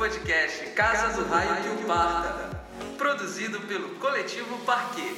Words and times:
podcast 0.00 0.64
Casa 0.70 1.12
do 1.12 1.28
Raio 1.28 1.76
que 1.76 1.84
o 1.84 1.86
Parta, 1.86 2.64
produzido 2.96 3.60
pelo 3.60 3.96
Coletivo 3.96 4.56
Parquet. 4.64 5.14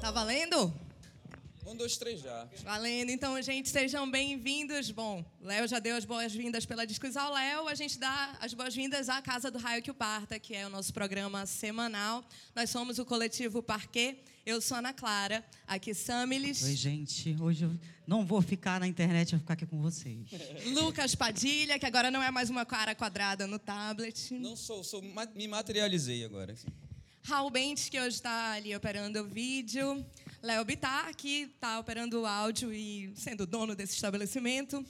Tá 0.00 0.12
valendo? 0.12 0.85
Um, 1.76 1.78
dois, 1.78 1.98
três 1.98 2.22
já. 2.22 2.48
Valendo. 2.64 3.10
Então, 3.10 3.40
gente, 3.42 3.68
sejam 3.68 4.10
bem-vindos. 4.10 4.90
Bom, 4.90 5.22
Léo 5.42 5.68
já 5.68 5.78
deu 5.78 5.94
as 5.94 6.06
boas-vindas 6.06 6.64
pela 6.64 6.86
discussão. 6.86 7.30
Léo, 7.34 7.68
a 7.68 7.74
gente 7.74 7.98
dá 7.98 8.34
as 8.40 8.54
boas-vindas 8.54 9.10
à 9.10 9.20
Casa 9.20 9.50
do 9.50 9.58
Raio 9.58 9.82
que 9.82 9.90
o 9.90 9.94
Parta, 9.94 10.38
que 10.38 10.54
é 10.54 10.66
o 10.66 10.70
nosso 10.70 10.90
programa 10.94 11.44
semanal. 11.44 12.24
Nós 12.54 12.70
somos 12.70 12.98
o 12.98 13.04
coletivo 13.04 13.62
Parquet. 13.62 14.16
Eu 14.46 14.58
sou 14.62 14.78
Ana 14.78 14.94
Clara, 14.94 15.44
aqui 15.66 15.92
Samilis. 15.92 16.62
Oi, 16.62 16.74
gente. 16.74 17.36
Hoje 17.38 17.66
eu 17.66 17.78
não 18.06 18.24
vou 18.24 18.40
ficar 18.40 18.80
na 18.80 18.86
internet, 18.86 19.34
eu 19.34 19.38
vou 19.38 19.40
ficar 19.40 19.52
aqui 19.52 19.66
com 19.66 19.82
vocês. 19.82 20.30
Lucas 20.72 21.14
Padilha, 21.14 21.78
que 21.78 21.84
agora 21.84 22.10
não 22.10 22.22
é 22.22 22.30
mais 22.30 22.48
uma 22.48 22.64
cara 22.64 22.94
quadrada 22.94 23.46
no 23.46 23.58
tablet. 23.58 24.32
Não 24.32 24.56
sou, 24.56 24.82
sou 24.82 25.02
me 25.02 25.46
materializei 25.46 26.24
agora. 26.24 26.54
Raul 27.22 27.50
Bentes, 27.50 27.88
que 27.88 28.00
hoje 28.00 28.16
está 28.16 28.52
ali 28.52 28.74
operando 28.74 29.20
o 29.20 29.24
vídeo. 29.24 30.06
Léo 30.46 30.64
Bittar, 30.64 31.12
que 31.16 31.50
está 31.56 31.80
operando 31.80 32.22
o 32.22 32.26
áudio 32.26 32.72
e 32.72 33.12
sendo 33.16 33.44
dono 33.44 33.74
desse 33.74 33.94
estabelecimento. 33.94 34.86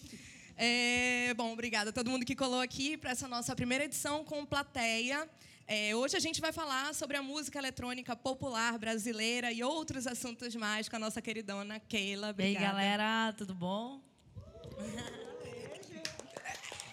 É, 0.54 1.32
bom, 1.34 1.50
obrigada 1.50 1.88
a 1.88 1.92
todo 1.94 2.10
mundo 2.10 2.26
que 2.26 2.36
colou 2.36 2.60
aqui 2.60 2.94
para 2.98 3.12
essa 3.12 3.26
nossa 3.26 3.56
primeira 3.56 3.86
edição 3.86 4.22
com 4.22 4.44
plateia. 4.44 5.26
É, 5.66 5.96
hoje 5.96 6.14
a 6.14 6.20
gente 6.20 6.42
vai 6.42 6.52
falar 6.52 6.94
sobre 6.94 7.16
a 7.16 7.22
música 7.22 7.58
eletrônica 7.58 8.14
popular 8.14 8.76
brasileira 8.78 9.50
e 9.50 9.64
outros 9.64 10.06
assuntos 10.06 10.54
mais 10.54 10.90
com 10.90 10.96
a 10.96 10.98
nossa 10.98 11.22
queridona 11.22 11.80
Keila. 11.80 12.34
E 12.38 12.42
aí, 12.42 12.54
galera, 12.54 13.32
tudo 13.32 13.54
bom? 13.54 14.02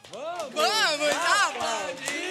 Vamos 0.09 1.15
aplaudir! 1.49 2.23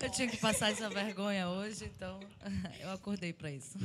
Eu 0.00 0.10
tinha 0.10 0.26
que 0.26 0.38
passar 0.38 0.72
essa 0.72 0.88
vergonha 0.88 1.48
hoje, 1.50 1.84
então 1.84 2.18
eu 2.80 2.90
acordei 2.90 3.34
para 3.34 3.50
isso. 3.50 3.76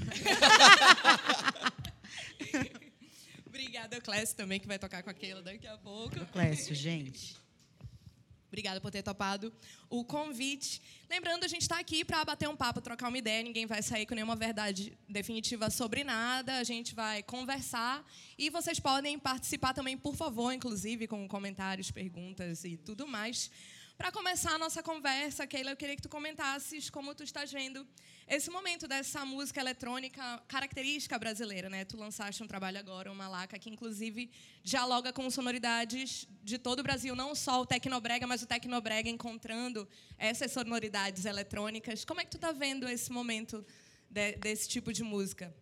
Obrigada, 3.46 4.00
Clécio, 4.00 4.36
também, 4.36 4.60
que 4.60 4.68
vai 4.68 4.80
tocar 4.80 5.04
com 5.04 5.10
a 5.10 5.14
Keila 5.14 5.42
daqui 5.42 5.68
a 5.68 5.78
pouco. 5.78 6.26
Clécio, 6.28 6.74
gente. 6.74 7.36
Obrigada 8.48 8.80
por 8.80 8.90
ter 8.90 9.04
topado 9.04 9.52
o 9.90 10.06
convite. 10.06 10.82
Lembrando, 11.10 11.44
a 11.44 11.48
gente 11.50 11.64
está 11.64 11.78
aqui 11.80 12.06
para 12.06 12.24
bater 12.24 12.48
um 12.48 12.56
papo, 12.56 12.80
trocar 12.80 13.10
uma 13.10 13.18
ideia. 13.18 13.44
Ninguém 13.44 13.66
vai 13.66 13.84
sair 13.84 14.06
com 14.06 14.16
nenhuma 14.16 14.38
verdade 14.38 14.98
definitiva 15.10 15.70
sobre 15.70 16.06
nada. 16.06 16.58
A 16.60 16.64
gente 16.64 16.96
vai 16.96 17.22
conversar 17.24 18.06
e 18.38 18.50
vocês 18.50 18.80
podem 18.80 19.20
participar 19.20 19.74
também, 19.74 19.98
por 19.98 20.16
favor, 20.16 20.54
inclusive 20.54 21.08
com 21.08 21.28
comentários, 21.28 21.92
perguntas 21.92 22.64
e 22.64 22.78
tudo 22.78 23.06
mais. 23.06 23.52
Para 23.98 24.12
começar 24.12 24.52
a 24.56 24.58
nossa 24.58 24.84
conversa, 24.84 25.48
Keila, 25.48 25.72
eu 25.72 25.78
queria 25.78 25.96
que 25.96 26.02
tu 26.02 26.10
comentasses 26.10 26.90
como 26.90 27.16
tu 27.16 27.24
estás 27.24 27.50
vendo 27.52 27.88
esse 28.28 28.52
momento 28.52 28.90
dessa 28.90 29.26
música 29.26 29.62
eletrônica 29.62 30.22
característica 30.50 31.18
brasileira, 31.18 31.70
né? 31.70 31.86
Tu 31.86 31.96
lançaste 31.96 32.44
um 32.44 32.48
trabalho 32.48 32.78
agora, 32.78 33.10
uma 33.10 33.30
laca 33.30 33.58
que 33.58 33.70
inclusive 33.70 34.30
dialoga 34.64 35.14
com 35.14 35.30
sonoridades 35.32 36.28
de 36.44 36.58
todo 36.58 36.80
o 36.80 36.84
Brasil, 36.84 37.16
não 37.16 37.34
só 37.34 37.62
o 37.62 37.66
tecnobrega, 37.66 38.28
mas 38.28 38.42
o 38.42 38.46
tecnobrega 38.46 39.10
encontrando 39.10 39.88
essas 40.18 40.52
sonoridades 40.52 41.24
eletrônicas. 41.24 42.04
Como 42.04 42.20
é 42.20 42.26
que 42.26 42.32
tu 42.32 42.38
tá 42.38 42.52
vendo 42.52 42.90
esse 42.90 43.10
momento 43.14 43.66
de- 44.10 44.34
desse 44.34 44.68
tipo 44.68 44.92
de 44.92 45.04
música? 45.04 45.56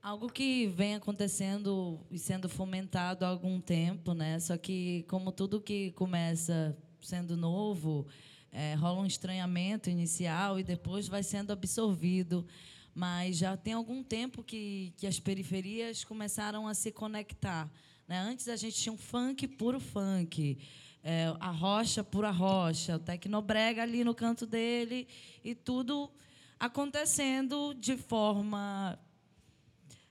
Algo 0.00 0.30
que 0.30 0.68
vem 0.68 0.94
acontecendo 0.94 2.00
e 2.10 2.18
sendo 2.18 2.48
fomentado 2.48 3.24
há 3.24 3.28
algum 3.28 3.60
tempo, 3.60 4.14
né? 4.14 4.38
Só 4.38 4.56
que, 4.56 5.04
como 5.08 5.32
tudo 5.32 5.60
que 5.60 5.90
começa 5.92 6.78
sendo 7.02 7.36
novo, 7.36 8.06
eh, 8.52 8.74
rola 8.74 9.00
um 9.00 9.06
estranhamento 9.06 9.88
inicial 9.88 10.58
e 10.58 10.62
depois 10.62 11.08
vai 11.08 11.22
sendo 11.22 11.52
absorvido. 11.52 12.46
Mas 12.94 13.38
já 13.38 13.56
tem 13.56 13.72
algum 13.72 14.02
tempo 14.02 14.42
que, 14.42 14.92
que 14.96 15.06
as 15.06 15.20
periferias 15.20 16.04
começaram 16.04 16.66
a 16.66 16.74
se 16.74 16.90
conectar. 16.90 17.70
Né? 18.06 18.18
Antes 18.18 18.48
a 18.48 18.56
gente 18.56 18.76
tinha 18.76 18.92
um 18.92 18.98
funk 18.98 19.46
puro 19.46 19.78
funk, 19.78 20.58
eh, 21.02 21.34
a 21.38 21.50
rocha 21.50 22.02
pura 22.02 22.30
rocha, 22.30 22.96
o 22.96 22.98
tecnobrega 22.98 23.82
ali 23.82 24.02
no 24.02 24.14
canto 24.14 24.46
dele 24.46 25.06
e 25.44 25.54
tudo 25.54 26.10
acontecendo 26.58 27.72
de 27.74 27.96
forma 27.96 28.98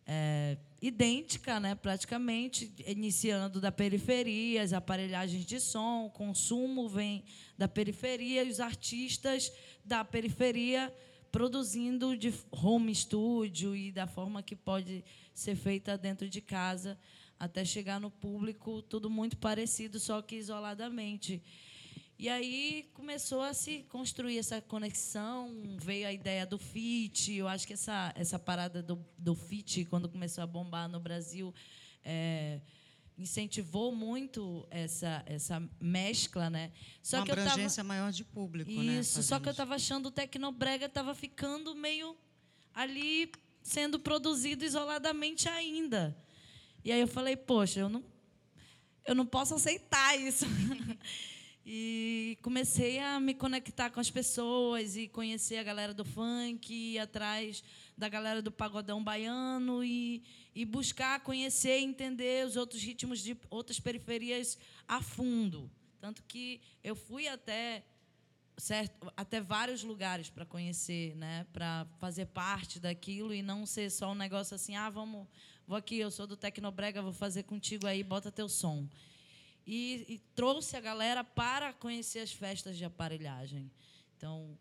é, 0.08 0.58
idêntica, 0.82 1.60
né, 1.60 1.76
praticamente, 1.76 2.74
iniciando 2.86 3.60
da 3.60 3.72
periferia, 3.72 4.62
as 4.62 4.72
aparelhagens 4.72 5.46
de 5.46 5.60
som, 5.60 6.06
o 6.06 6.10
consumo 6.10 6.88
vem 6.88 7.24
da 7.58 7.68
periferia 7.68 8.44
e 8.44 8.50
os 8.50 8.60
artistas 8.60 9.52
da 9.84 10.06
periferia 10.06 10.94
produzindo 11.32 12.18
de 12.18 12.34
home 12.52 12.94
studio 12.96 13.76
e 13.76 13.92
da 13.92 14.08
forma 14.08 14.42
que 14.42 14.56
pode 14.56 15.04
ser 15.34 15.56
feita 15.56 15.98
dentro 15.98 16.28
de 16.30 16.42
casa 16.42 16.98
até 17.40 17.64
chegar 17.64 18.00
no 18.00 18.12
público, 18.12 18.82
tudo 18.82 19.10
muito 19.10 19.38
parecido, 19.38 20.00
só 20.00 20.22
que 20.22 20.36
isoladamente. 20.36 21.42
E 22.20 22.28
aí 22.28 22.90
começou 22.94 23.42
a 23.42 23.54
se 23.54 23.84
construir 23.84 24.38
essa 24.38 24.60
conexão, 24.60 25.64
veio 25.82 26.06
a 26.06 26.12
ideia 26.12 26.46
do 26.46 26.60
fit. 26.60 27.34
Eu 27.34 27.48
acho 27.48 27.66
que 27.66 27.72
essa, 27.72 28.12
essa 28.14 28.38
parada 28.38 28.84
do, 28.84 29.00
do 29.18 29.34
fit, 29.34 29.86
quando 29.86 30.10
começou 30.10 30.44
a 30.44 30.48
bombar 30.48 30.90
no 30.90 31.00
Brasil, 31.00 31.56
é, 32.04 32.60
incentivou 33.18 33.96
muito 33.96 34.68
essa, 34.70 35.24
essa 35.26 35.64
mescla, 35.80 36.50
né? 36.50 36.74
Só 37.02 37.20
Uma 37.20 37.26
que 37.26 37.32
eu 37.32 37.36
tava, 37.38 37.52
abrangência 37.52 37.86
maior 37.86 38.12
de 38.12 38.26
público, 38.26 38.70
né? 38.70 39.00
isso, 39.00 39.24
só 39.24 39.40
que 39.40 39.48
eu 39.48 39.52
estava 39.52 39.76
achando 39.76 40.08
o 40.08 40.12
Tecnobrega 40.12 40.88
estava 40.88 41.16
ficando 41.16 41.74
meio 41.74 42.18
ali 42.74 43.32
sendo 43.64 43.98
produzido 43.98 44.66
isoladamente 44.66 45.48
ainda. 45.48 46.14
E 46.84 46.92
aí 46.92 47.00
eu 47.00 47.08
falei, 47.08 47.38
poxa, 47.38 47.80
eu 47.80 47.88
não, 47.88 48.04
eu 49.06 49.16
não 49.16 49.26
posso 49.26 49.56
aceitar 49.56 50.20
isso. 50.20 50.46
e 51.72 52.36
comecei 52.42 52.98
a 52.98 53.20
me 53.20 53.36
conectar 53.36 53.92
com 53.92 54.00
as 54.00 54.10
pessoas 54.10 54.98
e 54.98 55.08
conhecer 55.08 55.58
a 55.58 55.64
galera 55.64 55.94
do 55.94 56.04
funk, 56.04 56.74
ir 56.74 56.98
atrás 56.98 57.64
da 57.96 58.10
galera 58.10 58.42
do 58.42 58.52
pagodão 58.52 59.04
baiano 59.04 59.84
e, 59.84 60.24
e 60.56 60.66
buscar 60.66 61.20
conhecer 61.20 61.80
e 61.80 61.84
entender 61.84 62.44
os 62.48 62.56
outros 62.56 62.82
ritmos 62.82 63.20
de 63.20 63.38
outras 63.52 63.80
periferias 63.80 64.58
a 64.88 65.00
fundo. 65.00 65.70
Tanto 66.02 66.24
que 66.24 66.60
eu 66.84 66.96
fui 66.96 67.28
até 67.28 67.84
certo, 68.58 69.14
até 69.16 69.40
vários 69.40 69.84
lugares 69.84 70.28
para 70.28 70.48
conhecer, 70.48 71.16
né, 71.18 71.46
para 71.54 71.86
fazer 72.00 72.26
parte 72.26 72.80
daquilo 72.80 73.32
e 73.32 73.44
não 73.44 73.68
ser 73.68 73.92
só 73.92 74.12
um 74.12 74.16
negócio 74.16 74.56
assim, 74.56 74.76
ah, 74.76 74.90
vamos, 74.90 75.28
vou 75.68 75.78
aqui, 75.78 76.00
eu 76.00 76.10
sou 76.10 76.26
do 76.26 76.36
Tecnobrega, 76.36 77.00
vou 77.00 77.14
fazer 77.14 77.44
contigo 77.44 77.86
aí, 77.86 78.02
bota 78.02 78.32
teu 78.32 78.50
som. 78.50 78.90
E, 79.72 80.04
e 80.10 80.18
trouxe 80.34 80.76
a 80.76 80.82
galera 80.82 81.24
para 81.24 81.72
conhecer 81.74 82.22
as 82.22 82.32
festas 82.32 82.76
de 82.76 82.84
aparelhagem. 82.84 83.70
Então, 84.18 84.58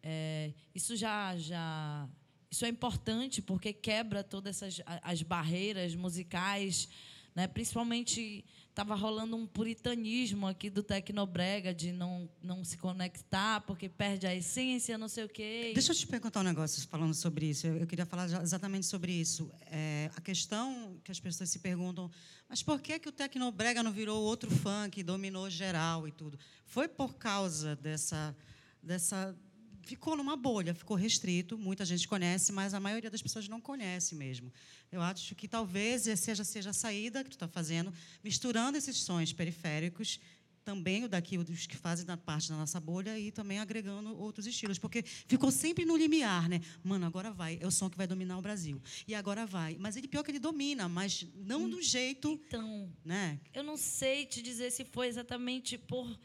é, 0.00 0.52
isso 0.72 0.94
já 0.94 1.36
já 1.36 2.08
isso 2.48 2.64
é 2.64 2.68
importante 2.68 3.42
porque 3.42 3.72
quebra 3.72 4.22
todas 4.22 4.62
essas 4.62 4.80
as 5.02 5.20
barreiras 5.20 5.96
musicais, 5.96 6.88
né? 7.34 7.48
Principalmente 7.48 8.44
estava 8.72 8.94
rolando 8.94 9.36
um 9.36 9.46
puritanismo 9.46 10.46
aqui 10.46 10.70
do 10.70 10.82
Tecnobrega 10.82 11.74
de 11.74 11.92
não 11.92 12.28
não 12.42 12.64
se 12.64 12.78
conectar 12.78 13.60
porque 13.60 13.86
perde 13.86 14.26
a 14.26 14.34
essência, 14.34 14.96
não 14.96 15.08
sei 15.08 15.24
o 15.24 15.28
quê. 15.28 15.72
Deixa 15.74 15.92
eu 15.92 15.96
te 15.96 16.06
perguntar 16.06 16.40
um 16.40 16.44
negócio 16.44 16.86
falando 16.88 17.12
sobre 17.12 17.50
isso. 17.50 17.66
Eu, 17.66 17.76
eu 17.76 17.86
queria 17.86 18.06
falar 18.06 18.24
exatamente 18.42 18.86
sobre 18.86 19.12
isso. 19.12 19.50
É, 19.70 20.10
a 20.16 20.20
questão 20.22 20.98
que 21.04 21.12
as 21.12 21.20
pessoas 21.20 21.50
se 21.50 21.58
perguntam, 21.58 22.10
mas 22.48 22.62
por 22.62 22.80
que, 22.80 22.98
que 22.98 23.08
o 23.08 23.12
Tecnobrega 23.12 23.82
não 23.82 23.92
virou 23.92 24.22
outro 24.22 24.50
funk, 24.50 25.02
dominou 25.02 25.50
geral 25.50 26.08
e 26.08 26.12
tudo? 26.12 26.38
Foi 26.64 26.88
por 26.88 27.14
causa 27.16 27.76
dessa, 27.76 28.34
dessa. 28.82 29.36
Ficou 29.82 30.16
numa 30.16 30.36
bolha, 30.36 30.74
ficou 30.74 30.96
restrito. 30.96 31.58
Muita 31.58 31.84
gente 31.84 32.06
conhece, 32.08 32.52
mas 32.52 32.74
a 32.74 32.80
maioria 32.80 33.10
das 33.10 33.22
pessoas 33.22 33.48
não 33.48 33.60
conhece 33.60 34.14
mesmo. 34.14 34.52
Eu 34.90 35.02
acho 35.02 35.34
que 35.34 35.48
talvez 35.48 36.02
seja, 36.18 36.44
seja 36.44 36.70
a 36.70 36.72
saída 36.72 37.22
que 37.22 37.30
tu 37.30 37.34
está 37.34 37.48
fazendo, 37.48 37.92
misturando 38.22 38.78
esses 38.78 38.96
sons 38.98 39.32
periféricos 39.32 40.20
também 40.64 41.04
o 41.04 41.08
daqui, 41.08 41.38
os 41.38 41.66
que 41.66 41.76
fazem 41.76 42.06
da 42.06 42.16
parte 42.16 42.48
da 42.48 42.56
nossa 42.56 42.78
bolha 42.78 43.18
e 43.18 43.30
também 43.32 43.58
agregando 43.58 44.16
outros 44.16 44.46
estilos, 44.46 44.78
porque 44.78 45.02
ficou 45.02 45.50
sempre 45.50 45.84
no 45.84 45.96
limiar, 45.96 46.48
né? 46.48 46.60
Mano, 46.82 47.04
agora 47.04 47.30
vai, 47.30 47.58
é 47.60 47.66
o 47.66 47.70
som 47.70 47.90
que 47.90 47.96
vai 47.96 48.06
dominar 48.06 48.38
o 48.38 48.42
Brasil. 48.42 48.80
E 49.06 49.14
agora 49.14 49.44
vai. 49.44 49.76
Mas 49.78 49.96
ele 49.96 50.08
pior 50.08 50.22
que 50.22 50.30
ele 50.30 50.38
domina, 50.38 50.88
mas 50.88 51.26
não 51.34 51.68
do 51.68 51.82
jeito, 51.82 52.40
Então, 52.46 52.88
né? 53.04 53.40
eu 53.52 53.62
não 53.64 53.76
sei 53.76 54.24
te 54.24 54.40
dizer 54.40 54.70
se 54.70 54.84
foi 54.84 55.08
exatamente 55.08 55.76
por 55.76 56.18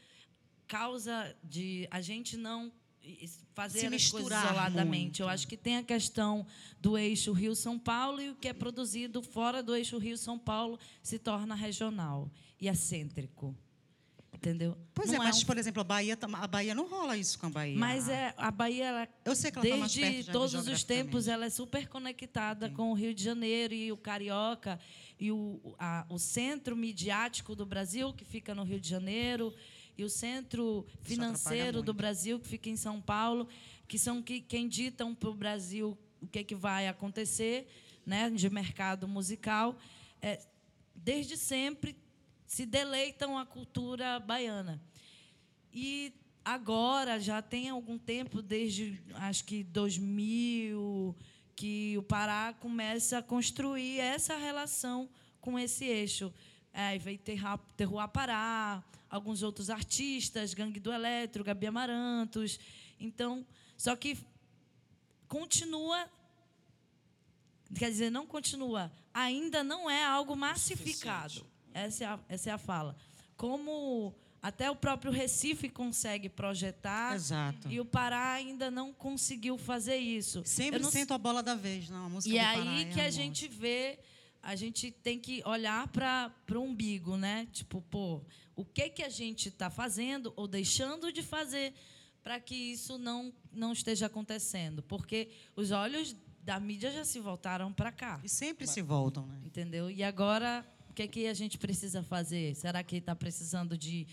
causa 0.67 1.35
de 1.43 1.87
a 1.89 2.01
gente 2.01 2.37
não 2.37 2.71
fazer 3.53 3.79
Se 3.79 3.89
misturar 3.89 4.45
isoladamente. 4.45 5.21
Eu 5.21 5.27
muito. 5.27 5.33
acho 5.33 5.47
que 5.47 5.57
tem 5.57 5.77
a 5.77 5.83
questão 5.83 6.45
do 6.79 6.97
eixo 6.97 7.31
Rio-São 7.31 7.77
Paulo 7.79 8.21
e 8.21 8.29
o 8.29 8.35
que 8.35 8.47
é 8.47 8.53
produzido 8.53 9.21
fora 9.21 9.61
do 9.63 9.75
eixo 9.75 9.97
Rio-São 9.97 10.37
Paulo 10.37 10.79
se 11.01 11.17
torna 11.19 11.55
regional 11.55 12.29
e 12.59 12.67
excêntrico. 12.67 13.55
Entendeu? 14.33 14.77
Pois 14.93 15.07
Não 15.09 15.15
é, 15.15 15.25
mas, 15.25 15.41
um- 15.41 15.45
por 15.45 15.57
exemplo, 15.57 15.81
a 15.81 15.83
Bahia, 15.83 16.15
tá- 16.15 16.27
a 16.31 16.45
Bahia 16.47 16.75
não 16.75 16.87
rola 16.87 17.17
isso 17.17 17.39
com 17.39 17.47
a 17.47 17.49
Bahia. 17.49 17.75
mas 17.79 18.07
é, 18.07 18.35
a 18.37 18.51
Bahia, 18.51 18.85
ela, 18.85 19.07
Eu 19.25 19.35
sei 19.35 19.49
que 19.49 19.57
ela 19.57 19.67
tá 19.67 19.77
mais 19.77 19.95
perto 19.95 20.11
desde 20.13 20.31
todos 20.31 20.67
os 20.67 20.83
tempos, 20.83 21.27
ela 21.27 21.45
é 21.45 21.49
super 21.49 21.87
conectada 21.87 22.69
com 22.69 22.91
o 22.91 22.93
Rio 22.93 23.15
de 23.15 23.23
Janeiro 23.23 23.73
e 23.73 23.91
o 23.91 23.97
Carioca 23.97 24.79
e 25.19 25.31
o, 25.31 25.75
a- 25.79 26.05
o 26.07 26.19
centro 26.19 26.75
midiático 26.75 27.55
do 27.55 27.65
Brasil, 27.65 28.13
que 28.13 28.23
fica 28.23 28.53
no 28.53 28.63
Rio 28.63 28.79
de 28.79 28.87
Janeiro, 28.87 29.51
e 29.97 30.03
o 30.03 30.09
centro 30.09 30.85
financeiro 31.01 31.81
do. 31.81 31.93
Brasil, 31.93 32.39
que 32.39 32.47
fica 32.47 32.69
em 32.69 32.77
São 32.77 33.01
Paulo, 33.01 33.47
que 33.87 33.97
são 33.97 34.21
que, 34.21 34.39
quem 34.41 34.67
ditam 34.67 35.15
para 35.15 35.29
o 35.29 35.33
Brasil 35.33 35.97
o 36.21 36.27
que, 36.27 36.43
que 36.43 36.55
vai 36.55 36.87
acontecer 36.87 37.67
né, 38.05 38.29
de 38.29 38.49
mercado 38.49 39.07
musical. 39.07 39.77
É, 40.21 40.39
desde 40.95 41.37
sempre 41.37 41.95
se 42.45 42.65
deleitam 42.65 43.37
a 43.37 43.45
cultura 43.45 44.19
baiana. 44.19 44.81
E 45.73 46.13
agora, 46.43 47.19
já 47.19 47.41
tem 47.41 47.69
algum 47.69 47.97
tempo, 47.97 48.41
desde 48.41 49.01
acho 49.15 49.43
que 49.43 49.63
2000, 49.63 51.15
que 51.55 51.97
o 51.97 52.03
Pará 52.03 52.53
começa 52.53 53.17
a 53.17 53.21
construir 53.23 53.99
essa 53.99 54.37
relação 54.37 55.09
com 55.41 55.57
esse 55.59 55.85
eixo. 55.85 56.33
É, 56.73 56.97
veio 56.97 57.17
Terra- 57.17 57.59
Terroir 57.75 58.07
Pará, 58.07 58.83
alguns 59.09 59.43
outros 59.43 59.69
artistas, 59.69 60.53
Gangue 60.53 60.79
do 60.79 60.91
Eletro, 60.91 61.43
Gabi 61.43 61.67
Amarantos. 61.67 62.59
Então, 62.99 63.45
só 63.77 63.95
que 63.95 64.17
continua 65.27 66.09
quer 67.75 67.89
dizer, 67.89 68.09
não 68.09 68.25
continua, 68.25 68.91
ainda 69.13 69.63
não 69.63 69.89
é 69.89 70.03
algo 70.05 70.35
massificado. 70.35 71.45
Essa 71.73 72.03
é 72.03 72.07
a, 72.07 72.19
essa 72.29 72.49
é 72.49 72.53
a 72.53 72.57
fala. 72.57 72.95
Como 73.35 74.15
até 74.41 74.69
o 74.69 74.75
próprio 74.75 75.11
Recife 75.11 75.69
consegue 75.69 76.29
projetar, 76.29 77.15
Exato. 77.15 77.69
e 77.69 77.79
o 77.79 77.85
Pará 77.85 78.33
ainda 78.33 78.71
não 78.71 78.93
conseguiu 78.93 79.57
fazer 79.57 79.97
isso. 79.97 80.41
Sempre 80.45 80.79
não 80.79 80.91
sento 80.91 81.13
a 81.13 81.17
bola 81.17 81.43
da 81.43 81.55
vez, 81.55 81.89
não. 81.89 82.05
A 82.05 82.09
música 82.09 82.33
e 82.33 82.37
é 82.37 82.45
aí 82.45 82.83
é 82.83 82.85
que 82.85 82.99
a 82.99 83.03
amor. 83.03 83.11
gente 83.11 83.47
vê, 83.47 83.99
a 84.41 84.55
gente 84.55 84.91
tem 84.91 85.19
que 85.19 85.41
olhar 85.45 85.87
para 85.89 86.31
o 86.55 86.59
umbigo, 86.59 87.17
né? 87.17 87.47
Tipo, 87.51 87.81
pô, 87.81 88.21
o 88.57 88.65
que 88.65 88.89
que 88.89 89.03
a 89.03 89.09
gente 89.09 89.47
está 89.47 89.69
fazendo 89.69 90.33
ou 90.35 90.47
deixando 90.47 91.13
de 91.13 91.23
fazer 91.23 91.73
para 92.21 92.39
que 92.41 92.55
isso 92.55 92.97
não 92.97 93.31
não 93.53 93.71
esteja 93.71 94.07
acontecendo? 94.07 94.83
Porque 94.83 95.29
os 95.55 95.71
olhos 95.71 96.13
da 96.43 96.59
mídia 96.59 96.91
já 96.91 97.05
se 97.05 97.19
voltaram 97.19 97.71
para 97.71 97.91
cá, 97.91 98.19
E 98.23 98.29
sempre 98.29 98.67
se 98.67 98.81
voltam, 98.81 99.25
né? 99.27 99.41
entendeu? 99.45 99.89
E 99.91 100.03
agora 100.03 100.65
o 100.89 100.93
que 100.93 101.07
que 101.07 101.27
a 101.27 101.33
gente 101.33 101.57
precisa 101.57 102.03
fazer? 102.03 102.55
Será 102.55 102.83
que 102.83 102.97
está 102.97 103.15
precisando 103.15 103.77
de 103.77 104.07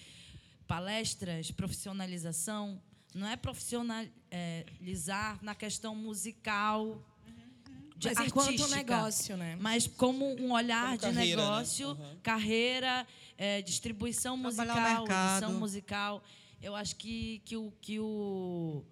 palestras, 0.67 1.50
profissionalização? 1.50 2.81
Não 3.14 3.29
é 3.29 3.37
profissionalizar 3.37 5.38
na 5.43 5.55
questão 5.55 5.94
musical, 5.94 7.02
de 8.11 8.15
Mas 8.15 8.29
enquanto 8.29 8.49
artística, 8.49 8.77
negócio, 8.77 9.37
né? 9.37 9.56
Mas 9.61 9.87
como 9.87 10.35
um 10.41 10.53
olhar 10.53 10.99
Como 10.99 11.12
de 11.12 11.17
carreira, 11.17 11.43
né? 11.43 11.49
negócio, 11.49 11.89
Uhum. 11.91 12.17
carreira, 12.23 13.06
eh, 13.39 13.62
distribuição 13.62 14.37
musical, 14.37 15.05
edição 15.06 15.53
musical. 15.55 16.23
Eu 16.61 16.75
acho 16.75 16.97
que, 16.97 17.41
que, 17.45 17.56
o, 17.56 17.73
que 17.81 17.99
o, 18.01 18.83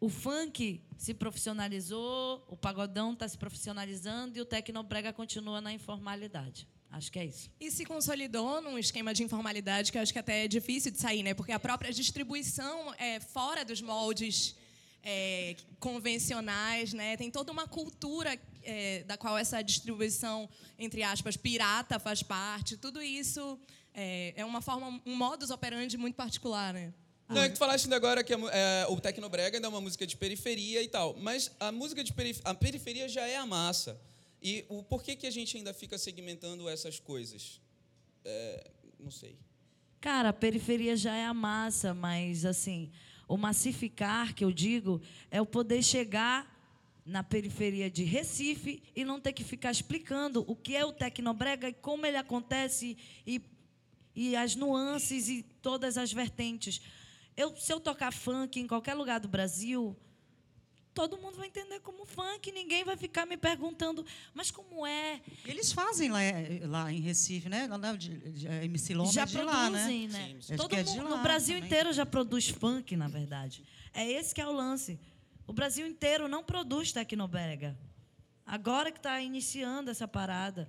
o 0.00 0.08
funk 0.08 0.80
se 0.96 1.12
profissionalizou, 1.12 2.44
o 2.48 2.56
pagodão 2.56 3.12
está 3.12 3.28
se 3.28 3.36
profissionalizando 3.36 4.38
e 4.38 4.40
o 4.40 4.44
tecnobrega 4.44 5.12
continua 5.12 5.60
na 5.60 5.72
informalidade. 5.72 6.66
Acho 6.90 7.10
que 7.12 7.18
é 7.18 7.26
isso. 7.26 7.50
E 7.60 7.70
se 7.70 7.84
consolidou 7.84 8.62
num 8.62 8.78
esquema 8.78 9.12
de 9.12 9.22
informalidade 9.22 9.90
que 9.92 9.98
eu 9.98 10.02
acho 10.02 10.12
que 10.12 10.18
até 10.18 10.44
é 10.44 10.48
difícil 10.48 10.90
de 10.90 10.98
sair, 10.98 11.22
né? 11.22 11.34
Porque 11.34 11.52
a 11.52 11.58
própria 11.58 11.92
distribuição 11.92 12.94
é 12.94 13.20
fora 13.20 13.64
dos 13.64 13.82
moldes 13.82 14.54
é, 15.08 15.54
convencionais, 15.78 16.92
né? 16.92 17.16
Tem 17.16 17.30
toda 17.30 17.52
uma 17.52 17.68
cultura 17.68 18.36
é, 18.64 19.04
da 19.04 19.16
qual 19.16 19.38
essa 19.38 19.62
distribuição, 19.62 20.48
entre 20.76 21.04
aspas, 21.04 21.36
pirata 21.36 22.00
faz 22.00 22.24
parte. 22.24 22.76
Tudo 22.76 23.00
isso 23.00 23.56
é, 23.94 24.34
é 24.36 24.44
uma 24.44 24.60
forma, 24.60 25.00
um 25.06 25.14
modus 25.14 25.50
operandi 25.50 25.96
muito 25.96 26.16
particular, 26.16 26.74
né? 26.74 26.92
Não, 27.28 27.42
é 27.42 27.48
que 27.48 27.54
tu 27.54 27.58
falaste 27.58 27.84
ainda 27.84 27.96
agora 27.96 28.22
que 28.24 28.34
a 28.34 28.38
é, 28.52 28.86
o 28.88 29.00
Tecnobrega 29.00 29.56
ainda 29.56 29.68
é 29.68 29.70
uma 29.70 29.80
música 29.80 30.04
de 30.04 30.16
periferia 30.16 30.82
e 30.82 30.88
tal. 30.88 31.16
Mas 31.18 31.52
a 31.60 31.70
música 31.70 32.02
de 32.02 32.12
perif 32.12 32.40
a 32.44 32.52
periferia 32.52 33.08
já 33.08 33.26
é 33.26 33.36
a 33.36 33.46
massa. 33.46 34.00
E 34.42 34.64
o 34.68 34.82
porquê 34.82 35.14
que 35.14 35.26
a 35.26 35.30
gente 35.30 35.56
ainda 35.56 35.72
fica 35.72 35.96
segmentando 35.98 36.68
essas 36.68 36.98
coisas? 36.98 37.60
É, 38.24 38.70
não 38.98 39.10
sei. 39.10 39.38
Cara, 40.00 40.28
a 40.30 40.32
periferia 40.32 40.96
já 40.96 41.16
é 41.16 41.24
a 41.24 41.34
massa, 41.34 41.94
mas 41.94 42.44
assim, 42.44 42.92
o 43.28 43.36
massificar 43.36 44.34
que 44.34 44.44
eu 44.44 44.52
digo 44.52 45.00
é 45.30 45.40
o 45.40 45.46
poder 45.46 45.82
chegar 45.82 46.54
na 47.04 47.22
periferia 47.22 47.88
de 47.88 48.02
Recife 48.02 48.82
e 48.94 49.04
não 49.04 49.20
ter 49.20 49.32
que 49.32 49.44
ficar 49.44 49.70
explicando 49.70 50.44
o 50.48 50.56
que 50.56 50.74
é 50.74 50.84
o 50.84 50.92
Tecnobrega 50.92 51.68
e 51.68 51.72
como 51.72 52.04
ele 52.04 52.16
acontece 52.16 52.96
e, 53.24 53.40
e 54.14 54.34
as 54.34 54.56
nuances 54.56 55.28
e 55.28 55.42
todas 55.62 55.96
as 55.96 56.12
vertentes. 56.12 56.80
Eu, 57.36 57.56
se 57.56 57.72
eu 57.72 57.78
tocar 57.78 58.12
funk 58.12 58.58
em 58.58 58.66
qualquer 58.66 58.94
lugar 58.94 59.20
do 59.20 59.28
Brasil, 59.28 59.96
todo 60.96 61.18
mundo 61.18 61.36
vai 61.36 61.48
entender 61.48 61.78
como 61.80 62.06
funk, 62.06 62.50
ninguém 62.50 62.82
vai 62.82 62.96
ficar 62.96 63.26
me 63.26 63.36
perguntando, 63.36 64.02
mas 64.32 64.50
como 64.50 64.86
é? 64.86 65.20
Eles 65.44 65.70
fazem 65.70 66.10
lá, 66.10 66.20
lá 66.62 66.90
em 66.90 67.00
Recife, 67.00 67.50
né? 67.50 67.66
Lá, 67.66 67.94
de, 67.94 68.16
de, 68.30 68.46
MC 68.46 68.94
Loma 68.94 69.12
já 69.12 69.24
é 69.24 69.26
de 69.26 69.42
lá, 69.42 69.68
né? 69.68 69.78
produzem, 69.78 70.08
né? 70.08 70.36
Sim. 70.40 70.56
Todo 70.56 70.74
é 70.74 70.82
mundo, 70.82 71.04
lá 71.04 71.16
no 71.18 71.22
Brasil 71.22 71.56
também. 71.56 71.66
inteiro 71.66 71.92
já 71.92 72.06
produz 72.06 72.48
funk, 72.48 72.96
na 72.96 73.08
verdade. 73.08 73.62
É 73.92 74.10
esse 74.10 74.34
que 74.34 74.40
é 74.40 74.46
o 74.46 74.52
lance. 74.52 74.98
O 75.46 75.52
Brasil 75.52 75.86
inteiro 75.86 76.28
não 76.28 76.42
produz 76.42 76.92
tecnobrega. 76.92 77.76
Agora 78.46 78.90
que 78.90 78.98
está 78.98 79.20
iniciando 79.20 79.90
essa 79.90 80.08
parada. 80.08 80.66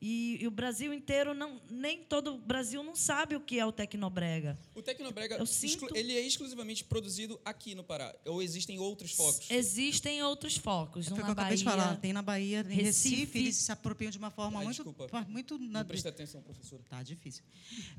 E, 0.00 0.38
e 0.42 0.46
o 0.46 0.50
Brasil 0.50 0.92
inteiro 0.92 1.32
não, 1.32 1.58
nem 1.70 2.02
todo 2.04 2.34
o 2.34 2.38
Brasil 2.38 2.82
não 2.82 2.94
sabe 2.94 3.34
o 3.34 3.40
que 3.40 3.58
é 3.58 3.64
o 3.64 3.72
tecnobrega. 3.72 4.58
O 4.74 4.82
Tecnobrega, 4.82 5.36
Eu 5.36 5.46
sinto- 5.46 5.88
ele 5.96 6.12
é 6.12 6.20
exclusivamente 6.20 6.84
produzido 6.84 7.40
aqui 7.44 7.74
no 7.74 7.82
Pará? 7.82 8.14
Ou 8.26 8.42
existem 8.42 8.78
outros 8.78 9.12
focos? 9.12 9.50
Existem 9.50 10.22
outros 10.22 10.56
focos. 10.58 11.06
Foi 11.08 11.14
um 11.14 11.16
o 11.16 11.20
que 11.20 11.22
na 11.22 11.28
eu 11.28 11.32
acabei 11.32 11.56
de 11.56 11.64
Bahia. 11.64 11.80
falar. 11.82 11.96
Tem 11.96 12.12
na 12.12 12.20
Bahia, 12.22 12.60
em 12.68 12.74
Recife, 12.74 13.16
Recife. 13.16 13.38
eles 13.38 13.56
se 13.56 13.72
apropriam 13.72 14.10
de 14.10 14.18
uma 14.18 14.30
forma 14.30 14.58
Ai, 14.58 14.64
muito, 14.66 14.84
desculpa. 14.84 15.26
muito 15.28 15.58
na, 15.58 15.78
Não 15.80 15.86
presta 15.86 16.10
atenção, 16.10 16.42
professora. 16.42 16.82
Tá 16.90 17.02
difícil. 17.02 17.42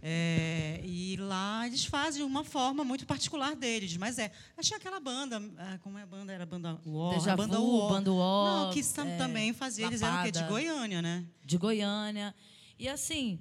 É, 0.01 0.79
e 0.83 1.17
lá 1.17 1.65
eles 1.65 1.85
fazem 1.85 2.23
uma 2.23 2.43
forma 2.43 2.83
muito 2.83 3.05
particular 3.07 3.55
deles, 3.55 3.97
mas 3.97 4.19
é. 4.19 4.31
Achei 4.55 4.77
aquela 4.77 4.99
banda, 4.99 5.41
ah, 5.57 5.79
como 5.81 5.97
é 5.97 6.03
a 6.03 6.05
banda? 6.05 6.31
Era 6.31 6.43
a 6.43 6.45
banda 6.45 6.79
UO, 6.85 7.09
Deja 7.15 7.33
a 7.33 7.35
banda 7.35 7.57
Vu, 7.57 7.63
UO. 7.63 7.89
Banda 7.89 8.11
UO, 8.11 8.45
Não, 8.45 8.71
que 8.71 8.79
é, 8.81 9.17
também 9.17 9.51
fazia, 9.53 9.87
eles 9.87 10.01
eram 10.01 10.19
o 10.19 10.23
quê? 10.23 10.31
De 10.31 10.39
Lapada. 10.39 10.53
Goiânia, 10.53 11.01
né? 11.01 11.25
De 11.47 11.57
Goiânia. 11.57 12.35
E 12.77 12.89
assim, 12.89 13.39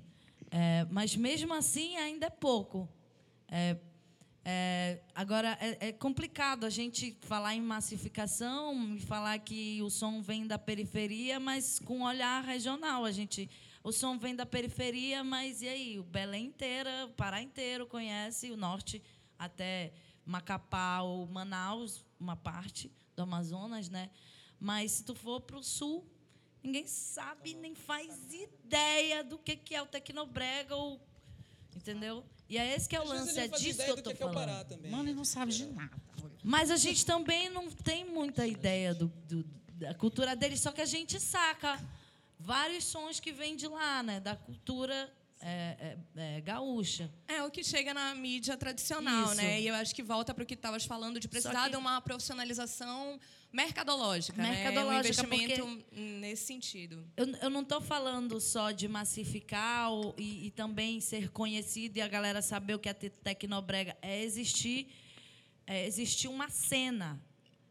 é, 0.51 0.87
mas 0.89 1.17
mesmo 1.17 1.53
assim 1.53 1.97
ainda 1.97 2.27
é 2.27 2.31
pouco. 2.31 2.89
É, 3.49 3.77
é, 4.45 5.03
agora, 5.13 5.59
é, 5.61 5.89
é 5.89 5.93
complicado 5.93 6.65
a 6.65 6.71
gente 6.71 7.19
falar 7.23 7.57
em 7.57 7.61
massificação 7.61 8.95
e 8.95 9.01
falar 9.01 9.37
que 9.41 9.83
o 9.83 9.91
som 9.91 10.23
vem 10.23 10.47
da 10.47 10.57
periferia, 10.57 11.41
mas 11.41 11.81
com 11.81 12.03
olhar 12.03 12.45
regional. 12.45 13.05
A 13.05 13.11
gente, 13.11 13.51
o 13.83 13.91
som 13.91 14.17
vem 14.17 14.37
da 14.37 14.47
periferia, 14.47 15.25
mas 15.25 15.63
e 15.63 15.69
aí? 15.69 15.99
O 15.99 16.05
Belém 16.05 16.47
inteira, 16.47 17.07
o 17.07 17.11
Pará 17.11 17.43
inteiro 17.43 17.89
conhece, 17.89 18.53
o 18.53 18.57
norte 18.57 19.03
até 19.37 19.93
Macapá 20.25 21.03
ou 21.03 21.27
Manaus, 21.27 22.05
uma 22.19 22.37
parte 22.37 22.89
do 23.17 23.23
Amazonas, 23.23 23.89
né? 23.89 24.11
Mas 24.61 24.93
se 24.93 25.05
tu 25.05 25.15
for 25.15 25.41
para 25.41 25.59
o 25.59 25.63
sul, 25.63 26.07
ninguém 26.67 26.87
sabe 26.87 27.55
nem 27.55 27.75
faz 27.75 28.13
ideia 28.33 29.23
do 29.25 29.39
que 29.39 29.57
que 29.57 29.75
é 29.75 29.81
o 29.83 29.87
tecnobrega 29.87 30.75
ou 30.75 31.01
entendeu? 31.75 32.25
E 32.49 32.59
é 32.59 32.75
esse 32.75 32.89
que 32.89 32.95
é 32.97 33.01
o 33.01 33.03
Às 33.05 33.09
lance, 33.09 33.31
ele 33.41 33.41
é 33.41 33.49
disso 33.59 33.85
que 33.85 33.91
eu 33.91 34.03
tô 34.03 34.11
que 34.11 34.23
é 34.23 34.27
falando. 34.27 34.69
também. 34.69 34.91
Mano, 34.91 35.05
ele 35.09 35.15
não 35.17 35.25
sabe 35.25 35.53
de 35.53 35.67
nada. 35.67 35.91
Mas 36.43 36.71
a 36.71 36.77
gente 36.77 37.05
também 37.05 37.49
não 37.49 37.71
tem 37.71 38.05
muita 38.05 38.47
ideia 38.47 38.95
do, 38.95 39.07
do- 39.29 39.45
da 39.75 39.93
cultura 39.95 40.35
deles, 40.37 40.61
só 40.61 40.71
que 40.73 40.81
a 40.81 40.87
gente 40.87 41.19
saca 41.21 41.79
vários 42.39 42.85
sons 42.85 43.19
que 43.21 43.33
vêm 43.33 43.57
de 43.57 43.67
lá, 43.67 44.03
né? 44.03 44.21
Da 44.21 44.37
cultura 44.37 45.13
é, 45.41 45.97
é, 46.17 46.37
é, 46.37 46.41
gaúcha. 46.41 47.11
É 47.29 47.43
o 47.43 47.51
que 47.51 47.63
chega 47.65 47.93
na 47.93 48.15
mídia 48.15 48.57
tradicional, 48.57 49.27
Isso. 49.27 49.35
né? 49.35 49.61
E 49.61 49.67
eu 49.69 49.75
acho 49.75 49.95
que 49.95 50.03
volta 50.03 50.33
para 50.33 50.45
o 50.45 50.47
que 50.47 50.55
estavas 50.55 50.85
falando 50.87 51.19
de 51.21 51.29
precisar 51.29 51.65
que- 51.65 51.71
de 51.71 51.77
uma 51.77 52.01
profissionalização 52.01 53.19
mercadológica, 53.57 54.43
Mercadológica, 54.43 55.23
né? 55.23 55.29
Um 55.35 55.41
investimento 55.41 55.85
nesse 55.93 56.45
sentido. 56.45 57.11
Eu, 57.17 57.27
eu 57.37 57.49
não 57.51 57.63
estou 57.63 57.81
falando 57.81 58.39
só 58.39 58.71
de 58.71 58.87
massificar 58.87 59.89
e, 60.19 60.47
e 60.47 60.51
também 60.51 61.01
ser 61.01 61.31
conhecido 61.31 61.97
e 61.97 62.03
a 62.03 62.09
galera 62.09 62.43
saber 62.43 62.75
o 62.75 62.79
que 62.79 62.89
é 62.89 62.93
te- 62.95 63.09
tecnobrega. 63.09 63.97
É 64.03 64.23
existir 64.23 64.89
é, 65.67 65.87
existir 65.87 66.29
uma 66.29 66.49
cena, 66.51 67.19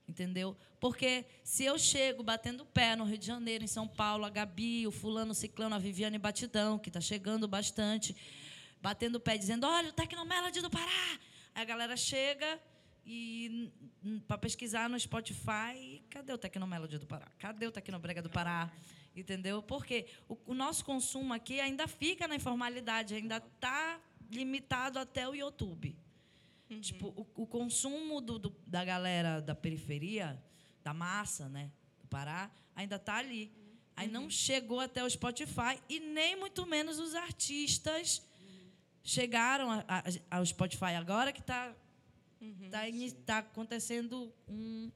entendeu? 0.09 0.57
Porque 0.79 1.23
se 1.43 1.63
eu 1.63 1.77
chego 1.77 2.23
batendo 2.23 2.65
pé 2.65 2.95
no 2.95 3.05
Rio 3.05 3.17
de 3.17 3.27
Janeiro, 3.27 3.63
em 3.63 3.67
São 3.67 3.87
Paulo, 3.87 4.25
a 4.25 4.29
Gabi, 4.29 4.85
o 4.87 4.91
fulano, 4.91 5.31
o 5.31 5.35
ciclano, 5.35 5.75
a 5.75 5.79
Viviane 5.79 6.17
Batidão, 6.17 6.77
que 6.77 6.89
está 6.89 6.99
chegando 6.99 7.47
bastante, 7.47 8.15
batendo 8.81 9.19
pé, 9.19 9.37
dizendo, 9.37 9.65
olha, 9.65 9.89
o 9.89 9.93
Tecnomelody 9.93 10.61
do 10.61 10.69
Pará. 10.69 11.19
Aí 11.53 11.61
a 11.61 11.65
galera 11.65 11.95
chega 11.95 12.59
e 13.05 13.71
para 14.27 14.37
pesquisar 14.37 14.89
no 14.89 14.99
Spotify, 14.99 16.01
cadê 16.09 16.33
o 16.33 16.37
Tecnomelody 16.37 16.97
do 16.97 17.05
Pará? 17.05 17.27
Cadê 17.37 17.67
o 17.67 17.71
Tecnobrega 17.71 18.21
do 18.21 18.29
Pará? 18.29 18.71
Entendeu? 19.15 19.61
Porque 19.61 20.07
o, 20.27 20.37
o 20.47 20.53
nosso 20.53 20.83
consumo 20.83 21.33
aqui 21.33 21.59
ainda 21.59 21.87
fica 21.87 22.27
na 22.27 22.35
informalidade, 22.35 23.13
ainda 23.13 23.37
está 23.37 23.99
limitado 24.31 24.97
até 24.97 25.27
o 25.29 25.35
YouTube. 25.35 25.95
Uhum. 26.69 26.81
Tipo, 26.81 27.07
o, 27.15 27.43
o 27.43 27.47
consumo 27.47 28.19
do, 28.19 28.39
do, 28.39 28.55
da 28.65 28.83
galera 28.83 29.39
da 29.39 29.53
periferia 29.53 30.41
da 30.83 30.93
massa, 30.93 31.47
né, 31.47 31.71
do 31.99 32.07
Pará, 32.07 32.51
ainda 32.75 32.95
está 32.95 33.17
ali. 33.17 33.51
Aí 33.95 34.07
não 34.07 34.29
chegou 34.29 34.79
até 34.79 35.03
o 35.03 35.09
Spotify 35.09 35.79
e 35.87 35.99
nem 35.99 36.35
muito 36.35 36.65
menos 36.65 36.99
os 36.99 37.15
artistas 37.15 38.21
chegaram 39.03 39.71
a, 39.71 39.85
a, 39.87 40.37
ao 40.37 40.45
Spotify 40.45 40.95
agora 40.97 41.31
que 41.31 41.39
está 41.39 41.73
uhum, 42.45 42.69
tá, 42.69 42.81
tá 43.25 43.37
acontecendo 43.39 44.33
um, 44.47 44.91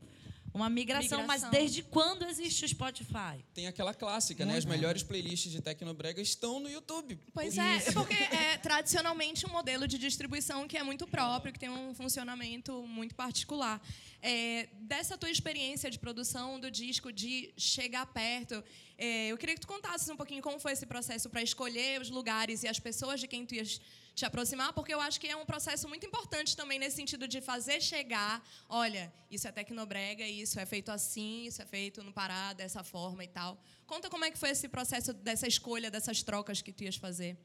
uma 0.53 0.69
migração, 0.69 1.21
migração, 1.21 1.27
mas 1.27 1.51
desde 1.51 1.83
quando 1.83 2.23
existe 2.25 2.65
o 2.65 2.67
Spotify? 2.67 3.43
Tem 3.53 3.67
aquela 3.67 3.93
clássica, 3.93 4.45
né? 4.45 4.57
As 4.57 4.65
melhores 4.65 5.03
playlists 5.03 5.51
de 5.51 5.61
Tecnobrega 5.61 6.21
estão 6.21 6.59
no 6.59 6.69
YouTube. 6.69 7.19
Pois 7.33 7.57
é, 7.57 7.77
é 7.77 7.91
porque 7.91 8.13
é 8.33 8.57
tradicionalmente 8.57 9.45
um 9.45 9.49
modelo 9.49 9.87
de 9.87 9.97
distribuição 9.97 10.67
que 10.67 10.77
é 10.77 10.83
muito 10.83 11.07
próprio, 11.07 11.53
que 11.53 11.59
tem 11.59 11.69
um 11.69 11.93
funcionamento 11.93 12.83
muito 12.87 13.15
particular. 13.15 13.81
É, 14.21 14.67
dessa 14.81 15.17
tua 15.17 15.29
experiência 15.29 15.89
de 15.89 15.97
produção 15.97 16.59
do 16.59 16.69
disco, 16.69 17.11
de 17.11 17.53
chegar 17.55 18.05
perto, 18.07 18.61
é, 18.97 19.27
eu 19.27 19.37
queria 19.37 19.55
que 19.55 19.61
tu 19.61 19.67
contasses 19.67 20.09
um 20.09 20.17
pouquinho 20.17 20.41
como 20.41 20.59
foi 20.59 20.73
esse 20.73 20.85
processo 20.85 21.29
para 21.29 21.41
escolher 21.41 22.01
os 22.01 22.09
lugares 22.09 22.63
e 22.63 22.67
as 22.67 22.79
pessoas 22.79 23.19
de 23.19 23.27
quem 23.27 23.45
tu 23.45 23.55
ias 23.55 23.79
te 24.19 24.25
aproximar, 24.25 24.73
porque 24.73 24.93
eu 24.93 24.99
acho 24.99 25.19
que 25.19 25.27
é 25.27 25.35
um 25.35 25.45
processo 25.45 25.87
muito 25.87 26.05
importante 26.05 26.55
também 26.55 26.77
nesse 26.77 26.97
sentido 26.97 27.27
de 27.27 27.39
fazer 27.39 27.81
chegar, 27.81 28.45
olha, 28.67 29.11
isso 29.31 29.47
é 29.47 29.51
tecnobrega, 29.51 30.27
isso 30.27 30.59
é 30.59 30.65
feito 30.65 30.91
assim, 30.91 31.45
isso 31.45 31.61
é 31.61 31.65
feito 31.65 32.03
no 32.03 32.11
Pará 32.11 32.51
dessa 32.53 32.83
forma 32.83 33.23
e 33.23 33.27
tal. 33.27 33.57
Conta 33.87 34.09
como 34.09 34.25
é 34.25 34.29
que 34.31 34.37
foi 34.37 34.49
esse 34.49 34.67
processo 34.67 35.13
dessa 35.13 35.47
escolha, 35.47 35.89
dessas 35.89 36.21
trocas 36.21 36.61
que 36.61 36.73
tu 36.73 36.83
ias 36.83 36.97
fazer. 36.97 37.37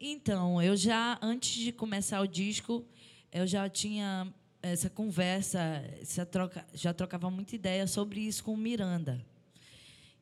Então, 0.00 0.62
eu 0.62 0.76
já 0.76 1.18
antes 1.20 1.52
de 1.52 1.72
começar 1.72 2.20
o 2.20 2.26
disco, 2.26 2.86
eu 3.32 3.46
já 3.46 3.68
tinha 3.68 4.32
essa 4.62 4.88
conversa, 4.88 5.58
essa 6.00 6.24
troca, 6.24 6.64
já 6.72 6.94
trocava 6.94 7.30
muita 7.30 7.54
ideia 7.56 7.86
sobre 7.86 8.20
isso 8.20 8.44
com 8.44 8.54
o 8.54 8.56
Miranda. 8.56 9.33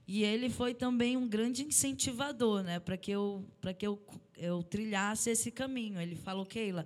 E 0.07 0.25
ele 0.25 0.51
foi 0.51 0.75
também 0.75 1.17
um 1.17 1.29
grande 1.29 1.63
incentivador, 1.65 2.63
né, 2.63 2.81
para 2.81 2.97
que 2.97 3.11
eu 3.11 3.45
para 3.61 3.73
que 3.73 3.87
eu, 3.87 4.01
eu 4.37 4.63
trilhasse 4.63 5.31
esse 5.31 5.51
caminho. 5.51 6.01
Ele 6.01 6.17
falou, 6.17 6.45
Keila, 6.45 6.85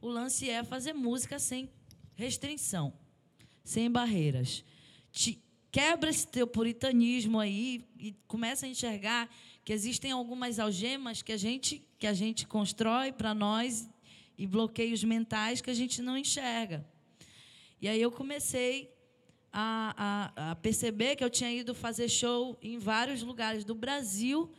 o 0.00 0.08
lance 0.08 0.50
é 0.50 0.62
fazer 0.64 0.92
música 0.92 1.38
sem 1.38 1.70
restrição, 2.14 2.92
sem 3.62 3.90
barreiras. 3.90 4.64
Te, 5.12 5.42
quebra 5.70 6.10
esse 6.10 6.26
teu 6.26 6.46
puritanismo 6.46 7.38
aí 7.38 7.84
e 7.98 8.12
começa 8.26 8.66
a 8.66 8.68
enxergar 8.68 9.28
que 9.64 9.72
existem 9.72 10.10
algumas 10.10 10.58
algemas 10.58 11.22
que 11.22 11.32
a 11.32 11.36
gente 11.36 11.82
que 11.98 12.06
a 12.06 12.12
gente 12.12 12.46
constrói 12.46 13.10
para 13.12 13.34
nós 13.34 13.88
e 14.36 14.46
bloqueios 14.46 15.02
mentais 15.02 15.60
que 15.60 15.70
a 15.70 15.74
gente 15.74 16.02
não 16.02 16.16
enxerga. 16.16 16.86
E 17.80 17.88
aí 17.88 18.00
eu 18.00 18.10
comecei 18.10 18.95
a, 19.58 20.32
a, 20.36 20.50
a, 20.50 20.54
perceber 20.56 21.16
que 21.16 21.24
eu 21.24 21.30
tinha 21.30 21.50
ido 21.50 21.74
fazer 21.74 22.10
show 22.10 22.58
em 22.60 22.78
vários 22.78 23.22
lugares 23.22 23.64
do 23.64 23.74
Brasil, 23.74 24.50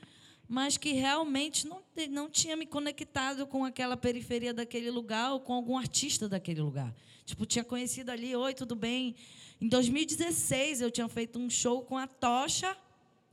mas 0.49 0.75
que 0.75 0.91
realmente 0.91 1.67
não, 1.67 1.83
não 2.09 2.27
tinha 2.27 2.55
me 2.55 2.65
conectado 2.65 3.45
com 3.45 3.63
aquela 3.63 3.95
periferia 3.95 4.55
daquele 4.55 4.89
lugar 4.89 5.33
ou 5.33 5.39
com 5.39 5.53
algum 5.53 5.77
artista 5.77 6.27
daquele 6.27 6.61
lugar. 6.61 6.91
Tipo, 7.25 7.45
tinha 7.45 7.63
conhecido 7.63 8.09
ali, 8.09 8.35
oi, 8.35 8.55
tudo 8.55 8.75
bem? 8.75 9.15
Em 9.61 9.67
2016, 9.67 10.81
eu 10.81 10.89
tinha 10.89 11.07
feito 11.07 11.37
um 11.37 11.47
show 11.47 11.83
com 11.83 11.95
a 11.95 12.07
Tocha, 12.07 12.75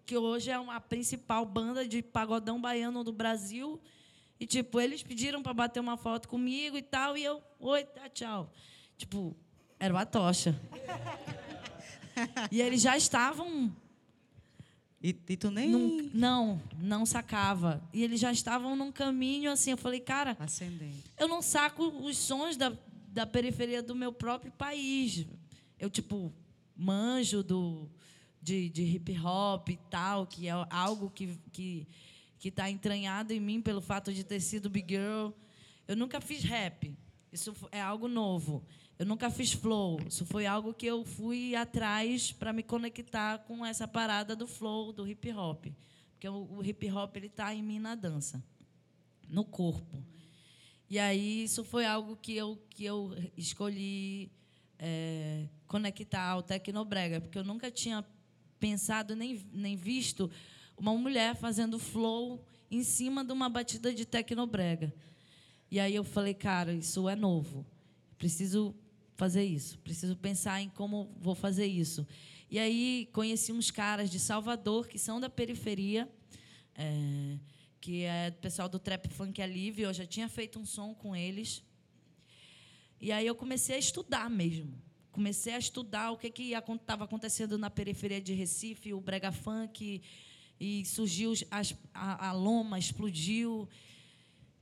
que 0.04 0.18
hoje 0.18 0.50
é 0.50 0.54
a 0.54 0.80
principal 0.80 1.46
banda 1.46 1.88
de 1.88 2.02
pagodão 2.02 2.60
baiano 2.60 3.02
do 3.02 3.12
Brasil. 3.12 3.80
E, 4.38 4.44
tipo, 4.46 4.78
eles 4.78 5.02
pediram 5.02 5.42
para 5.42 5.54
bater 5.54 5.80
uma 5.80 5.96
foto 5.96 6.28
comigo 6.28 6.76
e 6.76 6.82
tal, 6.82 7.16
e 7.16 7.24
eu, 7.24 7.42
oi, 7.58 7.84
tá, 7.84 8.06
tchau. 8.10 8.52
Tipo, 8.98 9.34
era 9.80 9.94
o 9.94 10.06
tocha. 10.06 10.54
E 12.50 12.60
eles 12.60 12.80
já 12.82 12.96
estavam. 12.96 13.74
E, 15.02 15.16
e 15.28 15.36
tu 15.36 15.50
nem. 15.50 15.68
Num, 15.70 16.10
não, 16.14 16.62
não 16.78 17.04
sacava. 17.04 17.82
E 17.92 18.02
eles 18.02 18.20
já 18.20 18.32
estavam 18.32 18.74
num 18.74 18.90
caminho 18.90 19.50
assim. 19.50 19.72
Eu 19.72 19.76
falei, 19.76 20.00
cara. 20.00 20.36
Ascendente. 20.38 21.04
Eu 21.18 21.28
não 21.28 21.42
saco 21.42 21.84
os 22.04 22.16
sons 22.16 22.56
da, 22.56 22.72
da 23.08 23.26
periferia 23.26 23.82
do 23.82 23.94
meu 23.94 24.12
próprio 24.12 24.52
país. 24.52 25.26
Eu, 25.78 25.90
tipo, 25.90 26.32
manjo 26.76 27.42
do, 27.42 27.88
de, 28.40 28.68
de 28.70 28.82
hip 28.82 29.18
hop 29.20 29.68
e 29.68 29.78
tal, 29.90 30.26
que 30.26 30.48
é 30.48 30.52
algo 30.70 31.10
que. 31.10 31.38
que 31.52 31.86
que 32.44 32.50
está 32.50 32.68
entranhado 32.68 33.32
em 33.32 33.40
mim 33.40 33.62
pelo 33.62 33.80
fato 33.80 34.12
de 34.12 34.22
ter 34.22 34.38
sido 34.38 34.68
big 34.68 34.94
girl. 34.94 35.30
Eu 35.88 35.96
nunca 35.96 36.20
fiz 36.20 36.44
rap. 36.44 36.94
Isso 37.34 37.52
é 37.72 37.80
algo 37.80 38.06
novo. 38.06 38.64
Eu 38.96 39.04
nunca 39.04 39.28
fiz 39.28 39.52
flow. 39.52 40.00
Isso 40.06 40.24
foi 40.24 40.46
algo 40.46 40.72
que 40.72 40.86
eu 40.86 41.04
fui 41.04 41.56
atrás 41.56 42.30
para 42.30 42.52
me 42.52 42.62
conectar 42.62 43.38
com 43.40 43.66
essa 43.66 43.88
parada 43.88 44.36
do 44.36 44.46
flow, 44.46 44.92
do 44.92 45.06
hip 45.08 45.32
hop. 45.32 45.66
Porque 46.12 46.28
o, 46.28 46.46
o 46.48 46.64
hip 46.64 46.88
hop 46.92 47.16
ele 47.16 47.26
está 47.26 47.52
em 47.52 47.60
mim 47.60 47.80
na 47.80 47.96
dança, 47.96 48.40
no 49.28 49.44
corpo. 49.44 50.00
E 50.88 50.96
aí 50.96 51.42
isso 51.42 51.64
foi 51.64 51.84
algo 51.84 52.16
que 52.16 52.36
eu, 52.36 52.56
que 52.70 52.84
eu 52.84 53.12
escolhi 53.36 54.30
é, 54.78 55.48
conectar 55.66 56.28
ao 56.30 56.40
Tecnobrega, 56.40 57.20
porque 57.20 57.36
eu 57.36 57.44
nunca 57.44 57.68
tinha 57.68 58.04
pensado 58.60 59.16
nem, 59.16 59.44
nem 59.52 59.74
visto 59.74 60.30
uma 60.76 60.94
mulher 60.94 61.34
fazendo 61.34 61.80
flow 61.80 62.44
em 62.70 62.84
cima 62.84 63.24
de 63.24 63.32
uma 63.32 63.48
batida 63.48 63.92
de 63.92 64.04
Tecnobrega. 64.04 64.94
E 65.74 65.80
aí 65.80 65.96
eu 65.96 66.04
falei, 66.04 66.34
cara, 66.34 66.72
isso 66.72 67.08
é 67.08 67.16
novo. 67.16 67.66
Preciso 68.16 68.72
fazer 69.16 69.42
isso, 69.42 69.76
preciso 69.78 70.14
pensar 70.14 70.60
em 70.60 70.68
como 70.68 71.12
vou 71.20 71.34
fazer 71.34 71.66
isso. 71.66 72.06
E 72.48 72.60
aí 72.60 73.08
conheci 73.12 73.50
uns 73.50 73.72
caras 73.72 74.08
de 74.08 74.20
Salvador 74.20 74.86
que 74.86 75.00
são 75.00 75.18
da 75.18 75.28
periferia, 75.28 76.08
é, 76.76 77.38
que 77.80 78.04
é 78.04 78.30
do 78.30 78.36
pessoal 78.36 78.68
do 78.68 78.78
Trap 78.78 79.08
Funk 79.08 79.42
Alívio. 79.42 79.86
Eu 79.86 79.92
já 79.92 80.06
tinha 80.06 80.28
feito 80.28 80.60
um 80.60 80.64
som 80.64 80.94
com 80.94 81.16
eles. 81.16 81.60
E 83.00 83.10
aí 83.10 83.26
eu 83.26 83.34
comecei 83.34 83.74
a 83.74 83.78
estudar 83.80 84.30
mesmo. 84.30 84.80
Comecei 85.10 85.54
a 85.54 85.58
estudar 85.58 86.12
o 86.12 86.16
que 86.16 86.30
que 86.30 86.52
estava 86.52 87.02
acontecendo 87.02 87.58
na 87.58 87.68
periferia 87.68 88.20
de 88.20 88.32
Recife, 88.32 88.94
o 88.94 89.00
brega 89.00 89.32
funk, 89.32 90.00
e 90.60 90.84
surgiu 90.84 91.32
as, 91.50 91.74
a, 91.92 92.28
a 92.28 92.32
loma, 92.32 92.78
explodiu 92.78 93.68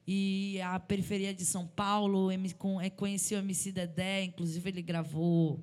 e 0.07 0.61
a 0.63 0.81
periferia 0.81 1.33
de 1.33 1.45
São 1.45 1.67
Paulo, 1.67 2.29
é, 2.31 2.91
conheci 2.91 3.35
o 3.35 3.39
MC 3.39 3.71
Dedé, 3.71 4.25
inclusive 4.25 4.69
ele 4.69 4.83
gravou 4.83 5.63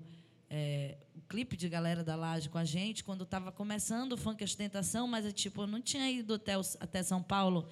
é, 0.49 0.97
o 1.15 1.21
clipe 1.21 1.57
de 1.57 1.67
Galera 1.67 2.03
da 2.03 2.15
Laje 2.15 2.49
com 2.49 2.57
a 2.57 2.63
gente 2.63 3.03
quando 3.03 3.23
estava 3.23 3.51
começando 3.51 4.13
o 4.13 4.17
Funk 4.17 4.43
Ostentação, 4.43 5.07
mas 5.07 5.25
é, 5.25 5.31
tipo, 5.31 5.63
eu 5.63 5.67
não 5.67 5.81
tinha 5.81 6.09
ido 6.09 6.35
até, 6.35 6.57
o, 6.57 6.61
até 6.79 7.03
São 7.03 7.21
Paulo 7.21 7.67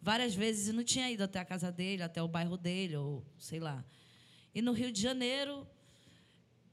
várias 0.00 0.34
vezes 0.34 0.68
e 0.68 0.72
não 0.72 0.84
tinha 0.84 1.10
ido 1.10 1.24
até 1.24 1.40
a 1.40 1.44
casa 1.44 1.72
dele, 1.72 2.02
até 2.02 2.22
o 2.22 2.28
bairro 2.28 2.56
dele, 2.56 2.96
ou 2.96 3.24
sei 3.38 3.58
lá. 3.58 3.84
E 4.54 4.62
no 4.62 4.72
Rio 4.72 4.92
de 4.92 5.00
Janeiro, 5.00 5.66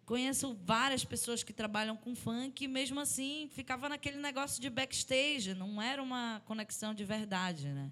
conheço 0.06 0.56
várias 0.64 1.04
pessoas 1.04 1.44
que 1.44 1.54
trabalham 1.54 1.96
com 1.96 2.16
funk 2.16 2.64
e 2.64 2.68
mesmo 2.68 3.00
assim 3.00 3.48
ficava 3.52 3.90
naquele 3.90 4.18
negócio 4.18 4.62
de 4.62 4.70
backstage, 4.70 5.54
não 5.54 5.82
era 5.82 6.02
uma 6.02 6.42
conexão 6.46 6.94
de 6.94 7.04
verdade, 7.04 7.68
né? 7.70 7.92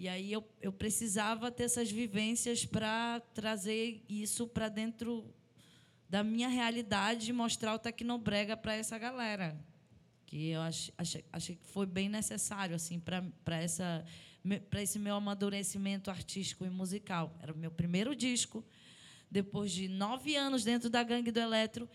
E 0.00 0.08
aí 0.08 0.32
eu, 0.32 0.42
eu 0.62 0.72
precisava 0.72 1.50
ter 1.50 1.64
essas 1.64 1.90
vivências 1.90 2.64
para 2.64 3.20
trazer 3.34 4.02
isso 4.08 4.48
para 4.48 4.70
dentro 4.70 5.30
da 6.08 6.24
minha 6.24 6.48
realidade 6.48 7.28
e 7.28 7.34
mostrar 7.34 7.74
o 7.74 7.78
Tecnobrega 7.78 8.56
para 8.56 8.74
essa 8.74 8.96
galera. 8.96 9.62
Que 10.24 10.52
eu 10.52 10.62
achei, 10.62 11.22
achei, 11.30 11.56
que 11.56 11.66
foi 11.66 11.84
bem 11.84 12.08
necessário 12.08 12.74
assim 12.74 12.98
para 12.98 13.62
esse 14.82 14.98
meu 14.98 15.16
amadurecimento 15.16 16.10
artístico 16.10 16.64
e 16.64 16.70
musical. 16.70 17.36
Era 17.42 17.52
o 17.52 17.58
meu 17.58 17.70
primeiro 17.70 18.16
disco, 18.16 18.64
depois 19.30 19.70
de 19.70 19.86
nove 19.86 20.34
anos 20.34 20.64
dentro 20.64 20.88
da 20.88 21.02
Gangue 21.02 21.30
do 21.30 21.40
Eletro, 21.40 21.86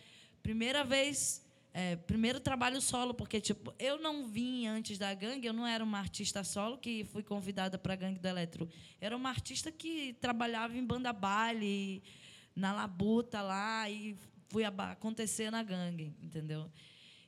primeira 0.43 0.83
vez 0.83 1.43
é, 1.77 1.97
primeiro 1.97 2.39
trabalho 2.39 2.79
solo, 2.79 3.13
porque 3.13 3.41
tipo, 3.41 3.73
eu 3.77 3.99
não 3.99 4.25
vim 4.25 4.65
antes 4.65 4.97
da 4.97 5.13
gangue, 5.13 5.45
eu 5.45 5.51
não 5.51 5.67
era 5.67 5.83
uma 5.83 5.99
artista 5.99 6.41
solo 6.41 6.77
que 6.77 7.03
fui 7.03 7.21
convidada 7.21 7.77
para 7.77 7.91
a 7.91 7.97
gangue 7.97 8.17
do 8.17 8.25
Eletro. 8.25 8.69
Era 9.01 9.13
uma 9.13 9.27
artista 9.27 9.69
que 9.73 10.13
trabalhava 10.21 10.77
em 10.77 10.85
banda 10.85 11.11
baile, 11.11 12.01
na 12.55 12.71
labuta 12.71 13.41
lá 13.41 13.89
e 13.89 14.15
fui 14.47 14.63
acontecer 14.63 15.51
na 15.51 15.61
gangue, 15.61 16.15
entendeu? 16.21 16.71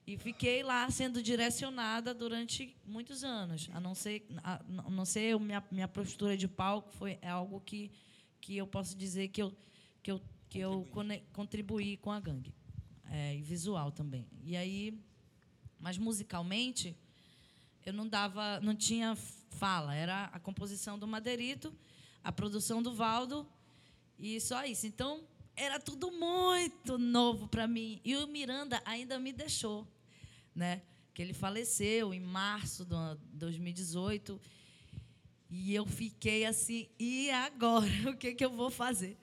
E 0.08 0.18
fiquei 0.18 0.64
lá 0.64 0.90
sendo 0.90 1.22
direcionada 1.22 2.14
durante 2.14 2.74
muitos 2.86 3.26
anos. 3.26 3.70
A 3.74 3.82
não 3.82 3.94
ser, 3.94 4.26
a, 4.42 4.64
não 4.90 5.04
ser 5.04 5.38
minha, 5.42 5.62
minha 5.70 5.90
postura 5.90 6.38
de 6.38 6.48
palco 6.48 6.90
foi 6.94 7.20
é 7.22 7.28
algo 7.28 7.60
que, 7.60 7.92
que 8.40 8.56
eu 8.56 8.66
posso 8.66 8.98
dizer 8.98 9.28
que 9.28 9.42
eu, 9.42 9.54
que 10.02 10.10
eu, 10.10 10.22
que 10.48 10.60
eu 10.60 10.88
contribuí 11.34 11.98
com 11.98 12.14
a 12.14 12.20
gangue. 12.22 12.56
É, 13.10 13.36
e 13.36 13.42
visual 13.42 13.92
também. 13.92 14.28
E 14.44 14.58
aí, 14.58 15.00
mas 15.80 15.98
musicalmente, 15.98 16.96
eu 17.86 17.94
não 17.94 18.08
dava, 18.08 18.60
não 18.60 18.76
tinha 18.76 19.16
fala. 19.52 19.96
Era 19.96 20.26
a 20.26 20.40
composição 20.40 21.00
do 21.00 21.08
Madeirito, 21.08 21.74
a 22.24 22.32
produção 22.32 22.82
do 22.82 22.94
Valdo 22.94 23.48
e 24.20 24.40
só 24.42 24.66
isso. 24.66 24.88
Então, 24.88 25.24
era 25.56 25.80
tudo 25.80 26.12
muito 26.12 26.98
novo 26.98 27.48
para 27.48 27.68
mim. 27.68 28.00
E 28.04 28.16
o 28.16 28.28
Miranda 28.28 28.82
ainda 28.86 29.20
me 29.20 29.32
deixou, 29.32 29.88
né? 30.54 30.82
Que 31.14 31.22
ele 31.22 31.34
faleceu 31.34 32.14
em 32.14 32.20
março 32.20 32.86
de 32.86 32.94
2018. 33.34 34.40
E 35.50 35.74
eu 35.74 35.86
fiquei 35.86 36.46
assim, 36.46 36.88
e 37.00 37.30
agora? 37.32 37.88
O 38.12 38.18
que, 38.18 38.36
que 38.36 38.46
eu 38.46 38.52
vou 38.52 38.70
fazer? 38.70 39.18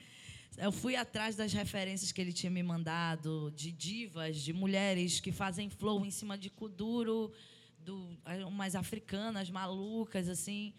Eu 0.56 0.70
fui 0.70 0.94
atrás 0.94 1.34
das 1.34 1.52
referências 1.52 2.12
que 2.12 2.20
ele 2.20 2.32
tinha 2.32 2.50
me 2.50 2.62
mandado, 2.62 3.52
de 3.56 3.72
divas, 3.72 4.36
de 4.36 4.52
mulheres 4.52 5.18
que 5.18 5.32
fazem 5.32 5.68
flow 5.68 6.06
em 6.06 6.12
cima 6.12 6.38
de 6.38 6.48
kuduro, 6.48 7.32
do, 7.80 8.16
umas 8.46 8.76
africanas 8.76 9.50
malucas, 9.50 10.28
assim. 10.28 10.72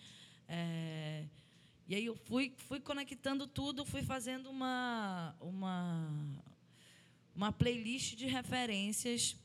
É, 0.48 1.25
e 1.89 1.94
aí 1.94 2.05
eu 2.05 2.15
fui, 2.15 2.53
fui 2.55 2.79
conectando 2.79 3.46
tudo, 3.48 3.84
fui 3.84 4.01
fazendo 4.01 4.50
uma, 4.50 5.36
uma, 5.41 6.10
uma 7.36 7.51
playlist 7.51 8.15
de 8.15 8.27
referências 8.27 9.36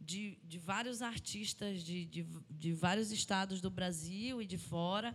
de, 0.00 0.38
de 0.42 0.58
vários 0.58 1.02
artistas 1.02 1.82
de, 1.82 2.06
de, 2.06 2.26
de 2.48 2.72
vários 2.72 3.12
estados 3.12 3.60
do 3.60 3.68
Brasil 3.68 4.40
e 4.40 4.46
de 4.46 4.56
fora, 4.56 5.14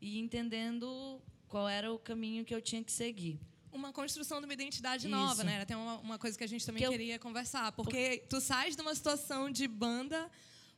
e 0.00 0.18
entendendo 0.18 1.22
qual 1.46 1.68
era 1.68 1.92
o 1.92 2.00
caminho 2.00 2.44
que 2.44 2.54
eu 2.54 2.60
tinha 2.60 2.82
que 2.82 2.90
seguir 2.90 3.38
uma 3.72 3.92
construção 3.92 4.38
de 4.38 4.44
uma 4.44 4.52
identidade 4.52 5.06
Isso. 5.06 5.16
nova, 5.16 5.42
né? 5.42 5.64
Tem 5.64 5.76
uma, 5.76 5.98
uma, 5.98 6.18
coisa 6.18 6.36
que 6.36 6.44
a 6.44 6.46
gente 6.46 6.64
também 6.64 6.82
que 6.82 6.88
queria 6.88 7.14
eu... 7.16 7.20
conversar. 7.20 7.72
Porque 7.72 8.24
tu 8.28 8.40
sais 8.40 8.76
de 8.76 8.82
uma 8.82 8.94
situação 8.94 9.50
de 9.50 9.66
banda 9.66 10.30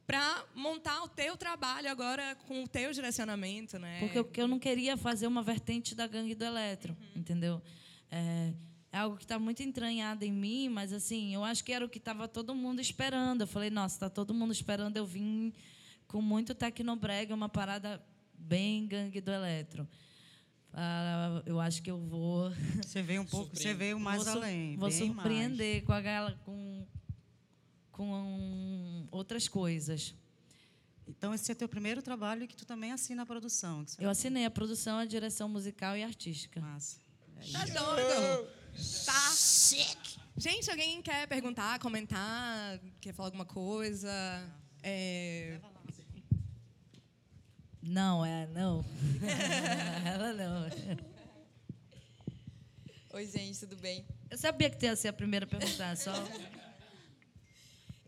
para 0.06 0.44
montar 0.54 1.02
o 1.02 1.08
teu 1.08 1.36
trabalho 1.36 1.90
agora 1.90 2.36
com 2.46 2.62
o 2.62 2.68
teu 2.68 2.92
direcionamento, 2.92 3.78
né? 3.78 4.00
Porque 4.00 4.18
eu, 4.18 4.30
eu 4.36 4.48
não 4.48 4.58
queria 4.58 4.96
fazer 4.96 5.26
uma 5.26 5.42
vertente 5.42 5.94
da 5.94 6.06
gangue 6.06 6.34
do 6.34 6.44
eletro, 6.44 6.96
uhum. 6.98 7.20
entendeu? 7.20 7.62
É, 8.10 8.52
é 8.92 8.98
algo 8.98 9.16
que 9.16 9.24
está 9.24 9.38
muito 9.38 9.62
entranhado 9.62 10.24
em 10.24 10.32
mim, 10.32 10.68
mas 10.68 10.92
assim, 10.92 11.34
eu 11.34 11.42
acho 11.42 11.64
que 11.64 11.72
era 11.72 11.84
o 11.84 11.88
que 11.88 11.98
estava 11.98 12.28
todo 12.28 12.54
mundo 12.54 12.80
esperando. 12.80 13.40
Eu 13.40 13.46
falei, 13.46 13.70
nossa, 13.70 13.96
está 13.96 14.10
todo 14.10 14.32
mundo 14.32 14.52
esperando. 14.52 14.96
Eu 14.96 15.06
vim 15.06 15.52
com 16.06 16.22
muito 16.22 16.54
tecnobrega, 16.54 17.34
uma 17.34 17.48
parada 17.48 18.00
bem 18.34 18.86
gangue 18.86 19.20
do 19.20 19.32
eletro. 19.32 19.88
Ah, 20.75 21.43
eu 21.47 21.61
acho 21.61 21.81
que 21.83 21.90
eu 21.90 21.99
vou. 21.99 22.50
Você 22.83 23.00
veio 23.00 23.23
um 23.23 23.26
pouco, 23.26 23.54
você 23.54 23.73
veio 23.73 23.99
mais 23.99 24.25
vou, 24.25 24.33
além. 24.35 24.76
Vou 24.76 24.90
surpreender 24.90 25.75
mais. 25.75 25.85
com 25.85 25.93
a 25.93 26.00
galera, 26.00 26.37
com 26.45 26.85
com 27.95 29.07
outras 29.11 29.49
coisas. 29.49 30.14
Então, 31.07 31.33
esse 31.35 31.50
é 31.52 31.54
teu 31.54 31.69
primeiro 31.69 32.02
trabalho 32.02 32.49
que 32.49 32.57
tu 32.57 32.66
também 32.66 32.93
assina 32.93 33.23
a 33.23 33.26
produção. 33.26 33.85
Eu 33.99 34.11
assinei 34.11 34.45
a 34.45 34.50
produção, 34.50 34.99
a 34.99 35.04
direção 35.04 35.49
musical 35.49 35.97
e 35.97 36.02
artística. 36.02 36.61
Massa. 36.61 36.99
É 37.40 37.52
tá 37.52 37.64
doido? 37.66 38.49
Tá. 39.04 39.31
Sick. 39.33 40.19
Gente, 40.37 40.69
alguém 40.71 41.00
quer 41.02 41.28
perguntar, 41.28 41.78
comentar, 41.78 42.81
quer 43.00 43.12
falar 43.12 43.28
alguma 43.28 43.45
coisa? 43.45 44.10
É... 44.82 45.60
Não, 47.86 48.25
é, 48.25 48.47
não. 48.47 48.82
Ela 50.06 50.32
não. 50.32 50.70
Oi, 53.12 53.26
gente, 53.26 53.60
tudo 53.60 53.76
bem? 53.76 54.06
Eu 54.30 54.38
sabia 54.38 54.70
que 54.70 54.86
ia 54.86 54.97
ser 54.97 55.08
a 55.08 55.12
primeira 55.12 55.44
a 55.44 55.49
perguntar, 55.49 55.94
só. 55.94 56.12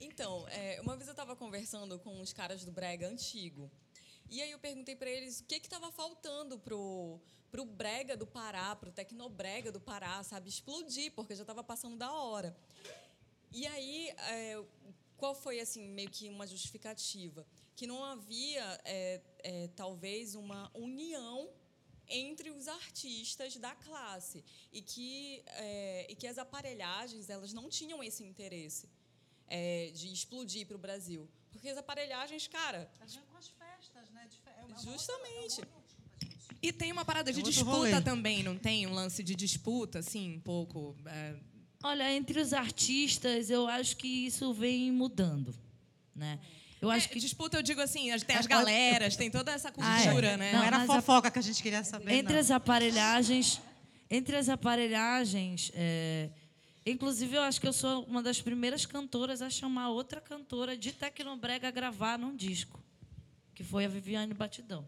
Então, 0.00 0.48
é, 0.48 0.80
uma 0.80 0.96
vez 0.96 1.06
eu 1.06 1.12
estava 1.12 1.36
conversando 1.36 1.98
com 1.98 2.22
os 2.22 2.32
caras 2.32 2.64
do 2.64 2.72
Brega 2.72 3.06
antigo. 3.06 3.70
E 4.30 4.40
aí 4.40 4.50
eu 4.50 4.58
perguntei 4.58 4.96
para 4.96 5.10
eles 5.10 5.40
o 5.40 5.44
que 5.44 5.56
estava 5.56 5.92
faltando 5.92 6.58
pro 6.58 7.20
pro 7.50 7.64
brega 7.64 8.16
do 8.16 8.26
Pará, 8.26 8.74
pro 8.74 8.90
tecnobrega 8.90 9.70
do 9.70 9.80
Pará, 9.80 10.22
sabe, 10.22 10.48
explodir, 10.48 11.12
porque 11.12 11.34
já 11.34 11.42
estava 11.42 11.62
passando 11.62 11.96
da 11.96 12.12
hora. 12.12 12.54
E 13.52 13.66
aí, 13.66 14.08
é, 14.08 14.62
qual 15.16 15.34
foi 15.34 15.60
assim 15.60 15.88
meio 15.88 16.10
que 16.10 16.28
uma 16.28 16.46
justificativa? 16.46 17.46
Que 17.76 17.86
não 17.86 18.02
havia 18.04 18.80
é, 18.84 19.20
é, 19.44 19.68
talvez 19.76 20.34
uma 20.34 20.70
união 20.74 21.48
entre 22.08 22.50
os 22.50 22.68
artistas 22.68 23.56
da 23.56 23.74
classe 23.74 24.44
e 24.72 24.80
que 24.80 25.42
é, 25.46 26.06
e 26.10 26.14
que 26.14 26.26
as 26.26 26.38
aparelhagens 26.38 27.28
elas 27.28 27.52
não 27.52 27.68
tinham 27.68 28.02
esse 28.02 28.24
interesse 28.24 28.88
é, 29.48 29.90
de 29.94 30.12
explodir 30.12 30.66
para 30.66 30.76
o 30.76 30.78
Brasil. 30.78 31.28
Porque 31.50 31.68
as 31.68 31.78
aparelhagens, 31.78 32.46
cara. 32.46 32.90
com 32.98 33.36
as 33.36 33.48
festas, 33.48 34.10
né? 34.10 34.28
É 34.46 34.82
Justamente. 34.82 35.62
E 36.62 36.72
tem 36.72 36.92
uma 36.92 37.04
parada 37.04 37.32
de 37.32 37.42
disputa 37.42 38.00
também, 38.00 38.42
não 38.42 38.58
tem? 38.58 38.86
Um 38.86 38.92
lance 38.92 39.22
de 39.22 39.34
disputa, 39.34 40.00
assim, 40.00 40.36
um 40.36 40.40
pouco. 40.40 40.96
É... 41.06 41.36
Olha, 41.82 42.12
entre 42.12 42.40
os 42.40 42.52
artistas, 42.52 43.50
eu 43.50 43.66
acho 43.68 43.96
que 43.96 44.26
isso 44.26 44.52
vem 44.52 44.90
mudando. 44.90 45.54
Né? 46.14 46.40
Eu 46.80 46.90
acho 46.90 47.06
é, 47.06 47.08
que 47.08 47.18
disputa, 47.18 47.56
eu 47.56 47.62
digo 47.62 47.80
assim, 47.80 48.10
tem 48.20 48.36
as 48.36 48.46
galeras, 48.46 49.16
tem 49.16 49.30
toda 49.30 49.50
essa 49.52 49.72
cultura, 49.72 50.30
ah, 50.30 50.32
é. 50.32 50.36
né? 50.36 50.52
Não, 50.52 50.58
não 50.58 50.66
era 50.66 50.86
fofoca 50.86 51.28
a... 51.28 51.30
que 51.30 51.38
a 51.38 51.42
gente 51.42 51.62
queria 51.62 51.82
saber. 51.82 52.12
Entre 52.12 52.34
não. 52.34 52.40
as 52.40 52.50
aparelhagens, 52.50 53.60
entre 54.10 54.36
as 54.36 54.48
aparelhagens, 54.48 55.72
é, 55.74 56.28
Inclusive, 56.86 57.34
eu 57.34 57.42
acho 57.42 57.60
que 57.60 57.66
eu 57.66 57.72
sou 57.72 58.04
uma 58.04 58.22
das 58.22 58.40
primeiras 58.40 58.86
cantoras 58.86 59.42
a 59.42 59.50
chamar 59.50 59.88
outra 59.88 60.20
cantora 60.20 60.76
de 60.76 60.92
Tecnobrega 60.92 61.66
a 61.66 61.70
gravar 61.72 62.16
num 62.16 62.36
disco, 62.36 62.80
que 63.52 63.64
foi 63.64 63.84
a 63.84 63.88
Viviane 63.88 64.32
Batidão. 64.32 64.86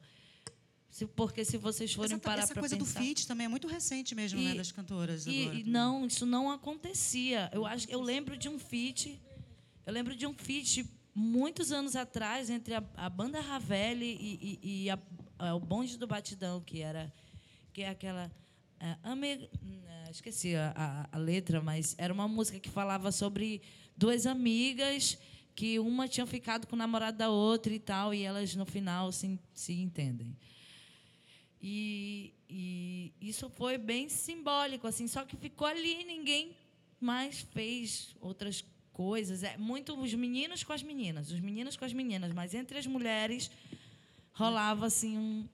Se, 0.89 1.05
porque 1.07 1.45
se 1.45 1.57
vocês 1.57 1.93
forem 1.93 2.13
essa, 2.13 2.21
parar 2.21 2.47
para 2.47 2.55
pensar... 2.55 2.67
Essa 2.67 2.77
coisa 2.77 2.77
do 2.77 2.87
feat 2.87 3.27
também 3.27 3.47
é 3.47 3.49
muito 3.49 3.67
recente 3.67 4.15
mesmo, 4.15 4.39
e, 4.39 4.45
né, 4.45 4.55
das 4.55 4.71
cantoras 4.71 5.27
e, 5.27 5.43
agora. 5.43 5.59
E 5.59 5.65
não, 5.65 6.07
isso 6.07 6.25
não 6.25 6.53
acontecia. 6.53 7.51
Eu 7.53 7.67
acho, 7.67 7.91
eu 7.91 8.01
lembro 8.01 8.37
de 8.37 8.49
um 8.49 8.61
feat, 8.61 9.21
eu 9.85 9.93
lembro 9.93 10.15
de 10.15 10.25
um 10.25 10.33
feat 10.33 10.85
muitos 11.19 11.73
anos 11.73 11.97
atrás 11.97 12.49
entre 12.49 12.75
a, 12.75 12.85
a 12.97 13.11
banda 13.11 13.41
Ravelli 13.41 14.17
e, 14.21 14.61
e, 14.63 14.85
e 14.85 14.91
a, 14.91 14.99
a, 15.37 15.55
o 15.57 15.61
Bonde 15.61 15.99
do 15.99 16.07
Batidão, 16.07 16.61
que 16.61 16.81
era 16.81 17.13
que 17.73 17.83
é 17.83 17.89
aquela 17.89 18.31
é, 18.79 18.97
ame, 19.03 19.29
é, 19.29 20.11
esqueci 20.11 20.55
a, 20.55 21.09
a, 21.11 21.19
letra, 21.19 21.61
mas 21.61 21.97
era 21.99 22.15
uma 22.15 22.29
música 22.29 22.61
que 22.61 22.69
falava 22.71 23.11
sobre 23.11 23.61
duas 23.97 24.27
amigas 24.27 25.19
que 25.57 25.81
uma 25.81 26.07
tinha 26.07 26.25
ficado 26.25 26.69
com 26.69 26.77
o 26.77 26.79
namorado 26.79 27.19
da 27.19 27.29
outra 27.29 27.75
e 27.75 27.81
tal, 27.81 28.15
e 28.15 28.23
elas 28.23 28.55
no 28.55 28.65
final 28.65 29.11
se, 29.11 29.39
se 29.53 29.73
entendem. 29.73 30.37
E, 31.61 32.33
e 32.49 33.13
isso 33.21 33.51
foi 33.51 33.77
bem 33.77 34.09
simbólico, 34.09 34.87
assim, 34.87 35.09
só 35.09 35.25
que 35.25 35.37
ficou 35.37 35.67
ali, 35.67 36.05
ninguém 36.05 36.57
mais 37.01 37.41
fez 37.41 38.15
outras 38.21 38.61
coisas. 38.61 38.78
É 39.43 39.57
muito 39.57 39.99
os 40.01 40.15
meninos 40.15 40.63
com 40.63 40.73
as 40.73 40.83
meninas, 40.83 41.31
os 41.31 41.41
meninos 41.41 41.77
com 41.77 41.85
as 41.85 41.93
meninas, 41.93 42.33
mas 42.33 42.55
entre 42.55 42.79
as 42.79 42.87
mulheres 42.87 43.51
rolava 44.33 44.87
assim 44.87 45.17
um, 45.17 45.49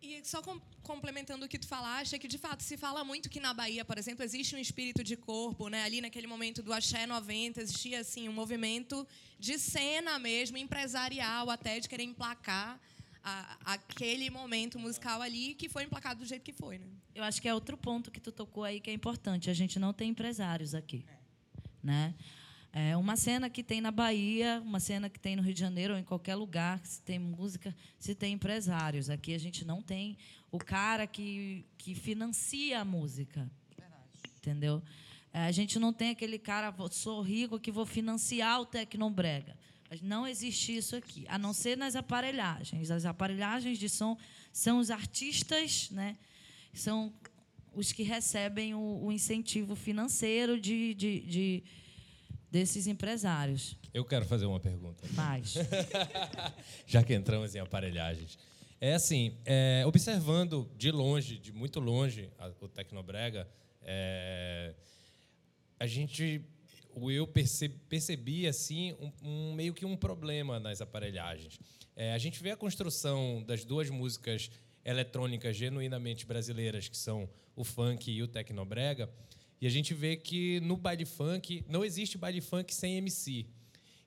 e 0.00 0.20
só 0.24 0.40
com, 0.40 0.60
complementando 0.82 1.44
o 1.44 1.48
que 1.48 1.58
tu 1.58 1.66
falaste, 1.66 2.14
é 2.14 2.18
que 2.18 2.28
de 2.28 2.38
fato 2.38 2.62
se 2.62 2.76
fala 2.76 3.02
muito 3.02 3.28
que 3.28 3.40
na 3.40 3.52
Bahia, 3.52 3.84
por 3.84 3.98
exemplo, 3.98 4.24
existe 4.24 4.54
um 4.54 4.58
espírito 4.58 5.02
de 5.02 5.16
corpo, 5.16 5.68
né? 5.68 5.82
Ali 5.82 6.00
naquele 6.00 6.26
momento 6.26 6.62
do 6.62 6.72
Axé 6.72 7.06
90, 7.06 7.60
existia 7.60 8.00
assim 8.00 8.28
um 8.28 8.32
movimento 8.32 9.06
de 9.38 9.58
cena 9.58 10.18
mesmo, 10.18 10.56
empresarial, 10.56 11.50
até 11.50 11.80
de 11.80 11.88
querer 11.88 12.04
emplacar 12.04 12.80
a, 13.24 13.74
aquele 13.74 14.30
momento 14.30 14.78
musical 14.78 15.20
ali, 15.20 15.54
que 15.54 15.68
foi 15.68 15.82
emplacado 15.82 16.20
do 16.20 16.26
jeito 16.26 16.42
que 16.42 16.52
foi, 16.52 16.78
né? 16.78 16.86
Eu 17.14 17.24
acho 17.24 17.42
que 17.42 17.48
é 17.48 17.54
outro 17.54 17.76
ponto 17.76 18.10
que 18.10 18.20
tu 18.20 18.30
tocou 18.30 18.62
aí 18.62 18.78
que 18.80 18.90
é 18.90 18.92
importante. 18.92 19.50
A 19.50 19.54
gente 19.54 19.80
não 19.80 19.92
tem 19.92 20.10
empresários 20.10 20.74
aqui, 20.74 21.04
né? 21.82 22.14
É 22.80 22.96
uma 22.96 23.16
cena 23.16 23.50
que 23.50 23.60
tem 23.60 23.80
na 23.80 23.90
Bahia, 23.90 24.62
uma 24.64 24.78
cena 24.78 25.10
que 25.10 25.18
tem 25.18 25.34
no 25.34 25.42
Rio 25.42 25.52
de 25.52 25.58
Janeiro 25.58 25.94
ou 25.94 25.98
em 25.98 26.04
qualquer 26.04 26.36
lugar, 26.36 26.80
se 26.86 27.02
tem 27.02 27.18
música, 27.18 27.74
se 27.98 28.14
tem 28.14 28.34
empresários. 28.34 29.10
Aqui 29.10 29.34
a 29.34 29.38
gente 29.38 29.64
não 29.64 29.82
tem 29.82 30.16
o 30.48 30.58
cara 30.60 31.04
que, 31.04 31.64
que 31.76 31.92
financia 31.96 32.80
a 32.80 32.84
música. 32.84 33.50
Verdade. 33.76 34.04
Entendeu? 34.36 34.80
É, 35.32 35.40
a 35.40 35.50
gente 35.50 35.76
não 35.76 35.92
tem 35.92 36.10
aquele 36.10 36.38
cara, 36.38 36.72
sou 36.92 37.20
rico 37.20 37.58
que 37.58 37.72
vou 37.72 37.84
financiar 37.84 38.60
o 38.60 38.64
Tecnobrega. 38.64 39.56
Não 40.00 40.24
existe 40.24 40.76
isso 40.76 40.94
aqui, 40.94 41.26
a 41.28 41.36
não 41.36 41.52
ser 41.52 41.76
nas 41.76 41.96
aparelhagens. 41.96 42.92
As 42.92 43.04
aparelhagens 43.04 43.76
de 43.76 43.88
som 43.88 44.16
são 44.52 44.78
os 44.78 44.88
artistas, 44.88 45.90
né? 45.90 46.16
são 46.72 47.12
os 47.74 47.90
que 47.90 48.04
recebem 48.04 48.72
o, 48.72 49.00
o 49.02 49.10
incentivo 49.10 49.74
financeiro 49.74 50.60
de, 50.60 50.94
de, 50.94 51.20
de, 51.22 51.64
desses 52.50 52.86
empresários. 52.86 53.76
Eu 53.92 54.04
quero 54.04 54.24
fazer 54.24 54.46
uma 54.46 54.60
pergunta. 54.60 55.04
Mais. 55.12 55.54
Já 56.86 57.02
que 57.02 57.14
entramos 57.14 57.54
em 57.54 57.58
aparelhagens. 57.58 58.38
É 58.80 58.94
assim, 58.94 59.36
é, 59.44 59.82
observando 59.86 60.70
de 60.76 60.90
longe, 60.90 61.38
de 61.38 61.52
muito 61.52 61.80
longe, 61.80 62.30
a, 62.38 62.52
o 62.60 62.68
Tecnobrega, 62.68 63.48
é, 63.82 64.72
a 65.80 65.86
gente, 65.86 66.40
o 66.94 67.10
eu 67.10 67.26
percebi, 67.26 67.74
percebi 67.88 68.46
assim 68.46 68.92
um, 69.00 69.12
um, 69.22 69.54
meio 69.54 69.74
que 69.74 69.84
um 69.84 69.96
problema 69.96 70.60
nas 70.60 70.80
aparelhagens. 70.80 71.58
É, 71.96 72.12
a 72.12 72.18
gente 72.18 72.40
vê 72.40 72.52
a 72.52 72.56
construção 72.56 73.42
das 73.44 73.64
duas 73.64 73.90
músicas 73.90 74.50
eletrônicas 74.84 75.56
genuinamente 75.56 76.24
brasileiras, 76.24 76.88
que 76.88 76.96
são 76.96 77.28
o 77.56 77.64
funk 77.64 78.10
e 78.10 78.22
o 78.22 78.28
tecnobrega, 78.28 79.10
e 79.60 79.66
a 79.66 79.70
gente 79.70 79.92
vê 79.94 80.16
que 80.16 80.60
no 80.60 80.76
baile 80.76 81.04
funk 81.04 81.64
não 81.68 81.84
existe 81.84 82.16
baile 82.16 82.40
funk 82.40 82.74
sem 82.74 82.96
MC. 82.96 83.46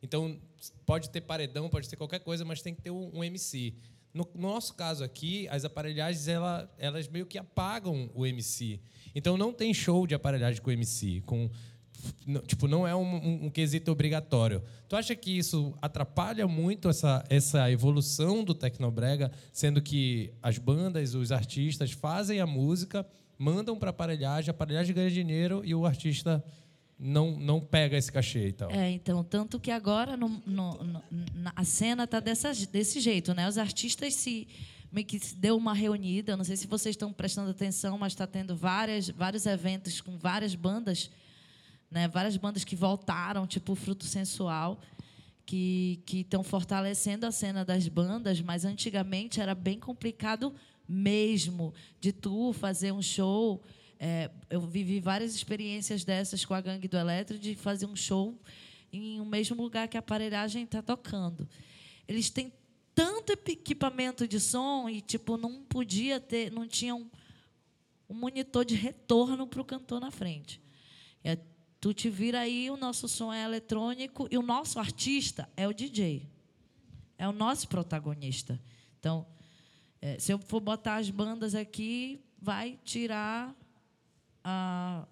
Então 0.02 0.40
pode 0.86 1.10
ter 1.10 1.22
paredão, 1.22 1.70
pode 1.70 1.90
ter 1.90 1.96
qualquer 1.96 2.20
coisa, 2.20 2.44
mas 2.44 2.62
tem 2.62 2.74
que 2.74 2.82
ter 2.82 2.92
um, 2.92 3.12
um 3.14 3.24
MC. 3.24 3.74
No, 4.14 4.28
no, 4.34 4.50
nosso 4.50 4.74
caso 4.74 5.04
aqui, 5.04 5.48
as 5.50 5.64
aparelhagens 5.64 6.28
ela, 6.28 6.70
elas 6.78 7.08
meio 7.08 7.26
que 7.26 7.38
apagam 7.38 8.10
o 8.14 8.26
MC. 8.26 8.80
Então 9.14 9.38
não 9.38 9.54
tem 9.54 9.74
show 9.74 10.06
de 10.08 10.16
aparelhagem 10.16 10.62
com 10.62 10.72
MC, 10.72 11.22
com 11.26 11.50
tipo 12.48 12.68
não 12.68 12.88
é 12.88 12.96
um, 12.96 13.04
um, 13.04 13.46
um, 13.46 13.50
quesito 13.50 13.92
obrigatório. 13.92 14.64
Tu 14.90 14.96
acha 14.96 15.16
que 15.16 15.38
isso 15.38 15.78
atrapalha 15.82 16.48
muito 16.48 16.90
essa 16.90 17.24
essa 17.30 17.72
evolução 17.72 18.44
do 18.44 18.56
tecnobrega, 18.56 19.32
sendo 19.54 19.82
que 19.82 20.34
as 20.42 20.58
bandas, 20.58 21.14
os 21.14 21.32
artistas 21.32 21.92
fazem 21.92 22.40
a 22.40 22.48
música, 22.48 23.06
mandam 23.42 23.76
para 23.76 23.90
aparelhagem, 23.90 24.52
a 24.52 24.52
aparelhagem 24.52 24.94
ganha 24.94 25.10
dinheiro 25.10 25.64
e 25.66 25.74
o 25.74 25.84
artista 25.84 26.44
não, 26.98 27.32
não 27.40 27.60
pega 27.60 27.98
esse 27.98 28.12
cachê 28.12 28.50
e 28.50 28.52
tal. 28.52 28.70
É, 28.70 28.92
então, 28.92 29.24
tanto 29.24 29.60
que 29.60 29.72
agora 29.72 30.16
no, 30.16 30.30
no, 30.46 30.84
no, 30.84 31.02
a 31.56 31.64
cena 31.64 32.04
está 32.04 32.20
desse 32.20 33.00
jeito, 33.00 33.34
né? 33.34 33.50
Os 33.50 33.58
artistas 33.58 34.14
se 34.14 34.48
meio 34.92 35.08
que 35.08 35.18
se 35.18 35.36
deu 35.36 35.58
uma 35.58 35.74
reunida, 35.74 36.38
não 36.38 36.44
sei 36.44 36.56
se 36.56 36.68
vocês 36.68 36.94
estão 36.94 37.12
prestando 37.12 37.50
atenção, 37.50 37.98
mas 37.98 38.14
está 38.14 38.28
tendo 38.28 38.56
várias, 38.56 39.10
vários 39.10 39.48
eventos 39.48 40.02
com 40.02 40.20
várias 40.20 40.54
bandas, 40.54 41.10
né? 41.90 42.08
Várias 42.08 42.38
bandas 42.38 42.64
que 42.64 42.76
voltaram, 42.76 43.48
tipo 43.48 43.74
Fruto 43.74 44.06
Sensual, 44.06 44.80
que 45.48 46.04
estão 46.14 46.44
fortalecendo 46.44 47.26
a 47.26 47.32
cena 47.32 47.66
das 47.66 47.88
bandas, 47.88 48.40
mas 48.40 48.66
antigamente 48.66 49.42
era 49.42 49.56
bem 49.56 49.80
complicado 49.80 50.54
mesmo 50.92 51.74
de 52.00 52.12
tu 52.12 52.54
fazer 52.54 52.92
um 52.92 53.02
show 53.02 53.62
é, 54.04 54.32
eu 54.50 54.60
vivi 54.62 55.00
várias 55.00 55.36
experiências 55.36 56.04
dessas 56.04 56.44
com 56.44 56.56
a 56.56 56.60
Gangue 56.60 56.88
do 56.88 56.98
Eletro, 56.98 57.38
de 57.38 57.54
fazer 57.54 57.86
um 57.86 57.96
show 57.96 58.36
em 58.92 59.22
um 59.22 59.26
mesmo 59.26 59.62
lugar 59.62 59.88
que 59.88 59.96
a 59.96 60.00
aparelhagem 60.00 60.64
está 60.64 60.82
tocando. 60.82 61.48
Eles 62.08 62.32
têm 62.32 62.52
tanto 62.96 63.32
equipamento 63.32 64.28
de 64.28 64.40
som 64.40 64.90
e 64.90 65.02
tipo 65.02 65.38
não 65.38 65.62
podia 65.62 66.20
ter, 66.20 66.52
não 66.52 66.68
tinha 66.68 66.96
um, 66.96 67.08
um 68.10 68.16
monitor 68.16 68.66
de 68.66 68.74
retorno 68.74 69.46
para 69.46 69.62
o 69.62 69.66
cantor 69.66 70.02
na 70.02 70.10
frente. 70.10 70.60
É, 71.24 71.38
tu 71.80 71.94
te 71.94 72.10
vira 72.10 72.40
aí, 72.40 72.72
o 72.72 72.78
nosso 72.78 73.08
som 73.08 73.32
é 73.32 73.44
eletrônico 73.44 74.28
e 74.32 74.38
o 74.38 74.42
nosso 74.42 74.80
artista 74.80 75.48
é 75.56 75.68
o 75.68 75.74
DJ. 75.74 76.28
É 77.20 77.28
o 77.28 77.32
nosso 77.32 77.68
protagonista. 77.68 78.60
Então, 79.00 79.28
é, 80.02 80.18
se 80.18 80.32
eu 80.32 80.40
for 80.40 80.60
botar 80.60 80.96
as 80.96 81.10
bandas 81.10 81.54
aqui, 81.54 82.20
vai 82.42 82.80
tirar 82.84 83.56
a, 84.44 85.08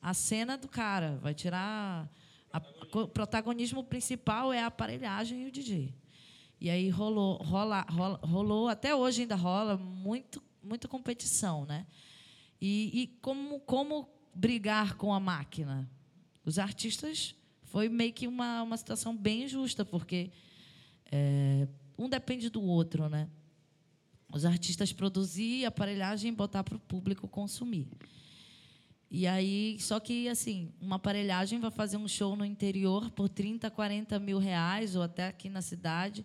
a 0.00 0.12
cena 0.12 0.58
do 0.58 0.68
cara, 0.68 1.18
vai 1.22 1.32
tirar. 1.32 2.10
A, 2.52 2.62
o 2.92 3.08
protagonismo 3.08 3.82
principal 3.82 4.52
é 4.52 4.62
a 4.62 4.66
aparelhagem 4.66 5.44
e 5.44 5.46
o 5.46 5.50
DJ. 5.50 5.94
E 6.60 6.68
aí 6.68 6.90
rolou, 6.90 7.38
rola, 7.38 7.86
rola, 7.88 8.20
rolou, 8.22 8.68
até 8.68 8.94
hoje 8.94 9.22
ainda 9.22 9.34
rola 9.34 9.76
muito, 9.76 10.42
muita 10.62 10.86
competição, 10.86 11.64
né? 11.64 11.86
E, 12.60 13.02
e 13.02 13.06
como, 13.20 13.60
como 13.60 14.08
brigar 14.34 14.94
com 14.96 15.12
a 15.12 15.18
máquina? 15.18 15.90
Os 16.44 16.58
artistas 16.58 17.34
foi 17.64 17.88
meio 17.88 18.12
que 18.12 18.28
uma, 18.28 18.62
uma 18.62 18.76
situação 18.76 19.16
bem 19.16 19.48
justa, 19.48 19.84
porque 19.84 20.30
é, 21.10 21.66
um 21.98 22.08
depende 22.08 22.50
do 22.50 22.62
outro, 22.62 23.08
né? 23.08 23.28
Os 24.32 24.46
artistas 24.46 24.92
produzir 24.92 25.66
aparelhagem 25.66 26.32
botar 26.32 26.64
para 26.64 26.76
o 26.76 26.80
público 26.80 27.28
consumir. 27.28 27.86
E 29.10 29.26
aí, 29.26 29.76
só 29.78 30.00
que 30.00 30.26
assim, 30.26 30.72
uma 30.80 30.96
aparelhagem 30.96 31.60
vai 31.60 31.70
fazer 31.70 31.98
um 31.98 32.08
show 32.08 32.34
no 32.34 32.46
interior 32.46 33.10
por 33.10 33.28
30, 33.28 33.70
40 33.70 34.18
mil 34.18 34.38
reais, 34.38 34.96
ou 34.96 35.02
até 35.02 35.26
aqui 35.28 35.50
na 35.50 35.60
cidade, 35.60 36.24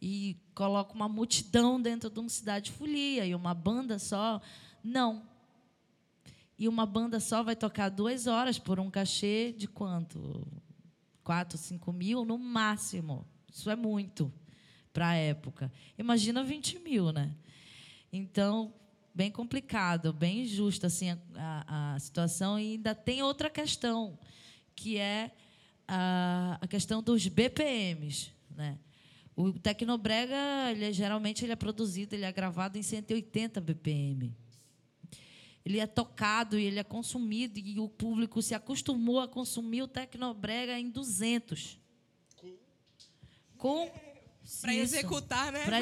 e 0.00 0.36
coloca 0.54 0.94
uma 0.94 1.08
multidão 1.08 1.82
dentro 1.82 2.08
de 2.08 2.20
uma 2.20 2.28
cidade 2.28 2.70
folia, 2.70 3.26
e 3.26 3.34
uma 3.34 3.52
banda 3.52 3.98
só. 3.98 4.40
Não. 4.84 5.26
E 6.56 6.68
uma 6.68 6.86
banda 6.86 7.18
só 7.18 7.42
vai 7.42 7.56
tocar 7.56 7.88
duas 7.88 8.28
horas 8.28 8.56
por 8.56 8.78
um 8.78 8.88
cachê 8.88 9.52
de 9.52 9.66
quanto? 9.66 10.46
4, 11.24 11.58
5 11.58 11.92
mil 11.92 12.24
no 12.24 12.38
máximo. 12.38 13.26
Isso 13.52 13.68
é 13.68 13.74
muito 13.74 14.32
para 14.92 15.08
a 15.08 15.14
época. 15.14 15.72
Imagina 15.98 16.44
20 16.44 16.78
mil, 16.78 17.12
né? 17.12 17.34
Então, 18.12 18.72
bem 19.14 19.30
complicado, 19.30 20.12
bem 20.12 20.42
injusto 20.42 20.86
assim 20.86 21.10
a, 21.34 21.94
a, 21.94 21.98
situação 21.98 22.58
e 22.58 22.72
ainda 22.72 22.94
tem 22.94 23.22
outra 23.22 23.50
questão 23.50 24.18
que 24.74 24.96
é 24.96 25.32
a, 25.86 26.58
a 26.60 26.66
questão 26.68 27.02
dos 27.02 27.26
BPMs, 27.26 28.30
né? 28.54 28.78
O 29.34 29.52
Tecnobrega, 29.52 30.36
ele 30.72 30.84
é, 30.84 30.92
geralmente 30.92 31.44
ele 31.44 31.52
é 31.52 31.56
produzido, 31.56 32.14
ele 32.14 32.24
é 32.24 32.32
gravado 32.32 32.76
em 32.76 32.82
180 32.82 33.60
BPM. 33.60 34.36
Ele 35.64 35.78
é 35.78 35.86
tocado 35.86 36.58
e 36.58 36.64
ele 36.64 36.80
é 36.80 36.84
consumido 36.84 37.58
e 37.58 37.78
o 37.78 37.88
público 37.88 38.42
se 38.42 38.54
acostumou 38.54 39.20
a 39.20 39.28
consumir 39.28 39.82
o 39.82 39.88
Tecnobrega 39.88 40.78
em 40.78 40.90
200. 40.90 41.78
Com 43.56 43.88
para 44.60 44.74
executar, 44.74 45.52
né? 45.52 45.64
Pra 45.64 45.80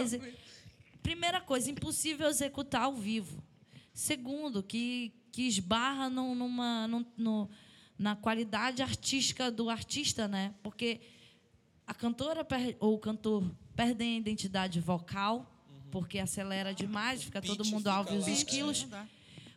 primeira 1.07 1.41
coisa, 1.41 1.71
impossível 1.71 2.29
executar 2.29 2.83
ao 2.83 2.93
vivo. 2.97 3.41
Segundo, 3.95 4.61
que, 4.61 5.13
que 5.31 5.43
esbarra 5.43 6.11
no, 6.11 6.35
numa, 6.35 6.89
no, 6.89 7.07
no, 7.17 7.49
na 7.97 8.17
qualidade 8.17 8.83
artística 8.83 9.49
do 9.49 9.71
artista, 9.71 10.27
né? 10.27 10.53
Porque 10.65 11.01
a 11.87 11.95
cantora 11.95 12.45
ou 12.81 12.95
o 12.95 12.99
cantor 12.99 13.49
perdem 13.77 14.17
a 14.17 14.19
identidade 14.19 14.81
vocal, 14.81 15.49
uhum. 15.71 15.91
porque 15.93 16.19
acelera 16.19 16.75
demais, 16.75 17.23
fica 17.23 17.41
todo 17.41 17.65
mundo 17.67 17.87
alvo 17.87 18.13
os 18.17 18.27
esquilos. 18.27 18.89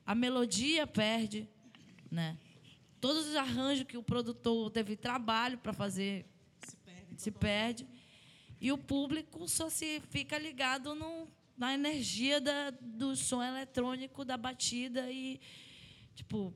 A 0.06 0.14
melodia 0.14 0.86
perde, 0.86 1.50
né? 2.12 2.38
Todos 3.02 3.28
os 3.28 3.36
arranjos 3.36 3.88
que 3.88 3.98
o 3.98 4.04
produtor 4.04 4.70
teve 4.70 4.96
trabalho 4.96 5.58
para 5.58 5.74
fazer 5.74 6.28
se 6.62 6.76
perde. 6.76 7.22
Se 7.22 7.32
perde. 7.32 7.88
E 8.62 8.72
o 8.72 8.78
público 8.78 9.48
só 9.48 9.68
se 9.68 10.00
fica 10.12 10.38
ligado 10.38 10.94
no, 10.94 11.28
na 11.60 11.74
energia 11.74 12.40
da, 12.40 12.72
do 12.82 13.16
som 13.18 13.44
eletrônico, 13.44 14.24
da 14.24 14.38
batida 14.38 15.12
e, 15.12 15.40
tipo, 16.16 16.54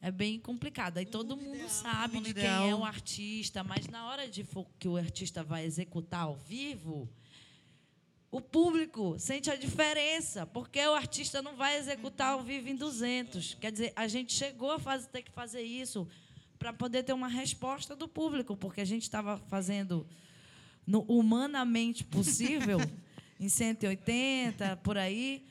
é 0.00 0.10
bem 0.10 0.40
complicado. 0.40 0.98
Aí 0.98 1.06
todo 1.06 1.36
mundo 1.36 1.54
ideal, 1.54 1.68
sabe 1.68 2.20
de 2.20 2.30
ideal. 2.30 2.62
quem 2.62 2.70
é 2.70 2.74
o 2.74 2.84
artista, 2.84 3.62
mas 3.62 3.86
na 3.86 4.08
hora 4.08 4.28
de 4.28 4.44
que 4.78 4.88
o 4.88 4.96
artista 4.96 5.44
vai 5.44 5.64
executar 5.64 6.22
ao 6.22 6.34
vivo, 6.34 7.08
o 8.28 8.40
público 8.40 9.16
sente 9.20 9.50
a 9.50 9.56
diferença, 9.56 10.44
porque 10.44 10.84
o 10.84 10.94
artista 10.94 11.40
não 11.40 11.54
vai 11.54 11.78
executar 11.78 12.32
ao 12.32 12.42
vivo 12.42 12.68
em 12.68 12.74
200. 12.74 13.54
Quer 13.54 13.70
dizer, 13.70 13.92
a 13.94 14.08
gente 14.08 14.34
chegou 14.34 14.72
a 14.72 14.80
fazer, 14.80 15.06
ter 15.08 15.22
que 15.22 15.30
fazer 15.30 15.62
isso 15.62 16.08
para 16.58 16.72
poder 16.72 17.04
ter 17.04 17.12
uma 17.12 17.28
resposta 17.28 17.94
do 17.94 18.08
público, 18.08 18.56
porque 18.56 18.80
a 18.80 18.84
gente 18.84 19.04
estava 19.04 19.38
fazendo 19.48 20.04
no 20.84 21.02
humanamente 21.02 22.02
possível 22.02 22.78
em 23.38 23.48
180, 23.48 24.76
por 24.78 24.98
aí. 24.98 25.46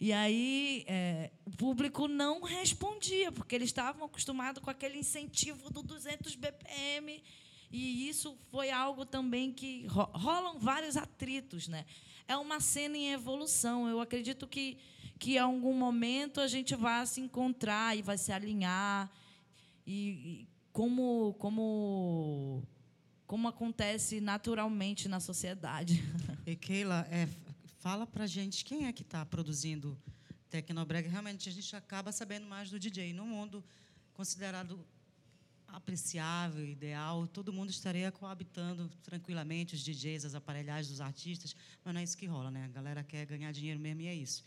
E 0.00 0.12
aí 0.12 0.84
é, 0.88 1.30
o 1.44 1.50
público 1.50 2.08
não 2.08 2.42
respondia, 2.42 3.30
porque 3.30 3.54
eles 3.54 3.68
estavam 3.68 4.06
acostumados 4.06 4.62
com 4.62 4.70
aquele 4.70 4.98
incentivo 4.98 5.70
do 5.70 5.82
200 5.82 6.34
BPM. 6.34 7.22
E 7.70 8.08
isso 8.08 8.36
foi 8.50 8.70
algo 8.70 9.06
também 9.06 9.52
que 9.52 9.86
rolam 9.86 10.58
vários 10.58 10.96
atritos, 10.96 11.68
né? 11.68 11.86
É 12.26 12.36
uma 12.36 12.60
cena 12.60 12.96
em 12.96 13.12
evolução. 13.12 13.88
Eu 13.88 14.00
acredito 14.00 14.46
que 14.46 14.78
que 15.22 15.34
em 15.34 15.38
algum 15.38 15.72
momento 15.72 16.40
a 16.40 16.48
gente 16.48 16.74
vai 16.74 17.06
se 17.06 17.20
encontrar 17.20 17.96
e 17.96 18.02
vai 18.02 18.18
se 18.18 18.32
alinhar 18.32 19.08
e, 19.86 19.92
e 19.92 20.48
como 20.72 21.32
como 21.38 22.64
como 23.32 23.48
acontece 23.48 24.20
naturalmente 24.20 25.08
na 25.08 25.18
sociedade. 25.18 26.04
E 26.44 26.54
Keila, 26.54 27.06
é, 27.10 27.26
fala 27.78 28.06
para 28.06 28.26
gente 28.26 28.62
quem 28.62 28.86
é 28.86 28.92
que 28.92 29.00
está 29.00 29.24
produzindo 29.24 29.98
Tecnobrega, 30.50 31.08
realmente 31.08 31.48
a 31.48 31.52
gente 31.52 31.74
acaba 31.74 32.12
sabendo 32.12 32.46
mais 32.46 32.68
do 32.68 32.78
DJ. 32.78 33.14
No 33.14 33.24
mundo 33.24 33.64
considerado 34.12 34.84
apreciável, 35.66 36.62
ideal, 36.66 37.26
todo 37.26 37.54
mundo 37.54 37.70
estaria 37.70 38.12
coabitando 38.12 38.90
tranquilamente, 39.02 39.76
os 39.76 39.82
DJs, 39.82 40.26
as 40.26 40.34
aparelhagens, 40.34 40.92
os 40.92 41.00
artistas, 41.00 41.56
mas 41.82 41.94
não 41.94 42.02
é 42.02 42.04
isso 42.04 42.18
que 42.18 42.26
rola, 42.26 42.50
né? 42.50 42.66
A 42.66 42.68
galera 42.68 43.02
quer 43.02 43.24
ganhar 43.24 43.50
dinheiro 43.50 43.80
mesmo 43.80 44.02
e 44.02 44.08
é 44.08 44.14
isso. 44.14 44.44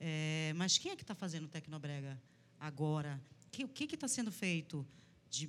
É, 0.00 0.52
mas 0.56 0.76
quem 0.76 0.90
é 0.90 0.96
que 0.96 1.04
está 1.04 1.14
fazendo 1.14 1.46
Tecnobrega 1.46 2.20
agora? 2.58 3.22
O 3.60 3.68
que 3.68 3.84
está 3.84 4.08
sendo 4.08 4.32
feito 4.32 4.84
de, 5.30 5.48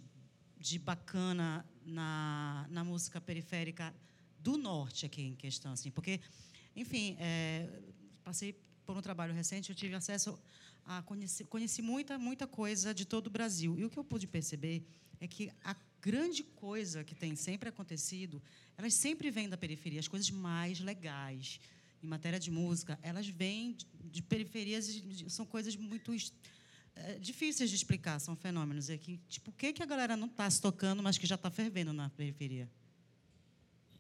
de 0.60 0.78
bacana 0.78 1.66
na, 1.86 2.68
na 2.70 2.84
música 2.84 3.22
periférica 3.22 3.94
do 4.40 4.58
norte 4.58 5.06
aqui 5.06 5.22
em 5.22 5.36
questão? 5.36 5.72
Assim? 5.72 5.92
Porque, 5.92 6.20
enfim, 6.76 7.16
é, 7.20 7.70
passei 8.24 8.54
por 8.86 8.98
um 8.98 9.02
trabalho 9.02 9.34
recente, 9.34 9.70
eu 9.70 9.76
tive 9.76 9.96
acesso 9.96 10.38
a 10.86 11.02
conhecer, 11.02 11.46
conheci 11.46 11.82
muita, 11.82 12.18
muita 12.18 12.48
coisa 12.48 12.94
de 12.94 13.06
todo 13.06 13.28
o 13.28 13.30
Brasil. 13.30 13.78
E 13.78 13.86
o 13.86 13.90
que 13.90 13.98
eu 13.98 14.04
pude 14.04 14.28
perceber 14.28 14.86
é 15.20 15.28
que 15.28 15.52
a 15.64 15.76
grande 16.02 16.44
coisa 16.44 17.04
que 17.04 17.16
tem 17.16 17.36
sempre 17.36 17.70
acontecido, 17.70 18.42
elas 18.78 18.94
sempre 18.94 19.32
vêm 19.32 19.50
da 19.50 19.58
periferia, 19.58 20.00
as 20.00 20.08
coisas 20.08 20.30
mais 20.30 20.80
legais 20.80 21.60
em 22.04 22.08
matéria 22.08 22.40
de 22.40 22.52
música, 22.52 23.00
elas 23.02 23.28
vêm 23.28 23.74
de, 23.74 23.88
de 24.12 24.22
periferias, 24.22 25.02
são 25.28 25.46
coisas 25.46 25.76
muito 25.76 26.14
é, 26.96 27.20
difíceis 27.20 27.70
de 27.70 27.76
explicar, 27.76 28.20
são 28.20 28.36
fenômenos. 28.36 28.90
É 28.90 28.98
que, 28.98 29.18
tipo, 29.28 29.52
o 29.52 29.54
que, 29.54 29.74
que 29.74 29.84
a 29.84 29.86
galera 29.86 30.16
não 30.16 30.28
está 30.28 30.50
se 30.50 30.62
tocando, 30.62 31.04
mas 31.04 31.18
que 31.18 31.28
já 31.28 31.36
está 31.36 31.50
fervendo 31.52 31.92
na 31.94 32.10
periferia? 32.10 32.70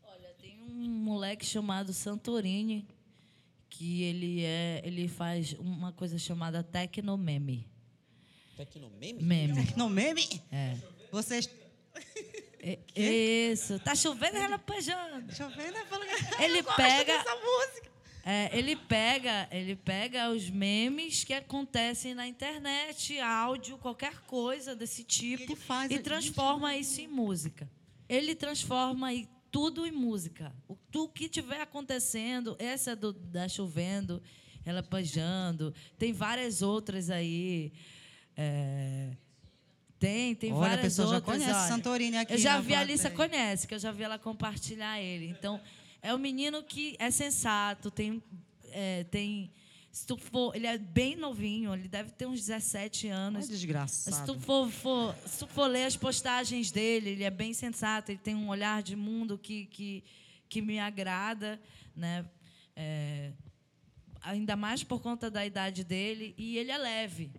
Olha, 0.03 0.33
tem 0.39 0.61
um 0.61 0.87
moleque 0.87 1.45
chamado 1.45 1.93
Santorini, 1.93 2.87
que 3.69 4.03
ele 4.03 4.43
é 4.43 4.81
ele 4.83 5.07
faz 5.07 5.53
uma 5.53 5.91
coisa 5.91 6.17
chamada 6.17 6.63
tecnomeme. 6.63 7.67
Tecnomeme? 8.55 9.21
Meme. 9.21 9.65
Tecnomeme? 9.65 10.41
É. 10.51 10.77
Vocês. 11.11 11.49
É, 12.59 12.79
isso. 13.51 13.77
Tá 13.79 13.93
chovendo 13.93 14.37
e 14.37 14.39
relampejando. 14.39 15.35
Chovendo 15.35 15.77
é 15.77 15.85
falando 15.85 16.09
Ele 16.39 16.59
Eu 16.59 16.63
gosto 16.63 16.77
pega. 16.77 17.17
dessa 17.17 17.35
música. 17.35 17.91
É, 18.27 18.49
ele 18.57 18.75
pega, 18.75 19.47
ele 19.51 19.75
pega 19.75 20.31
os 20.31 20.49
memes 20.49 21.23
que 21.23 21.31
acontecem 21.31 22.15
na 22.15 22.27
internet, 22.27 23.19
áudio, 23.19 23.77
qualquer 23.77 24.21
coisa 24.21 24.75
desse 24.75 25.03
tipo, 25.03 25.55
faz- 25.55 25.91
e 25.91 25.99
transforma 25.99 26.75
isso 26.75 26.99
em 27.01 27.07
música. 27.07 27.69
Ele 28.09 28.33
transforma 28.33 29.09
tudo 29.51 29.85
em 29.85 29.91
música. 29.91 30.51
O 30.67 31.07
que 31.07 31.29
tiver 31.29 31.61
acontecendo, 31.61 32.55
essa 32.57 32.91
é 32.91 32.95
do 32.95 33.13
da 33.13 33.47
chovendo, 33.47 34.19
relampejando, 34.63 35.71
tem 35.97 36.11
várias 36.11 36.63
outras 36.63 37.11
aí. 37.11 37.71
é, 38.35 39.11
tem, 39.99 40.35
tem 40.35 40.51
Olha, 40.51 40.57
a 40.57 40.69
várias 40.69 40.81
pessoa 40.81 41.07
já 41.09 41.15
outras. 41.15 41.37
conhece 41.37 41.57
olha. 41.59 41.67
Santorini 41.69 42.17
aqui 42.17 42.33
Eu 42.33 42.37
já 42.37 42.59
vi 42.59 42.73
a 42.75 42.79
Alissa 42.81 43.09
conhece, 43.09 43.67
que 43.67 43.73
eu 43.73 43.79
já 43.79 43.91
vi 43.91 44.03
ela 44.03 44.19
compartilhar 44.19 44.99
ele. 44.99 45.27
Então, 45.29 45.59
é 46.05 46.13
um 46.13 46.19
menino 46.19 46.61
que 46.63 46.95
é 46.99 47.09
sensato, 47.09 47.89
tem. 47.89 48.21
é, 48.71 49.03
tem 49.05 49.51
se 49.91 50.05
tu 50.05 50.17
for, 50.17 50.53
ele 50.53 50.67
é 50.67 50.77
bem 50.77 51.15
novinho, 51.15 51.73
ele 51.73 51.87
deve 51.87 52.11
ter 52.11 52.25
uns 52.25 52.41
17 52.41 53.07
Olha, 53.07 53.15
anos. 53.15 53.45
Se 53.45 53.51
desgraçado. 53.51 54.33
tu 54.33 54.39
for, 54.41 54.69
for- 54.69 55.15
se 55.25 55.39
tu 55.39 55.47
for 55.47 55.67
ler 55.67 55.85
as 55.85 55.95
postagens 55.95 56.69
dele, 56.69 57.11
ele 57.11 57.23
é 57.23 57.31
bem 57.31 57.53
sensato, 57.53 58.11
ele 58.11 58.19
tem 58.19 58.35
um 58.35 58.49
olhar 58.49 58.83
de 58.83 58.93
mundo 58.93 59.37
que, 59.37 59.67
que, 59.67 60.03
que 60.49 60.61
me 60.61 60.79
agrada, 60.79 61.59
né? 61.95 62.25
É, 62.75 63.31
ainda 64.21 64.57
mais 64.57 64.83
por 64.83 65.01
conta 65.01 65.31
da 65.31 65.45
idade 65.45 65.83
dele, 65.83 66.35
e 66.37 66.57
ele 66.57 66.71
é 66.71 66.77
leve, 66.77 67.31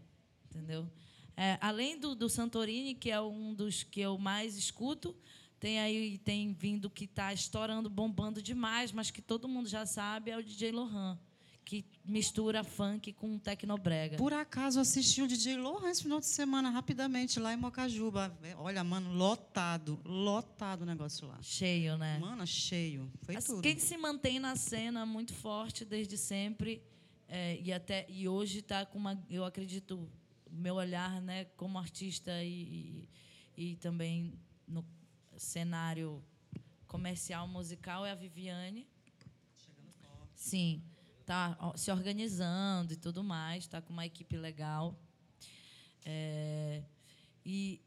entendeu? 0.47 0.91
É, 1.37 1.59
além 1.61 2.01
do, 2.01 2.15
do 2.15 2.29
Santorini, 2.29 2.95
que 2.95 3.11
é 3.11 3.21
um 3.21 3.53
dos 3.53 3.83
que 3.83 4.01
eu 4.01 4.17
mais 4.17 4.57
escuto, 4.57 5.15
tem 5.59 5.81
aí 5.81 6.19
tem 6.19 6.53
vindo 6.53 6.91
que 6.91 7.05
está 7.05 7.33
estourando, 7.33 7.89
bombando 7.89 8.43
demais, 8.43 8.93
mas 8.93 9.11
que 9.11 9.23
todo 9.23 9.49
mundo 9.49 9.69
já 9.69 9.87
sabe, 9.87 10.31
é 10.31 10.37
o 10.37 10.43
DJ 10.43 10.71
Lohan, 10.73 11.19
que 11.65 11.85
mistura 12.05 12.63
funk 12.63 13.13
com 13.13 13.39
tecnobrega. 13.39 14.17
Por 14.19 14.33
acaso 14.33 14.79
assisti 14.79 15.23
o 15.23 15.27
DJ 15.27 15.57
Lohan 15.57 15.91
esse 15.91 16.03
final 16.03 16.21
de 16.21 16.27
semana, 16.27 16.71
rapidamente, 16.71 17.41
lá 17.41 17.53
em 17.53 17.57
Mocajuba. 17.57 18.37
Olha, 18.59 18.85
mano, 18.85 19.13
lotado, 19.13 19.99
lotado 20.05 20.83
o 20.83 20.87
negócio 20.87 21.27
lá. 21.27 21.39
Cheio, 21.43 21.97
né? 21.97 22.19
Mano, 22.19 22.47
cheio. 22.47 23.11
Foi 23.23 23.37
As- 23.37 23.45
tudo. 23.45 23.63
Quem 23.63 23.79
se 23.79 23.97
mantém 23.97 24.39
na 24.39 24.55
cena 24.57 25.05
muito 25.05 25.33
forte 25.35 25.85
desde 25.85 26.17
sempre 26.17 26.83
é, 27.29 27.59
e 27.61 27.73
até 27.73 28.07
e 28.09 28.29
hoje 28.29 28.61
está 28.61 28.87
com 28.87 28.99
uma, 28.99 29.21
eu 29.29 29.45
acredito, 29.45 30.09
meu 30.49 30.77
olhar, 30.77 31.21
né, 31.21 31.47
como 31.57 31.77
artista 31.79 32.31
e, 32.45 33.09
e, 33.57 33.71
e 33.73 33.77
também 33.77 34.33
no 34.69 34.85
cenário 35.37 36.23
comercial 36.87 37.47
musical 37.47 38.05
é 38.07 38.11
a 38.11 38.15
Viviane. 38.15 38.87
Sim, 40.35 40.83
tá 41.25 41.57
se 41.77 41.91
organizando 41.91 42.93
e 42.93 42.97
tudo 42.97 43.25
mais, 43.25 43.67
tá 43.67 43.81
com 43.81 43.93
uma 43.93 44.07
equipe 44.07 44.37
legal. 44.37 44.99
É, 46.05 46.83
e 47.45 47.81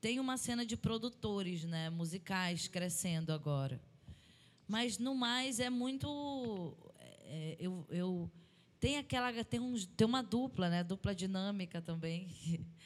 tem 0.00 0.20
uma 0.20 0.36
cena 0.36 0.64
de 0.64 0.76
produtores, 0.76 1.64
né, 1.64 1.90
musicais 1.90 2.68
crescendo 2.68 3.32
agora. 3.32 3.80
Mas 4.66 4.98
no 4.98 5.14
mais 5.14 5.60
é 5.60 5.70
muito 5.70 6.76
é, 7.24 7.56
eu, 7.58 7.86
eu 7.90 8.30
tem 8.78 8.98
aquela 8.98 9.32
tem 9.44 9.60
uns 9.60 9.86
tem 9.86 10.06
uma 10.06 10.22
dupla, 10.22 10.68
né, 10.68 10.84
dupla 10.84 11.14
dinâmica 11.14 11.80
também 11.80 12.28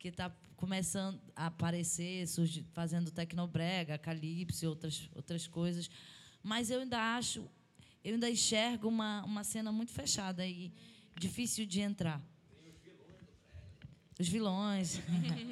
que 0.00 0.08
está 0.08 0.34
começando 0.56 1.20
a 1.36 1.46
aparecer, 1.46 2.26
surgi- 2.26 2.64
fazendo 2.72 3.10
tecnobrega, 3.12 3.98
calypso 3.98 4.66
outras 4.66 5.08
outras 5.14 5.46
coisas. 5.46 5.90
Mas 6.42 6.70
eu 6.70 6.80
ainda 6.80 6.98
acho 7.16 7.46
eu 8.02 8.14
ainda 8.14 8.30
enxergo 8.30 8.88
uma, 8.88 9.22
uma 9.24 9.44
cena 9.44 9.70
muito 9.70 9.92
fechada 9.92 10.44
e 10.46 10.72
difícil 11.18 11.66
de 11.66 11.80
entrar. 11.80 12.20
Os 14.18 14.26
vilões. 14.26 15.00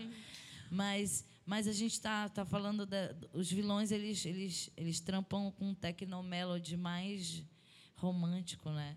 mas, 0.70 1.24
mas 1.44 1.68
a 1.68 1.72
gente 1.72 1.92
está 1.92 2.28
tá 2.30 2.44
falando 2.46 2.86
da, 2.86 3.14
os 3.34 3.52
vilões 3.52 3.92
eles 3.92 4.24
eles 4.24 4.70
eles 4.76 4.98
trampam 4.98 5.50
com 5.52 5.68
um 5.70 5.74
tecnomelody 5.74 6.76
mais 6.76 7.44
romântico, 7.96 8.70
né? 8.70 8.96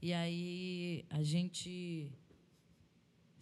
E 0.00 0.14
aí 0.14 1.04
a 1.10 1.22
gente 1.22 2.10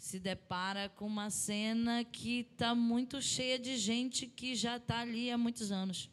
se 0.04 0.18
depara 0.20 0.90
com 0.90 1.06
uma 1.06 1.30
cena 1.30 2.04
que 2.04 2.40
está 2.40 2.74
muito 2.74 3.22
cheia 3.22 3.58
de 3.58 3.74
gente 3.78 4.26
que 4.26 4.54
já 4.54 4.76
está 4.76 5.00
ali 5.00 5.30
há 5.30 5.38
muitos 5.38 5.72
anos. 5.72 6.10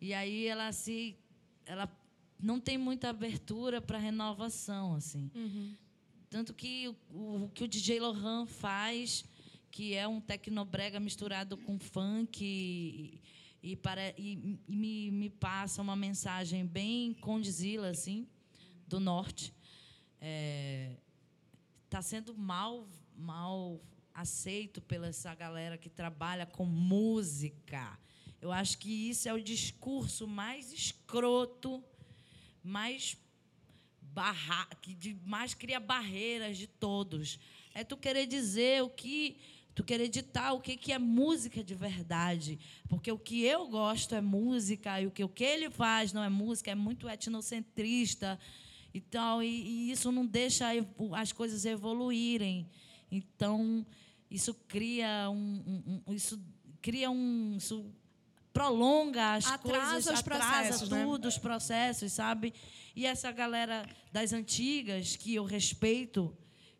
E 0.00 0.14
aí 0.14 0.46
ela 0.46 0.70
se 0.70 1.16
ela 1.66 1.90
não 2.40 2.60
tem 2.60 2.78
muita 2.78 3.08
abertura 3.08 3.80
para 3.80 3.98
renovação 3.98 4.94
assim. 4.94 5.28
Tanto 6.30 6.54
que 6.54 6.94
o, 7.10 7.46
o 7.46 7.48
que 7.48 7.64
o 7.64 7.68
DJ 7.68 7.98
Lohan 7.98 8.46
faz, 8.46 9.24
que 9.72 9.94
é 9.94 10.06
um 10.06 10.20
tecnobrega 10.20 11.00
misturado 11.00 11.56
com 11.56 11.80
funk 11.80 12.44
e, 12.44 13.20
e, 13.60 13.74
para, 13.74 14.10
e, 14.16 14.60
e 14.68 14.76
me, 14.76 15.10
me 15.10 15.30
passa 15.30 15.82
uma 15.82 15.96
mensagem 15.96 16.64
bem 16.64 17.12
condizila 17.14 17.88
assim 17.88 18.24
do 18.86 19.00
norte. 19.00 19.52
Está 21.94 22.02
sendo 22.02 22.34
mal 22.34 22.88
mal 23.16 23.80
aceito 24.12 24.80
pela 24.80 25.06
essa 25.06 25.32
galera 25.32 25.78
que 25.78 25.88
trabalha 25.88 26.44
com 26.44 26.64
música. 26.64 27.96
Eu 28.42 28.50
acho 28.50 28.78
que 28.78 28.90
isso 29.10 29.28
é 29.28 29.32
o 29.32 29.40
discurso 29.40 30.26
mais 30.26 30.72
escroto, 30.72 31.84
mais 32.64 33.16
barra, 34.12 34.66
que 34.82 34.92
de- 34.92 35.16
mais 35.24 35.54
cria 35.54 35.78
barreiras 35.78 36.58
de 36.58 36.66
todos. 36.66 37.38
É 37.72 37.84
tu 37.84 37.96
querer 37.96 38.26
dizer 38.26 38.82
o 38.82 38.90
que 38.90 39.36
tu 39.72 39.84
querer 39.84 40.08
ditar 40.08 40.52
o 40.52 40.60
que 40.60 40.76
que 40.76 40.90
é 40.90 40.98
música 40.98 41.62
de 41.62 41.76
verdade, 41.76 42.58
porque 42.88 43.12
o 43.12 43.18
que 43.18 43.44
eu 43.44 43.68
gosto 43.68 44.16
é 44.16 44.20
música 44.20 45.00
e 45.00 45.06
o 45.06 45.12
que 45.12 45.22
o 45.22 45.28
que 45.28 45.44
ele 45.44 45.70
faz 45.70 46.12
não 46.12 46.24
é 46.24 46.28
música, 46.28 46.72
é 46.72 46.74
muito 46.74 47.08
etnocentrista 47.08 48.36
e 48.94 49.00
tal, 49.00 49.42
e, 49.42 49.48
e 49.48 49.90
isso 49.90 50.10
não 50.12 50.24
deixa 50.24 50.68
as 51.12 51.32
coisas 51.32 51.64
evoluírem. 51.66 52.66
Então 53.10 53.84
isso 54.30 54.54
cria 54.68 55.28
um, 55.28 55.62
um- 55.66 56.02
um- 56.06 56.14
isso 56.14 56.40
cria 56.80 57.10
um 57.10 57.54
isso 57.56 57.84
prolonga 58.52 59.34
as 59.34 59.46
Atrasa 59.46 59.92
coisas, 59.94 60.14
os 60.14 60.22
processos, 60.22 60.88
né? 60.88 61.04
tudo, 61.04 61.26
os 61.26 61.36
processos, 61.38 62.12
sabe? 62.12 62.54
E 62.94 63.04
essa 63.04 63.32
galera 63.32 63.84
das 64.12 64.32
antigas, 64.32 65.16
que 65.16 65.34
eu 65.34 65.44
respeito 65.44 66.32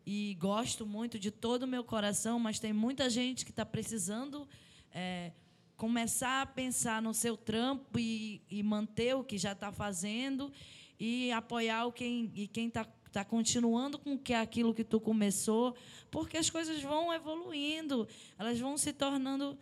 e 0.05 0.35
gosto 0.39 0.85
muito 0.85 1.19
de 1.19 1.31
todo 1.31 1.63
o 1.63 1.67
meu 1.67 1.83
coração, 1.83 2.39
mas 2.39 2.59
tem 2.59 2.71
muita 2.71 3.09
gente 3.09 3.43
que 3.43 3.51
está 3.51 3.65
precisando 3.65 4.47
é, 4.93 5.33
começar 5.75 6.43
a 6.43 6.45
pensar 6.45 7.01
no 7.01 7.13
seu 7.13 7.35
trampo 7.35 7.99
e, 7.99 8.41
e 8.49 8.63
manter 8.63 9.13
o 9.15 9.23
que 9.23 9.37
já 9.37 9.51
está 9.51 9.69
fazendo 9.71 10.53
e 10.99 11.31
apoiar 11.31 11.85
o 11.85 11.91
quem, 11.91 12.31
e 12.35 12.47
quem 12.47 12.67
está 12.67 12.85
está 13.07 13.23
continuando 13.23 13.97
com 13.97 14.17
que 14.17 14.33
aquilo 14.33 14.73
que 14.73 14.83
tu 14.83 14.99
começou, 14.99 15.73
porque 16.11 16.35
as 16.35 16.49
coisas 16.49 16.81
vão 16.81 17.13
evoluindo, 17.13 18.05
elas 18.37 18.59
vão 18.59 18.77
se 18.77 18.91
tornando 18.91 19.57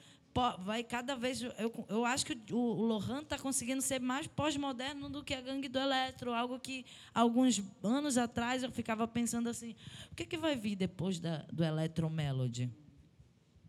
vai 0.65 0.83
cada 0.83 1.15
vez 1.15 1.43
eu, 1.43 1.85
eu 1.87 2.05
acho 2.05 2.25
que 2.25 2.35
o, 2.51 2.57
o 2.57 2.81
Lohan 2.81 3.21
está 3.21 3.37
conseguindo 3.37 3.81
ser 3.83 4.01
mais 4.01 4.25
pós-moderno 4.25 5.07
do 5.07 5.23
que 5.23 5.33
a 5.33 5.41
Gangue 5.41 5.69
do 5.69 5.77
Eletro, 5.77 6.33
algo 6.33 6.59
que 6.59 6.85
alguns 7.13 7.61
anos 7.83 8.17
atrás 8.17 8.63
eu 8.63 8.71
ficava 8.71 9.07
pensando 9.07 9.47
assim, 9.47 9.75
o 10.11 10.15
que 10.15 10.25
que 10.25 10.37
vai 10.37 10.55
vir 10.55 10.75
depois 10.75 11.19
da, 11.19 11.45
do 11.51 11.63
Electro 11.63 12.09
Melody? 12.09 12.65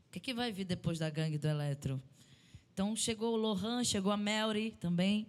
O 0.09 0.11
que, 0.14 0.20
que 0.20 0.33
vai 0.33 0.53
vir 0.53 0.64
depois 0.64 0.98
da 0.98 1.11
Gangue 1.11 1.37
do 1.37 1.48
Eletro? 1.48 2.00
Então 2.72 2.96
chegou 2.96 3.35
o 3.35 3.37
Lohan, 3.37 3.85
chegou 3.85 4.11
a 4.11 4.16
Melry 4.16 4.70
também, 4.81 5.29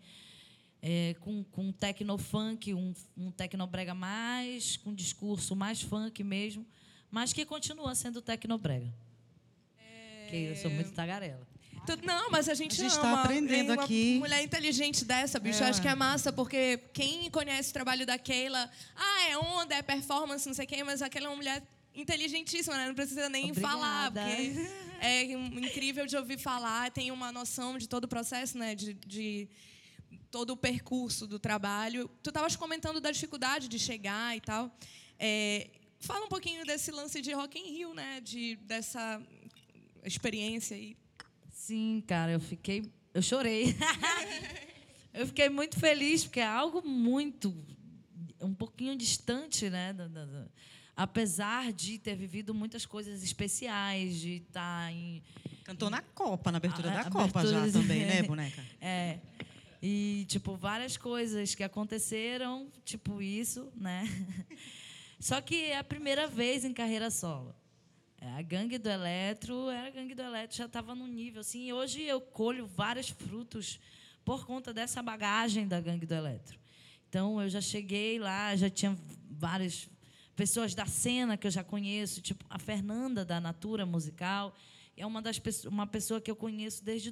é, 0.82 1.16
com, 1.20 1.44
com 1.46 1.72
techno 1.72 2.18
funk, 2.18 2.74
um, 2.74 2.94
um 3.18 3.32
tecnobrega 3.32 3.94
mais, 3.94 4.78
com 4.78 4.94
discurso 4.94 5.56
mais 5.56 5.82
funk 5.82 6.24
mesmo, 6.24 6.66
mas 7.10 7.34
que 7.34 7.46
continua 7.46 7.94
sendo 7.96 8.22
tecnobrega. 8.22 8.94
Que 10.30 10.38
eu 10.38 10.56
sou 10.56 10.72
muito 10.72 10.92
tagarela. 10.92 11.48
Não, 12.04 12.32
mas 12.32 12.50
a 12.50 12.56
gente, 12.56 12.82
A 12.82 12.90
gente 12.90 12.98
ama. 12.98 13.02
tá 13.18 13.24
aprendendo 13.24 13.74
uma 13.74 13.84
aqui. 13.84 14.18
mulher 14.18 14.42
inteligente 14.44 15.06
dessa, 15.06 15.38
bicho. 15.40 15.60
Eu 15.62 15.68
É. 15.68 15.70
acho 15.70 15.80
que 15.82 15.88
é 15.88 15.94
massa, 15.94 16.34
porque 16.34 16.78
quem 16.92 17.30
conhece 17.30 17.70
o 17.70 17.74
trabalho 17.74 18.08
da 18.08 18.18
Keila, 18.18 18.70
ah, 18.96 19.30
é 19.30 19.38
onda, 19.38 19.76
é 19.76 19.84
performance, 19.84 20.48
não 20.48 20.56
sei 20.56 20.66
quem, 20.66 20.84
mas 20.84 21.04
aquela 21.04 21.28
é 21.28 21.30
uma 21.30 21.36
mulher 21.36 21.62
inteligentíssima, 21.94 22.76
né? 22.76 22.88
Não 22.88 22.96
precisa 22.96 23.30
nem 23.30 23.52
Obrigada. 23.52 23.72
falar, 23.74 24.12
porque 24.12 24.52
é 25.00 25.24
incrível 25.32 26.08
de 26.08 26.18
ouvir 26.18 26.40
falar, 26.40 26.90
tem 26.90 27.12
uma 27.12 27.32
noção 27.32 27.78
de 27.78 27.88
todo 27.88 28.06
o 28.06 28.08
processo, 28.08 28.58
né? 28.58 28.74
De, 28.74 28.96
de 28.96 29.48
todo 30.32 30.52
o 30.52 30.58
percurso 30.58 31.26
do 31.28 31.38
trabalho. 31.40 32.10
Tu 32.24 32.30
estavas 32.30 32.56
comentando 32.56 33.00
da 33.02 33.12
dificuldade 33.12 33.68
de 33.68 33.78
chegar 33.80 34.36
e 34.36 34.42
tal. 34.42 34.76
É, 35.20 35.70
fala 36.00 36.26
um 36.26 36.30
pouquinho 36.30 36.66
desse 36.66 36.92
lance 36.92 37.22
de 37.22 37.32
Rock 37.34 37.58
in 37.60 37.72
Rio, 37.78 37.94
né? 37.94 38.22
De, 38.22 38.56
dessa 38.58 39.22
experiência 40.04 40.76
aí. 40.76 40.96
Sim, 41.52 42.04
cara, 42.06 42.32
eu 42.32 42.40
fiquei. 42.40 42.92
Eu 43.14 43.22
chorei. 43.22 43.76
eu 45.14 45.26
fiquei 45.28 45.50
muito 45.50 45.80
feliz, 45.80 46.24
porque 46.24 46.40
é 46.40 46.46
algo 46.48 46.82
muito. 46.88 47.56
um 48.42 48.54
pouquinho 48.54 48.96
distante, 48.98 49.70
né? 49.70 49.94
da- 49.94 50.08
da- 50.08 50.26
da- 50.26 50.48
apesar 50.96 51.74
de 51.74 51.98
ter 51.98 52.16
vivido 52.16 52.54
muitas 52.54 52.86
coisas 52.86 53.24
especiais, 53.24 54.20
de 54.20 54.38
estar 54.48 54.92
em. 54.92 55.24
Cantou 55.64 55.90
na 55.90 56.02
Copa, 56.02 56.52
na 56.52 56.58
abertura 56.58 56.92
A- 56.92 57.04
da 57.04 57.10
Copa 57.10 57.40
abertura- 57.40 57.66
já 57.68 57.80
também, 57.80 58.06
né, 58.06 58.22
boneca? 58.24 58.64
É. 58.80 59.20
E, 59.88 60.26
tipo, 60.28 60.56
várias 60.56 60.98
coisas 60.98 61.54
que 61.54 61.62
aconteceram, 61.62 62.72
tipo 62.84 63.22
isso, 63.22 63.72
né? 63.76 64.04
Só 65.20 65.40
que 65.40 65.66
é 65.66 65.78
a 65.78 65.84
primeira 65.84 66.26
vez 66.26 66.66
em 66.66 66.74
carreira 66.74 67.12
solo. 67.12 67.56
É, 68.20 68.28
A 68.32 68.42
gangue 68.42 68.80
do 68.80 68.90
Eletro, 68.90 69.70
era 69.70 69.90
a 69.90 69.92
gangue 69.92 70.16
do 70.16 70.24
Eletro, 70.24 70.58
já 70.58 70.66
estava 70.66 70.96
num 70.96 71.06
nível 71.06 71.42
assim. 71.42 71.68
E 71.68 71.72
hoje 71.72 72.02
eu 72.02 72.20
colho 72.20 72.66
vários 72.66 73.10
frutos 73.10 73.80
por 74.24 74.48
conta 74.48 74.74
dessa 74.74 75.04
bagagem 75.04 75.68
da 75.68 75.80
gangue 75.80 76.08
do 76.08 76.16
Eletro. 76.16 76.58
Então 77.08 77.40
eu 77.40 77.48
já 77.48 77.62
cheguei 77.62 78.18
lá, 78.18 78.56
já 78.56 78.72
tinha 78.72 78.98
várias 79.30 79.88
pessoas 80.36 80.74
da 80.74 80.88
cena 80.88 81.38
que 81.38 81.46
eu 81.46 81.52
já 81.52 81.64
conheço, 81.64 82.24
tipo 82.24 82.44
a 82.50 82.58
Fernanda 82.58 83.24
da 83.24 83.40
Natura 83.40 83.86
Musical, 83.86 84.52
é 84.98 85.06
uma 85.06 85.22
das 85.22 85.40
uma 85.66 85.86
pessoa 85.86 86.20
que 86.20 86.32
eu 86.32 86.36
conheço 86.36 86.84
desde 86.84 87.12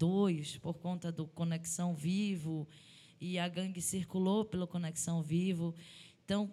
2002 0.00 0.56
por 0.58 0.74
conta 0.74 1.12
do 1.12 1.26
Conexão 1.26 1.94
Vivo 1.94 2.66
e 3.20 3.38
a 3.38 3.46
gangue 3.46 3.82
circulou 3.82 4.44
pelo 4.46 4.66
Conexão 4.66 5.22
Vivo. 5.22 5.74
Então 6.24 6.50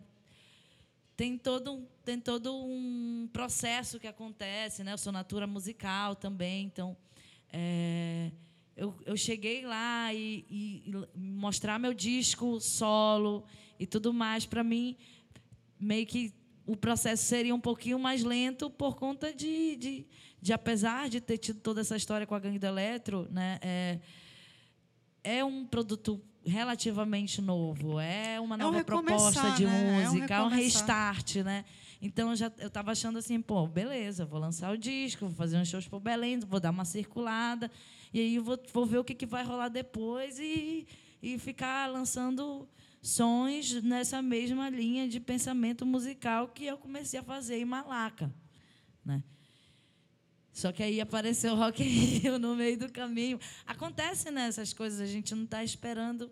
tem 1.15 1.37
todo 1.37 1.71
um, 1.73 1.85
tem 2.03 2.19
todo 2.19 2.53
um 2.53 3.29
processo 3.31 3.99
que 3.99 4.07
acontece, 4.07 4.83
né? 4.83 4.91
Eu 4.91 4.97
sou 4.97 5.13
natura 5.13 5.47
musical 5.47 6.13
também, 6.15 6.65
então 6.65 6.95
é, 7.51 8.31
eu, 8.75 8.93
eu 9.05 9.15
cheguei 9.15 9.65
lá 9.65 10.13
e, 10.13 10.45
e- 10.49 10.83
e 11.15 11.17
mostrar 11.17 11.79
meu 11.79 11.93
disco 11.93 12.59
solo 12.59 13.45
e 13.79 13.87
tudo 13.87 14.13
mais 14.13 14.45
para 14.45 14.63
mim 14.63 14.97
meio 15.79 16.05
que 16.05 16.33
o 16.67 16.75
processo 16.75 17.23
seria 17.23 17.55
um 17.55 17.59
pouquinho 17.59 17.97
mais 17.97 18.23
lento 18.23 18.69
por 18.69 18.97
conta 18.97 19.33
de, 19.33 19.77
de, 19.77 20.05
de 20.41 20.51
apesar 20.51 21.09
de 21.09 21.21
ter 21.21 21.37
tido 21.37 21.61
toda 21.61 21.79
essa 21.79 21.95
história 21.95 22.27
com 22.27 22.35
a 22.35 22.39
gangue 22.39 22.59
do 22.59 22.67
Eletro, 22.67 23.25
né? 23.31 23.57
É, 23.61 23.99
é 25.23 25.45
um 25.45 25.65
produto 25.65 26.21
relativamente 26.45 27.41
novo, 27.41 27.99
é 27.99 28.39
uma 28.39 28.55
É 28.55 28.57
um 28.57 28.61
nova 28.71 28.83
proposta 28.83 29.51
de 29.51 29.65
né? 29.65 29.71
É 29.71 30.09
um 30.09 30.11
música, 30.11 30.35
é 30.35 30.41
um, 30.41 30.47
recomeçar. 30.49 31.13
restart, 31.13 31.35
né? 31.37 31.63
Então 32.01 32.31
eu 32.31 32.35
já 32.35 32.51
eu 32.59 32.67
estava 32.67 32.91
achando 32.91 33.17
assim, 33.17 33.41
pô, 33.41 33.65
beleza, 33.65 34.25
vou 34.25 34.39
lançar 34.39 34.71
o 34.71 34.77
disco, 34.77 35.25
vou 35.25 35.35
fazer 35.35 35.57
uns 35.57 35.69
shows 35.69 35.87
por 35.87 36.01
Belém, 36.01 36.37
vou 36.39 36.59
dar 36.59 36.71
uma 36.71 36.85
circulada 36.85 37.71
e 38.13 38.19
aí 38.19 38.35
eu 38.35 38.43
vou, 38.43 38.59
vou 38.73 38.85
ver 38.85 38.97
o 38.97 39.03
que, 39.05 39.15
que 39.15 39.25
vai 39.25 39.43
rolar 39.43 39.69
depois 39.69 40.37
e, 40.37 40.85
e 41.21 41.39
ficar 41.39 41.89
lançando 41.89 42.67
sons 43.01 43.81
nessa 43.83 44.21
mesma 44.21 44.69
linha 44.69 45.07
de 45.07 45.19
pensamento 45.19 45.85
musical 45.85 46.49
que 46.49 46.65
eu 46.65 46.77
comecei 46.77 47.19
a 47.19 47.23
fazer 47.23 47.57
em 47.57 47.65
Malaca, 47.65 48.33
né? 49.03 49.23
Só 50.51 50.71
que 50.71 50.81
aí 50.81 50.99
apareceu 50.99 51.53
o 51.53 51.55
Rock 51.55 51.83
in 51.83 51.85
Rio 51.85 52.39
no 52.39 52.55
meio 52.55 52.79
do 52.79 52.91
caminho. 52.91 53.39
Acontece 53.65 54.31
né, 54.31 54.47
essas 54.47 54.73
coisas, 54.73 54.99
a 54.99 55.05
gente 55.05 55.35
não 55.35 55.43
está 55.43 55.63
esperando. 55.63 56.31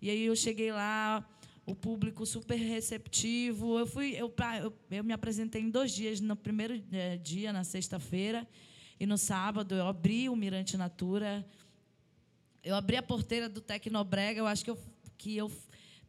E 0.00 0.10
aí 0.10 0.26
eu 0.26 0.36
cheguei 0.36 0.70
lá, 0.70 1.26
o 1.64 1.74
público 1.74 2.26
super 2.26 2.56
receptivo. 2.56 3.78
Eu 3.78 3.86
fui, 3.86 4.14
eu, 4.14 4.32
eu, 4.62 4.78
eu 4.90 5.04
me 5.04 5.12
apresentei 5.12 5.62
em 5.62 5.70
dois 5.70 5.92
dias. 5.92 6.20
No 6.20 6.36
primeiro 6.36 6.82
eh, 6.92 7.16
dia, 7.16 7.52
na 7.52 7.64
sexta-feira, 7.64 8.46
e 8.98 9.06
no 9.06 9.16
sábado 9.16 9.74
eu 9.74 9.86
abri 9.86 10.28
o 10.28 10.36
Mirante 10.36 10.76
Natura. 10.76 11.46
Eu 12.62 12.74
abri 12.74 12.96
a 12.96 13.02
porteira 13.02 13.48
do 13.48 13.60
Tecnobrega. 13.60 14.38
Eu 14.38 14.46
acho 14.46 14.64
que 14.64 14.70
eu, 14.70 14.78
que 15.16 15.36
eu, 15.36 15.50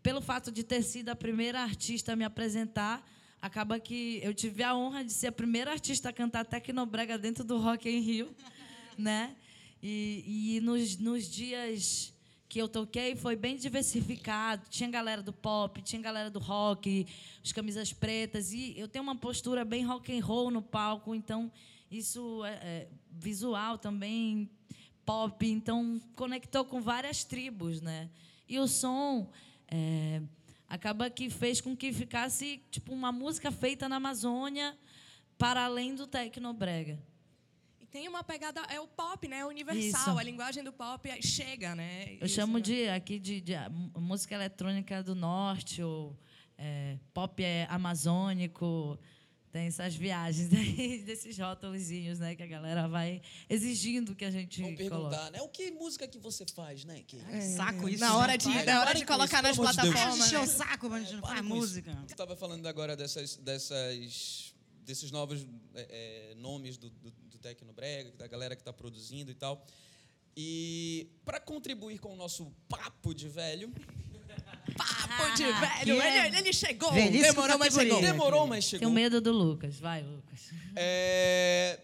pelo 0.03 0.21
fato 0.21 0.51
de 0.51 0.63
ter 0.63 0.83
sido 0.83 1.09
a 1.09 1.15
primeira 1.15 1.61
artista 1.61 2.11
a 2.11 2.15
me 2.15 2.25
apresentar, 2.25 3.09
acaba 3.41 3.79
que 3.79 4.19
eu 4.21 4.33
tive 4.33 4.61
a 4.61 4.75
honra 4.75 5.03
de 5.03 5.13
ser 5.13 5.27
a 5.27 5.31
primeira 5.31 5.71
artista 5.71 6.09
a 6.09 6.13
cantar 6.13 6.45
Tecnobrega 6.45 7.17
dentro 7.17 7.43
do 7.43 7.57
Rock 7.57 7.89
in 7.89 8.01
Rio, 8.01 8.35
né? 8.99 9.33
E, 9.81 10.57
e 10.57 10.61
nos, 10.61 10.97
nos 10.97 11.29
dias 11.29 12.13
que 12.49 12.61
eu 12.61 12.67
toquei 12.67 13.15
foi 13.15 13.35
bem 13.35 13.55
diversificado. 13.55 14.65
Tinha 14.69 14.89
galera 14.89 15.23
do 15.23 15.33
pop, 15.33 15.81
tinha 15.81 16.01
galera 16.01 16.29
do 16.29 16.39
rock, 16.39 17.07
os 17.43 17.51
camisas 17.51 17.91
pretas 17.91 18.51
e 18.51 18.77
eu 18.77 18.87
tenho 18.87 19.03
uma 19.03 19.15
postura 19.15 19.65
bem 19.65 19.85
rock 19.85 20.15
and 20.15 20.23
roll 20.23 20.51
no 20.51 20.61
palco, 20.61 21.15
então 21.15 21.51
isso 21.89 22.43
é, 22.45 22.51
é 22.51 22.87
visual 23.09 23.77
também 23.77 24.49
pop, 25.05 25.45
então 25.45 25.99
conectou 26.15 26.63
com 26.65 26.81
várias 26.81 27.23
tribos, 27.23 27.81
né? 27.81 28.09
E 28.47 28.59
o 28.59 28.67
som 28.67 29.31
é, 29.75 30.21
acaba 30.69 31.09
que 31.09 31.29
fez 31.31 31.59
com 31.59 31.75
que 31.75 31.91
ficasse 31.91 32.61
tipo 32.69 32.93
uma 32.93 33.11
música 33.11 33.51
feita 33.51 33.89
na 33.89 33.95
Amazônia 33.95 34.77
para 35.37 35.65
além 35.65 35.95
do 35.95 36.05
tecnobrega. 36.05 36.99
E 37.81 37.85
tem 37.87 38.07
uma 38.07 38.23
pegada, 38.23 38.61
é 38.69 38.79
o 38.79 38.87
pop, 38.87 39.27
né? 39.27 39.39
É 39.39 39.45
universal. 39.45 40.11
Isso. 40.13 40.19
A 40.19 40.23
linguagem 40.23 40.63
do 40.63 40.71
pop 40.71 41.09
é- 41.09 41.19
chega, 41.21 41.73
né? 41.75 42.17
Eu 42.21 42.27
Isso, 42.27 42.35
chamo 42.35 42.57
né? 42.59 42.63
de 42.63 42.87
aqui 42.89 43.17
de, 43.19 43.41
de 43.41 43.55
a 43.55 43.65
m- 43.67 43.91
música 43.97 44.35
eletrônica 44.35 45.01
do 45.01 45.15
norte 45.15 45.81
ou 45.81 46.15
é, 46.57 46.97
pop 47.13 47.43
é 47.43 47.65
amazônico. 47.69 48.99
Tem 49.53 49.67
essas 49.67 49.95
viagens 49.95 50.49
aí, 50.51 51.03
desses 51.05 51.37
rótulozinhos, 51.37 52.17
né, 52.17 52.33
que 52.35 52.41
a 52.41 52.47
galera 52.47 52.87
vai 52.87 53.21
exigindo 53.47 54.15
que 54.15 54.25
a 54.25 54.31
gente 54.31 54.59
Vamos 54.63 54.77
coloque. 54.77 54.89
perguntar, 54.89 55.29
né? 55.29 55.41
O 55.43 55.47
que 55.47 55.69
música 55.69 56.07
que 56.07 56.17
você 56.17 56.43
faz, 56.47 56.83
né? 56.83 57.03
Que... 57.05 57.21
Saco 57.55 57.87
isso. 57.87 57.99
Na 57.99 58.17
hora 58.17 58.31
né? 58.31 58.37
de, 58.37 58.45
Para, 58.45 58.65
na 58.65 58.81
hora 58.81 58.95
de 58.95 59.05
colocar 59.05 59.47
isso, 59.47 59.61
nas 59.61 59.77
amor 59.77 59.83
de 59.83 59.91
de 59.91 59.93
plataformas. 59.93 60.25
encher 60.25 60.39
o 60.39 60.41
né? 60.41 60.47
saco, 60.47 60.89
mas 60.89 61.03
a 61.03 61.05
gente 61.05 61.15
não 61.17 61.21
faz 61.21 61.39
com 61.39 61.45
isso. 61.45 61.55
música. 61.55 61.93
Você 61.93 62.13
estava 62.13 62.35
falando 62.35 62.65
agora 62.65 62.95
dessas, 62.95 63.37
dessas, 63.37 64.55
desses 64.83 65.11
novos 65.11 65.45
é, 65.75 66.31
é, 66.31 66.35
nomes 66.35 66.75
do, 66.75 66.89
do, 66.89 67.11
do 67.11 67.37
Tecnobrega, 67.37 68.11
da 68.17 68.25
galera 68.25 68.55
que 68.55 68.61
está 68.61 68.73
produzindo 68.73 69.29
e 69.29 69.35
tal. 69.35 69.63
E 70.35 71.11
para 71.23 71.39
contribuir 71.39 71.99
com 71.99 72.11
o 72.11 72.15
nosso 72.15 72.51
papo 72.67 73.13
de 73.13 73.29
velho, 73.29 73.71
Papo 74.75 75.35
de 75.35 75.43
velho. 75.43 76.01
É 76.01 76.27
Ele, 76.27 76.37
ele 76.37 76.53
chegou. 76.53 76.91
velhice 76.91 77.23
Demorou, 77.23 77.57
mas 77.57 77.73
chegou. 77.73 78.01
demorou, 78.01 78.47
mas 78.47 78.69
Tenho 78.69 78.79
chegou. 78.81 78.93
medo 78.93 79.21
do 79.21 79.31
Lucas. 79.31 79.79
Vai, 79.79 80.01
Lucas. 80.01 80.51
É, 80.75 81.79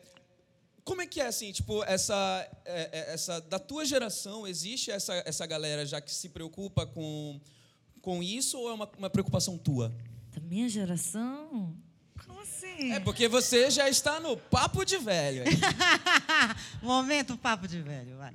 como 0.83 1.01
é 1.01 1.05
que 1.05 1.21
é 1.21 1.27
assim, 1.27 1.51
tipo, 1.51 1.83
essa, 1.83 2.49
é, 2.65 2.89
é, 2.91 3.13
essa 3.13 3.39
da 3.41 3.59
tua 3.59 3.85
geração 3.85 4.47
existe 4.47 4.89
essa, 4.89 5.13
essa 5.25 5.45
galera 5.45 5.85
já 5.85 6.01
que 6.01 6.11
se 6.11 6.29
preocupa 6.29 6.85
com, 6.85 7.39
com 8.01 8.23
isso 8.23 8.57
ou 8.57 8.69
é 8.69 8.73
uma, 8.73 8.89
uma 8.97 9.09
preocupação 9.09 9.57
tua? 9.57 9.93
Da 10.33 10.41
minha 10.41 10.67
geração? 10.67 11.75
Como 12.25 12.41
assim? 12.41 12.91
É 12.91 12.99
porque 12.99 13.27
você 13.27 13.69
já 13.69 13.87
está 13.87 14.19
no 14.19 14.35
papo 14.35 14.83
de 14.83 14.97
velho. 14.97 15.43
Momento 16.81 17.37
papo 17.37 17.67
de 17.67 17.81
velho, 17.81 18.17
vai. 18.17 18.33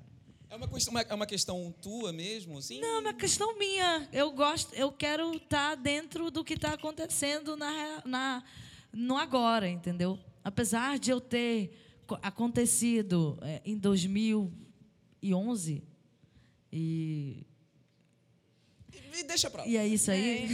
É 0.54 0.56
uma, 0.56 0.68
questão- 0.68 0.92
uma- 0.92 1.00
é 1.00 1.14
uma 1.14 1.26
questão 1.26 1.74
tua 1.82 2.12
mesmo, 2.12 2.56
assim? 2.58 2.80
Não, 2.80 2.98
é 2.98 3.00
uma 3.00 3.12
questão 3.12 3.58
minha. 3.58 4.08
Eu 4.12 4.30
gosto, 4.30 4.72
eu 4.74 4.92
quero 4.92 5.34
estar 5.34 5.74
dentro 5.74 6.30
do 6.30 6.44
que 6.44 6.54
está 6.54 6.74
acontecendo 6.74 7.56
na, 7.56 8.00
na, 8.04 8.44
no 8.92 9.16
agora, 9.16 9.68
entendeu? 9.68 10.16
Apesar 10.44 10.96
de 11.00 11.10
eu 11.10 11.20
ter 11.20 11.76
co- 12.06 12.18
acontecido 12.22 13.36
é, 13.42 13.60
em 13.64 13.76
2011 13.76 15.82
e 16.72 17.44
E 19.12 19.24
deixa 19.24 19.50
pra 19.50 19.62
lá. 19.62 19.68
e 19.68 19.76
é 19.76 19.84
isso 19.88 20.08
aí. 20.12 20.46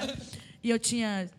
e 0.64 0.70
eu 0.70 0.78
tinha 0.78 1.30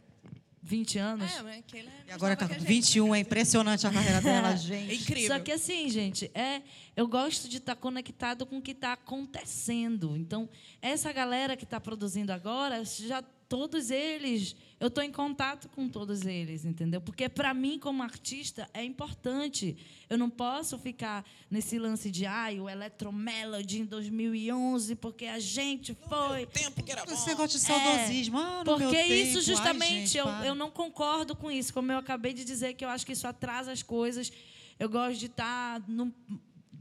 20 0.65 0.97
anos. 0.97 1.31
É, 1.31 1.57
é 1.57 1.63
E 2.07 2.11
agora, 2.11 2.35
que 2.35 2.43
a 2.43 2.47
gente. 2.47 2.65
21, 2.65 3.13
é 3.13 3.19
impressionante 3.19 3.85
a 3.85 3.91
carreira 3.91 4.19
dela, 4.19 4.55
gente. 4.57 4.91
É 4.91 4.95
incrível. 4.95 5.27
Só 5.27 5.39
que 5.39 5.51
assim, 5.51 5.87
gente, 5.89 6.31
é, 6.33 6.63
eu 6.95 7.07
gosto 7.07 7.47
de 7.47 7.57
estar 7.57 7.75
conectado 7.75 8.47
com 8.47 8.57
o 8.57 8.61
que 8.61 8.71
está 8.71 8.93
acontecendo. 8.93 10.17
Então, 10.17 10.49
essa 10.81 11.13
galera 11.13 11.55
que 11.55 11.65
está 11.65 11.79
produzindo 11.79 12.33
agora, 12.33 12.83
já 12.83 13.23
todos 13.55 13.89
eles, 13.89 14.53
eu 14.81 14.87
estou 14.89 15.01
em 15.01 15.09
contato 15.13 15.69
com 15.69 15.87
todos 15.87 16.25
eles, 16.25 16.65
entendeu? 16.65 16.99
Porque 16.99 17.29
para 17.29 17.53
mim, 17.53 17.79
como 17.79 18.03
artista, 18.03 18.69
é 18.73 18.83
importante. 18.83 19.77
Eu 20.09 20.17
não 20.17 20.29
posso 20.29 20.77
ficar 20.77 21.23
nesse 21.49 21.79
lance 21.79 22.11
de, 22.11 22.25
ai, 22.25 22.59
o 22.59 22.69
Electromelody 22.69 23.79
em 23.79 23.85
2011, 23.85 24.95
porque 24.95 25.25
a 25.25 25.39
gente 25.39 25.95
foi. 26.09 26.45
Tempo 26.47 26.83
que 26.83 26.91
era 26.91 27.05
bom. 27.05 27.13
Esse 27.13 27.27
negócio 27.27 27.57
de 27.57 27.65
saudosismo. 27.65 28.37
ah, 28.37 28.61
no 28.65 28.77
meu 28.77 28.89
Porque 28.89 29.01
isso 29.05 29.25
tempo. 29.25 29.37
Ai, 29.37 29.43
justamente 29.55 29.89
gente, 30.07 30.17
eu, 30.17 30.25
para. 30.25 30.45
eu 30.47 30.53
não 30.55 30.69
concordo 30.69 31.33
com 31.33 31.49
isso. 31.49 31.73
Como 31.73 31.89
eu 31.93 31.97
acabei 31.99 32.33
de 32.33 32.43
dizer, 32.43 32.73
que 32.73 32.83
eu 32.83 32.89
acho 32.89 33.05
que 33.05 33.13
isso 33.13 33.25
atrasa 33.25 33.71
as 33.71 33.81
coisas. 33.81 34.29
Eu 34.77 34.89
gosto 34.89 35.17
de 35.17 35.27
estar 35.27 35.81
no- 35.87 36.13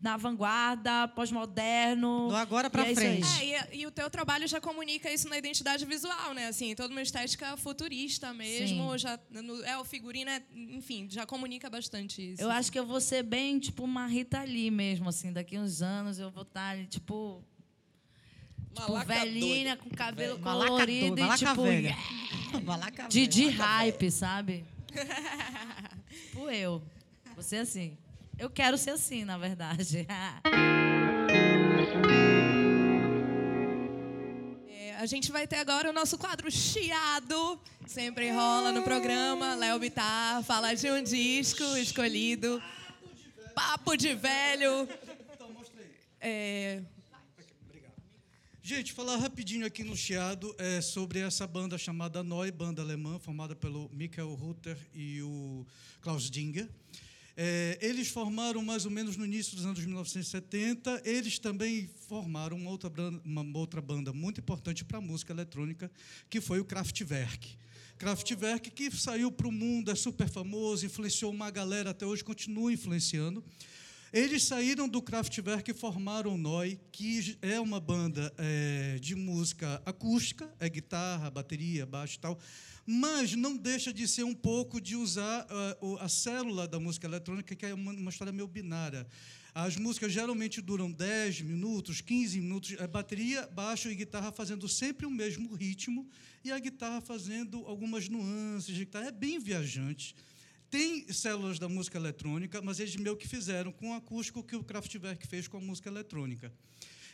na 0.05 0.19
vanguarda, 0.19 1.09
pós-moderno. 1.09 2.29
Do 2.29 2.37
agora 2.37 2.67
e 2.67 2.71
pra 2.71 2.87
é 2.87 2.95
frente. 2.95 3.27
É, 3.41 3.75
e, 3.75 3.81
e 3.81 3.87
o 3.87 3.91
teu 3.91 4.11
trabalho 4.11 4.47
já 4.47 4.61
comunica 4.61 5.11
isso 5.11 5.27
na 5.31 5.39
identidade 5.39 5.83
visual, 5.87 6.35
né? 6.35 6.49
Assim, 6.49 6.75
toda 6.75 6.93
uma 6.93 7.01
estética 7.01 7.57
futurista 7.57 8.35
mesmo. 8.35 8.93
Sim. 8.93 8.99
Já, 8.99 9.19
no- 9.31 9.65
é, 9.65 9.79
o 9.79 9.85
figurino, 9.85 10.29
é, 10.31 10.43
enfim, 10.55 11.09
já 11.11 11.25
comunica 11.25 11.71
bastante 11.71 12.33
isso. 12.33 12.43
Eu 12.43 12.51
acho 12.51 12.71
que 12.71 12.79
eu 12.79 12.85
vou 12.85 13.01
ser 13.01 13.23
bem, 13.23 13.59
tipo, 13.59 13.83
uma 13.83 14.07
Rita 14.07 14.43
Lee 14.45 14.71
mesmo, 14.71 15.09
assim. 15.09 15.33
Daqui 15.33 15.59
uns 15.59 15.81
anos 15.81 16.19
eu 16.19 16.31
vou 16.31 16.43
estar 16.43 16.69
ali, 16.69 16.85
tipo, 16.87 17.43
tipo 18.75 18.99
velhinha, 19.07 19.75
doida. 19.75 19.77
com 19.79 19.89
cabelo 19.89 20.39
Malaca 20.39 20.69
colorido 20.69 21.07
doida, 21.07 21.21
e, 21.23 21.25
malaca 21.25 21.47
tipo, 21.49 21.63
velha. 21.63 21.97
Malaca 22.63 23.09
de, 23.09 23.27
de 23.27 23.45
velha. 23.47 23.65
hype, 23.65 24.11
sabe? 24.11 24.65
tipo 26.29 26.51
eu. 26.51 26.83
Você 27.37 27.57
assim. 27.57 27.97
Eu 28.39 28.51
quero 28.51 28.76
ser 28.76 28.91
assim, 28.91 29.24
na 29.24 29.39
verdade. 29.39 30.07
É, 34.68 34.97
a 34.97 35.07
gente 35.07 35.30
vai 35.32 35.47
ter 35.47 35.57
agora 35.57 35.91
o 35.91 35.93
nosso 35.93 36.18
quadro 36.18 36.51
Chiado. 36.51 37.61
Sempre 37.87 38.30
rola 38.30 38.72
no 38.72 38.82
programa. 38.82 39.55
Léo 39.55 39.78
Bittar 39.78 40.43
fala 40.43 40.74
de 40.74 40.91
um 40.91 41.03
disco 41.03 41.62
escolhido. 41.76 42.62
Papo 43.55 43.97
de 43.97 44.14
velho. 44.14 44.89
É, 46.20 46.82
Gente, 48.66 48.95
falar 48.95 49.18
rapidinho 49.18 49.66
aqui 49.66 49.85
no 49.85 49.95
Chiado 49.95 50.55
é 50.57 50.80
sobre 50.80 51.18
essa 51.18 51.47
banda 51.47 51.76
chamada 51.76 52.22
Noi, 52.22 52.51
banda 52.51 52.80
alemã, 52.80 53.18
formada 53.18 53.55
pelo 53.55 53.91
Michael 53.93 54.32
Rutter 54.32 54.78
e 54.95 55.20
o 55.20 55.66
Klaus 56.01 56.30
Dinger. 56.30 56.66
É, 57.37 57.78
eles 57.80 58.09
formaram 58.09 58.62
mais 58.62 58.85
ou 58.85 58.91
menos 58.91 59.16
no 59.16 59.24
início 59.24 59.57
dos 59.57 59.66
anos 59.66 59.80
1970. 59.80 61.03
Eles 61.05 61.39
também 61.39 61.91
formaram 62.09 62.57
uma 62.57 62.70
outra, 62.70 62.91
uma 63.24 63.59
outra 63.59 63.80
banda 63.80 64.12
muito 64.12 64.41
importante 64.41 64.85
para 64.85 64.99
a 64.99 65.01
música 65.01 65.32
eletrônica, 65.32 65.91
que 66.30 66.41
foi 66.41 66.61
o 66.61 66.64
Kraftwerk. 66.64 67.57
Kraftwerk 67.99 68.70
que 68.70 68.91
saiu 68.91 69.30
para 69.30 69.49
o 69.49 69.53
mundo, 69.53 69.91
é 69.91 69.95
super 69.95 70.28
famoso, 70.28 70.85
influenciou 70.85 71.32
uma 71.32 71.51
galera 71.51 71.91
até 71.91 72.05
hoje, 72.05 72.24
continua 72.24 72.72
influenciando. 72.72 73.43
Eles 74.15 74.45
saíram 74.45 74.89
do 74.89 75.03
Kraftwerk 75.03 75.73
e 75.73 75.75
formaram 75.75 76.35
o 76.35 76.39
Noi, 76.39 76.79
que 76.93 77.37
é 77.43 77.59
uma 77.59 77.81
banda 77.81 78.33
é, 78.39 78.97
de 79.01 79.17
música 79.17 79.83
acústica, 79.85 80.49
é 80.61 80.69
guitarra, 80.69 81.29
bateria, 81.33 81.85
baixo 81.85 82.15
e 82.15 82.21
tal, 82.21 82.39
mas 82.87 83.35
não 83.35 83.57
deixa 83.57 83.93
de 83.93 84.07
ser 84.07 84.23
um 84.23 84.33
pouco 84.33 84.81
de 84.81 84.95
usar 84.95 85.45
ah, 85.51 85.77
o- 85.81 85.97
a 85.97 86.09
célula 86.09 86.69
da 86.69 86.79
música 86.79 87.09
eletrônica, 87.09 87.57
que 87.57 87.67
é 87.67 87.75
uma, 87.75 87.91
uma 87.91 88.09
história 88.09 88.33
meio 88.33 88.47
binária. 88.47 89.05
As 89.53 89.77
músicas 89.77 90.12
geralmente 90.12 90.61
duram 90.61 90.93
10 90.93 91.41
minutos, 91.41 92.01
15 92.01 92.41
minutos, 92.41 92.77
é 92.79 92.87
bateria, 92.87 93.49
baixo 93.49 93.89
e 93.91 93.97
guitarra 93.97 94.31
fazendo 94.31 94.69
sempre 94.69 95.07
o 95.07 95.11
mesmo 95.11 95.53
ritmo, 95.57 96.09
e 96.45 96.53
a 96.53 96.59
guitarra 96.61 97.01
fazendo 97.01 97.67
algumas 97.67 98.09
nuances 98.09 98.73
de 98.73 98.85
guitarra. 98.85 99.07
É 99.09 99.12
bem 99.12 99.41
viajante. 99.41 100.15
Tem 100.75 101.07
células 101.12 101.61
da 101.61 101.68
música 101.68 101.97
eletrônica, 101.97 102.61
mas 102.61 102.81
eles 102.81 102.97
meio 102.97 103.16
que 103.16 103.29
fizeram 103.29 103.70
com 103.70 103.93
o 103.93 103.95
acústico 103.95 104.43
que 104.43 104.57
o 104.57 104.64
Kraftwerk 104.64 105.25
fez 105.25 105.47
com 105.47 105.59
a 105.59 105.61
música 105.61 105.89
eletrônica. 105.89 106.53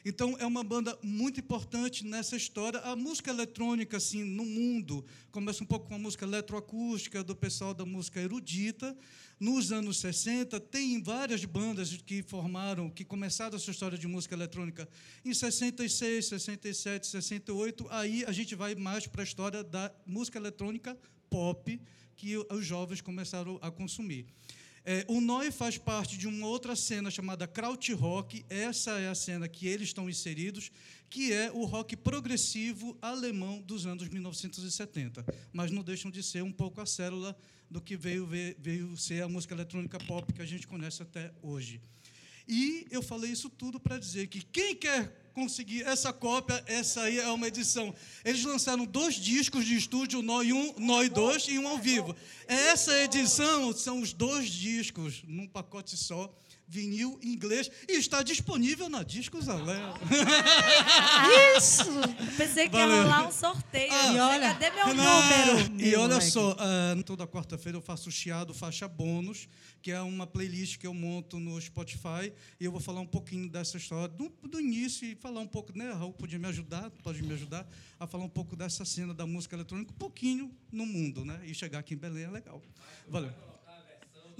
Então, 0.02 0.34
é 0.38 0.46
uma 0.46 0.64
banda 0.64 0.98
muito 1.02 1.40
importante 1.40 2.06
nessa 2.06 2.36
história. 2.36 2.80
A 2.80 2.96
música 2.96 3.30
eletrônica, 3.30 3.98
assim, 3.98 4.24
no 4.24 4.46
mundo, 4.46 5.04
começa 5.30 5.62
um 5.62 5.66
pouco 5.66 5.88
com 5.88 5.94
a 5.94 5.98
música 5.98 6.24
eletroacústica 6.24 7.22
do 7.22 7.36
pessoal 7.36 7.74
da 7.74 7.84
música 7.84 8.18
erudita. 8.18 8.96
Nos 9.38 9.70
anos 9.72 9.98
60, 9.98 10.58
tem 10.58 11.02
várias 11.02 11.44
bandas 11.44 11.94
que 11.98 12.22
formaram, 12.22 12.88
que 12.88 13.04
começaram 13.04 13.56
essa 13.56 13.70
história 13.70 13.98
de 13.98 14.08
música 14.08 14.34
eletrônica 14.34 14.88
em 15.22 15.34
66, 15.34 16.28
67, 16.28 17.06
68. 17.06 17.86
Aí 17.90 18.24
a 18.24 18.32
gente 18.32 18.54
vai 18.54 18.74
mais 18.74 19.06
para 19.06 19.20
a 19.20 19.24
história 19.24 19.62
da 19.62 19.92
música 20.06 20.38
eletrônica 20.38 20.96
pop, 21.28 21.78
que 22.20 22.36
os 22.36 22.66
jovens 22.66 23.00
começaram 23.00 23.58
a 23.62 23.70
consumir. 23.70 24.26
É, 24.84 25.06
o 25.08 25.22
Noi 25.22 25.50
faz 25.50 25.78
parte 25.78 26.18
de 26.18 26.28
uma 26.28 26.46
outra 26.46 26.76
cena 26.76 27.10
chamada 27.10 27.46
Krautrock. 27.46 28.44
Essa 28.50 29.00
é 29.00 29.08
a 29.08 29.14
cena 29.14 29.48
que 29.48 29.66
eles 29.66 29.88
estão 29.88 30.08
inseridos, 30.08 30.70
que 31.08 31.32
é 31.32 31.50
o 31.50 31.64
rock 31.64 31.96
progressivo 31.96 32.94
alemão 33.00 33.62
dos 33.62 33.86
anos 33.86 34.06
1970. 34.06 35.24
Mas 35.50 35.70
não 35.70 35.82
deixam 35.82 36.10
de 36.10 36.22
ser 36.22 36.42
um 36.42 36.52
pouco 36.52 36.82
a 36.82 36.84
célula 36.84 37.34
do 37.70 37.80
que 37.80 37.96
veio, 37.96 38.26
veio 38.26 38.94
ser 38.98 39.22
a 39.22 39.28
música 39.28 39.54
eletrônica 39.54 39.98
pop 40.00 40.30
que 40.30 40.42
a 40.42 40.46
gente 40.46 40.66
conhece 40.66 41.02
até 41.02 41.32
hoje. 41.40 41.80
E 42.48 42.86
eu 42.90 43.02
falei 43.02 43.30
isso 43.30 43.48
tudo 43.48 43.78
para 43.78 43.98
dizer 43.98 44.26
que 44.26 44.42
quem 44.42 44.74
quer 44.74 45.20
conseguir 45.32 45.82
essa 45.82 46.12
cópia, 46.12 46.62
essa 46.66 47.02
aí 47.02 47.18
é 47.18 47.28
uma 47.28 47.48
edição. 47.48 47.94
Eles 48.24 48.44
lançaram 48.44 48.84
dois 48.84 49.14
discos 49.14 49.64
de 49.64 49.76
estúdio, 49.76 50.22
Noi 50.22 50.52
1, 50.52 50.74
Noi 50.78 51.08
2 51.08 51.48
e 51.48 51.58
um 51.58 51.68
ao 51.68 51.78
vivo. 51.78 52.14
Essa 52.46 52.98
edição 53.02 53.72
são 53.72 54.00
os 54.00 54.12
dois 54.12 54.48
discos 54.48 55.22
num 55.26 55.46
pacote 55.46 55.96
só, 55.96 56.32
vinil 56.70 57.18
em 57.20 57.32
inglês, 57.32 57.68
e 57.88 57.98
está 57.98 58.22
disponível 58.22 58.88
na 58.88 59.02
Discos 59.02 59.48
Aléu. 59.48 59.94
Isso! 61.56 61.84
Pensei 62.36 62.68
que 62.68 62.76
ia 62.76 62.86
Valeu. 62.86 63.02
rolar 63.02 63.26
um 63.26 63.32
sorteio. 63.32 63.92
Ah, 63.92 64.12
e 64.12 64.18
olha, 64.20 64.54
cadê 64.54 64.70
meu 64.70 64.94
Não, 64.94 65.22
número? 65.22 65.82
E 65.82 65.96
olha 65.96 66.14
moleque. 66.14 66.30
só, 66.30 66.56
ah, 66.58 66.94
toda 67.04 67.26
quarta-feira 67.26 67.76
eu 67.76 67.82
faço 67.82 68.08
o 68.08 68.12
Chiado 68.12 68.54
Faixa 68.54 68.86
Bônus, 68.86 69.48
que 69.82 69.90
é 69.90 70.00
uma 70.00 70.28
playlist 70.28 70.78
que 70.78 70.86
eu 70.86 70.94
monto 70.94 71.40
no 71.40 71.60
Spotify, 71.60 72.32
e 72.60 72.64
eu 72.64 72.70
vou 72.70 72.80
falar 72.80 73.00
um 73.00 73.06
pouquinho 73.06 73.48
dessa 73.48 73.76
história 73.76 74.06
do, 74.06 74.28
do 74.48 74.60
início 74.60 75.04
e 75.04 75.16
falar 75.16 75.40
um 75.40 75.48
pouco, 75.48 75.76
né? 75.76 75.90
Raul 75.92 76.12
podia 76.12 76.38
me 76.38 76.46
ajudar, 76.46 76.88
pode 77.02 77.20
me 77.20 77.34
ajudar 77.34 77.68
a 77.98 78.06
falar 78.06 78.24
um 78.24 78.28
pouco 78.28 78.54
dessa 78.54 78.84
cena 78.84 79.12
da 79.12 79.26
música 79.26 79.56
eletrônica, 79.56 79.90
um 79.90 79.96
pouquinho 79.96 80.54
no 80.70 80.86
mundo, 80.86 81.24
né? 81.24 81.40
E 81.44 81.52
chegar 81.52 81.80
aqui 81.80 81.94
em 81.94 81.98
Belém 81.98 82.24
é 82.24 82.30
legal. 82.30 82.62
Valeu. 83.08 83.32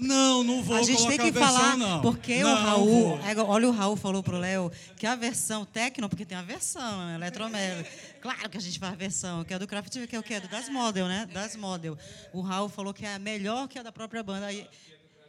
Não, 0.01 0.43
não 0.43 0.63
vou 0.63 0.77
a 0.77 0.81
gente 0.81 1.07
tem 1.07 1.17
que 1.19 1.29
versão, 1.29 1.53
falar, 1.53 1.77
não. 1.77 2.01
porque 2.01 2.41
Não, 2.41 2.51
o 2.51 2.55
Raul, 2.55 3.19
é, 3.19 3.39
olha 3.39 3.67
o 3.67 3.71
Raul 3.71 3.95
falou 3.95 4.23
pro 4.23 4.35
Léo 4.35 4.71
que 4.97 5.05
a 5.05 5.15
versão 5.15 5.63
techno, 5.63 6.09
porque 6.09 6.25
tem 6.25 6.35
a 6.35 6.41
versão 6.41 7.13
eletromel. 7.13 7.85
Claro 8.19 8.49
que 8.49 8.57
a 8.57 8.59
gente 8.59 8.79
faz 8.79 8.93
a 8.93 8.95
versão, 8.95 9.43
que 9.43 9.53
é 9.53 9.59
do 9.59 9.67
Craft, 9.67 10.07
que 10.07 10.15
é 10.15 10.19
o 10.19 10.23
que? 10.23 10.33
É 10.33 10.39
do 10.39 10.47
Das 10.47 10.69
Model, 10.69 11.07
né? 11.07 11.27
Das 11.31 11.55
Model. 11.55 11.95
O 12.33 12.41
Raul 12.41 12.67
falou 12.67 12.95
que 12.95 13.05
é 13.05 13.13
a 13.13 13.19
melhor 13.19 13.67
que 13.67 13.77
a 13.77 13.83
da 13.83 13.91
própria 13.91 14.23
banda. 14.23 14.47
Aí, 14.47 14.67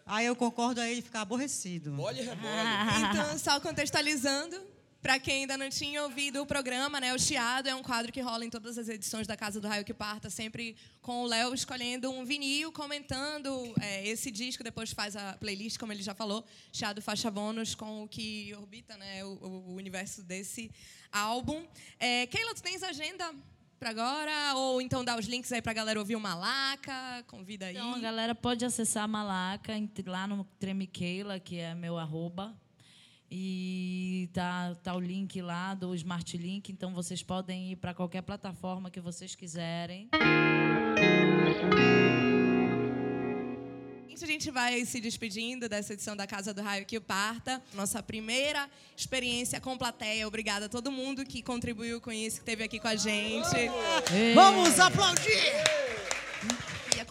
aí 0.07 0.25
eu 0.25 0.35
concordo, 0.35 0.81
aí 0.81 0.93
ele 0.93 1.03
fica 1.03 1.21
aborrecido. 1.21 1.91
E 1.91 2.23
rebole. 2.23 3.11
Então, 3.11 3.39
só 3.39 3.61
contextualizando, 3.61 4.59
para 5.03 5.19
quem 5.19 5.41
ainda 5.41 5.59
não 5.59 5.69
tinha 5.69 6.05
ouvido 6.05 6.41
o 6.41 6.47
programa, 6.47 7.01
né, 7.01 7.13
o 7.13 7.19
Chiado 7.19 7.69
é 7.69 7.75
um 7.75 7.83
quadro 7.83 8.13
que 8.13 8.21
rola 8.21 8.45
em 8.45 8.51
todas 8.51 8.79
as 8.79 8.89
edições 8.89 9.27
da 9.27 9.37
Casa 9.37 9.61
do 9.61 9.67
Raio 9.67 9.85
que 9.85 9.93
Parta, 9.93 10.31
sempre 10.31 10.77
com 11.01 11.25
o 11.25 11.27
Léo 11.27 11.53
escolhendo 11.53 12.09
um 12.09 12.25
vinil, 12.25 12.71
comentando 12.71 13.75
é, 13.81 14.07
esse 14.07 14.31
disco, 14.31 14.63
depois 14.63 14.93
faz 14.93 15.17
a 15.17 15.33
playlist, 15.35 15.77
como 15.77 15.93
ele 15.93 16.05
já 16.05 16.15
falou, 16.15 16.45
Chiado 16.73 17.03
Faixa 17.03 17.31
Bônus, 17.33 17.75
com 17.75 18.05
o 18.05 18.09
que 18.09 18.55
orbita 18.55 18.97
né, 18.97 19.25
o, 19.25 19.31
o 19.43 19.75
universo 19.75 20.23
desse 20.23 20.71
álbum. 21.11 21.67
É, 21.99 22.27
Keila, 22.29 22.55
tu 22.55 22.63
tens 22.63 22.85
agenda 22.85 23.35
para 23.81 23.91
agora? 23.91 24.55
Ou 24.55 24.81
então 24.81 25.05
dá 25.05 25.19
os 25.19 25.27
links 25.27 25.51
aí 25.51 25.61
para 25.61 25.73
a 25.73 25.75
galera 25.75 25.99
ouvir 25.99 26.15
o 26.15 26.21
Malaca, 26.21 27.25
convida 27.27 27.67
aí. 27.67 27.75
Então, 27.75 27.97
a 27.97 27.99
galera 27.99 28.37
pode 28.37 28.65
acessar 28.65 29.03
a 29.03 29.09
Malaca, 29.09 29.73
lá 30.07 30.29
no 30.29 30.45
Tremiqueila, 30.61 31.41
que 31.41 31.59
é 31.59 31.75
meu 31.75 31.99
arroba. 31.99 32.57
E 33.35 34.29
tá, 34.35 34.77
tá 34.83 34.95
o 34.95 35.01
link 35.01 35.41
lá 35.41 35.73
do 35.73 35.95
Smart 35.95 36.37
Link, 36.37 36.71
então 36.71 36.93
vocês 36.93 37.23
podem 37.23 37.73
ir 37.73 37.77
para 37.77 37.95
qualquer 37.95 38.21
plataforma 38.21 38.91
que 38.91 39.01
vocês 39.01 39.35
quiserem. 39.35 40.11
A 44.23 44.27
gente 44.27 44.51
vai 44.51 44.85
se 44.85 45.01
despedindo 45.01 45.69
dessa 45.69 45.95
edição 45.95 46.15
da 46.15 46.27
Casa 46.27 46.53
do 46.53 46.63
Raio 46.63 46.85
que 46.85 46.97
o 46.97 47.01
Parta. 47.01 47.61
Nossa 47.75 48.03
primeira 48.03 48.69
experiência 48.97 49.61
com 49.61 49.77
plateia. 49.79 50.29
Obrigada 50.29 50.67
a 50.67 50.69
todo 50.69 50.93
mundo 50.93 51.25
que 51.25 51.43
contribuiu 51.43 52.01
com 52.01 52.13
isso, 52.13 52.37
que 52.37 52.43
esteve 52.43 52.63
aqui 52.65 52.79
com 52.79 52.89
a 52.89 52.97
gente. 52.97 53.71
Vamos 54.35 54.79
aplaudir! 54.79 55.82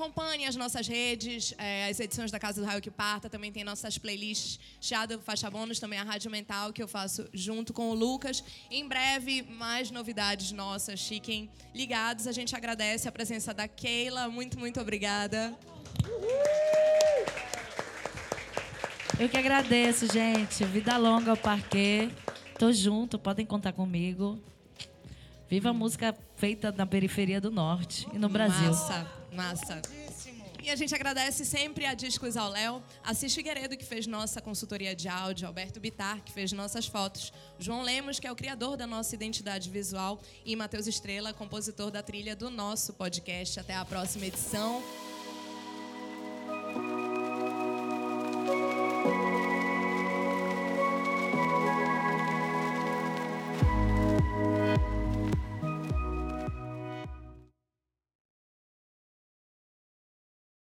Acompanhe 0.02 0.48
as 0.48 0.56
nossas 0.56 0.88
redes, 0.88 1.54
eh, 1.60 1.88
as 1.88 2.00
edições 2.00 2.32
da 2.32 2.40
Casa 2.40 2.60
do 2.60 2.66
Raio 2.66 2.82
que 2.82 2.90
Parta. 2.90 3.30
Também 3.30 3.52
tem 3.52 3.64
nossas 3.64 4.00
playlists 4.00 4.60
Chiado 4.82 5.20
Faixa 5.20 5.48
Bônus, 5.48 5.80
também 5.80 6.00
a 6.00 6.04
Rádio 6.04 6.32
Mental, 6.32 6.74
que 6.74 6.82
eu 6.82 6.88
faço 6.88 7.30
junto 7.32 7.72
com 7.72 7.92
o 7.92 7.94
Lucas. 7.94 8.44
Em 8.72 8.88
breve, 8.88 9.44
mais 9.44 9.92
novidades 9.92 10.52
nossas. 10.54 11.08
Fiquem 11.08 11.52
ligados. 11.72 12.26
A 12.26 12.32
gente 12.32 12.56
agradece 12.56 13.08
a 13.08 13.12
presença 13.12 13.54
da 13.54 13.68
Keila. 13.68 14.28
Muito, 14.28 14.58
muito 14.58 14.82
obrigada. 14.82 15.56
Eu 19.20 19.30
que 19.30 19.38
agradeço, 19.38 20.12
gente. 20.12 20.64
Vida 20.64 20.98
longa 20.98 21.30
ao 21.30 21.38
parquê. 21.38 22.10
Tô 22.58 22.74
junto, 22.74 23.20
podem 23.20 23.46
contar 23.46 23.72
comigo. 23.72 24.40
Viva 25.48 25.70
a 25.70 25.74
música 25.74 26.12
feita 26.42 26.72
na 26.72 26.88
periferia 26.88 27.40
do 27.40 27.52
norte 27.52 28.08
e 28.12 28.18
no 28.18 28.28
Brasil. 28.28 28.72
Massa, 28.72 29.08
massa. 29.32 29.82
E 30.64 30.72
a 30.72 30.76
gente 30.76 30.94
agradece 30.96 31.46
sempre 31.46 31.86
a 31.86 31.94
Discos 31.94 32.36
ao 32.36 32.50
Léo, 32.50 32.82
a 33.04 33.14
Cis 33.14 33.36
Figueiredo, 33.36 33.78
que 33.78 33.86
fez 33.86 34.08
nossa 34.08 34.42
consultoria 34.42 34.96
de 34.96 35.08
áudio, 35.08 35.46
Alberto 35.46 35.80
Bitar, 35.80 36.20
que 36.24 36.32
fez 36.32 36.52
nossas 36.52 36.88
fotos, 36.88 37.32
João 37.60 37.84
Lemos, 37.84 38.20
que 38.20 38.26
é 38.26 38.32
o 38.32 38.36
criador 38.36 38.76
da 38.76 38.88
nossa 38.88 39.14
identidade 39.14 39.70
visual, 39.70 40.20
e 40.44 40.56
Matheus 40.56 40.88
Estrela, 40.88 41.32
compositor 41.32 41.92
da 41.92 42.02
trilha 42.02 42.36
do 42.36 42.50
nosso 42.50 42.92
podcast. 42.94 43.60
Até 43.60 43.76
a 43.76 43.86
próxima 43.86 44.26
edição. 44.26 44.82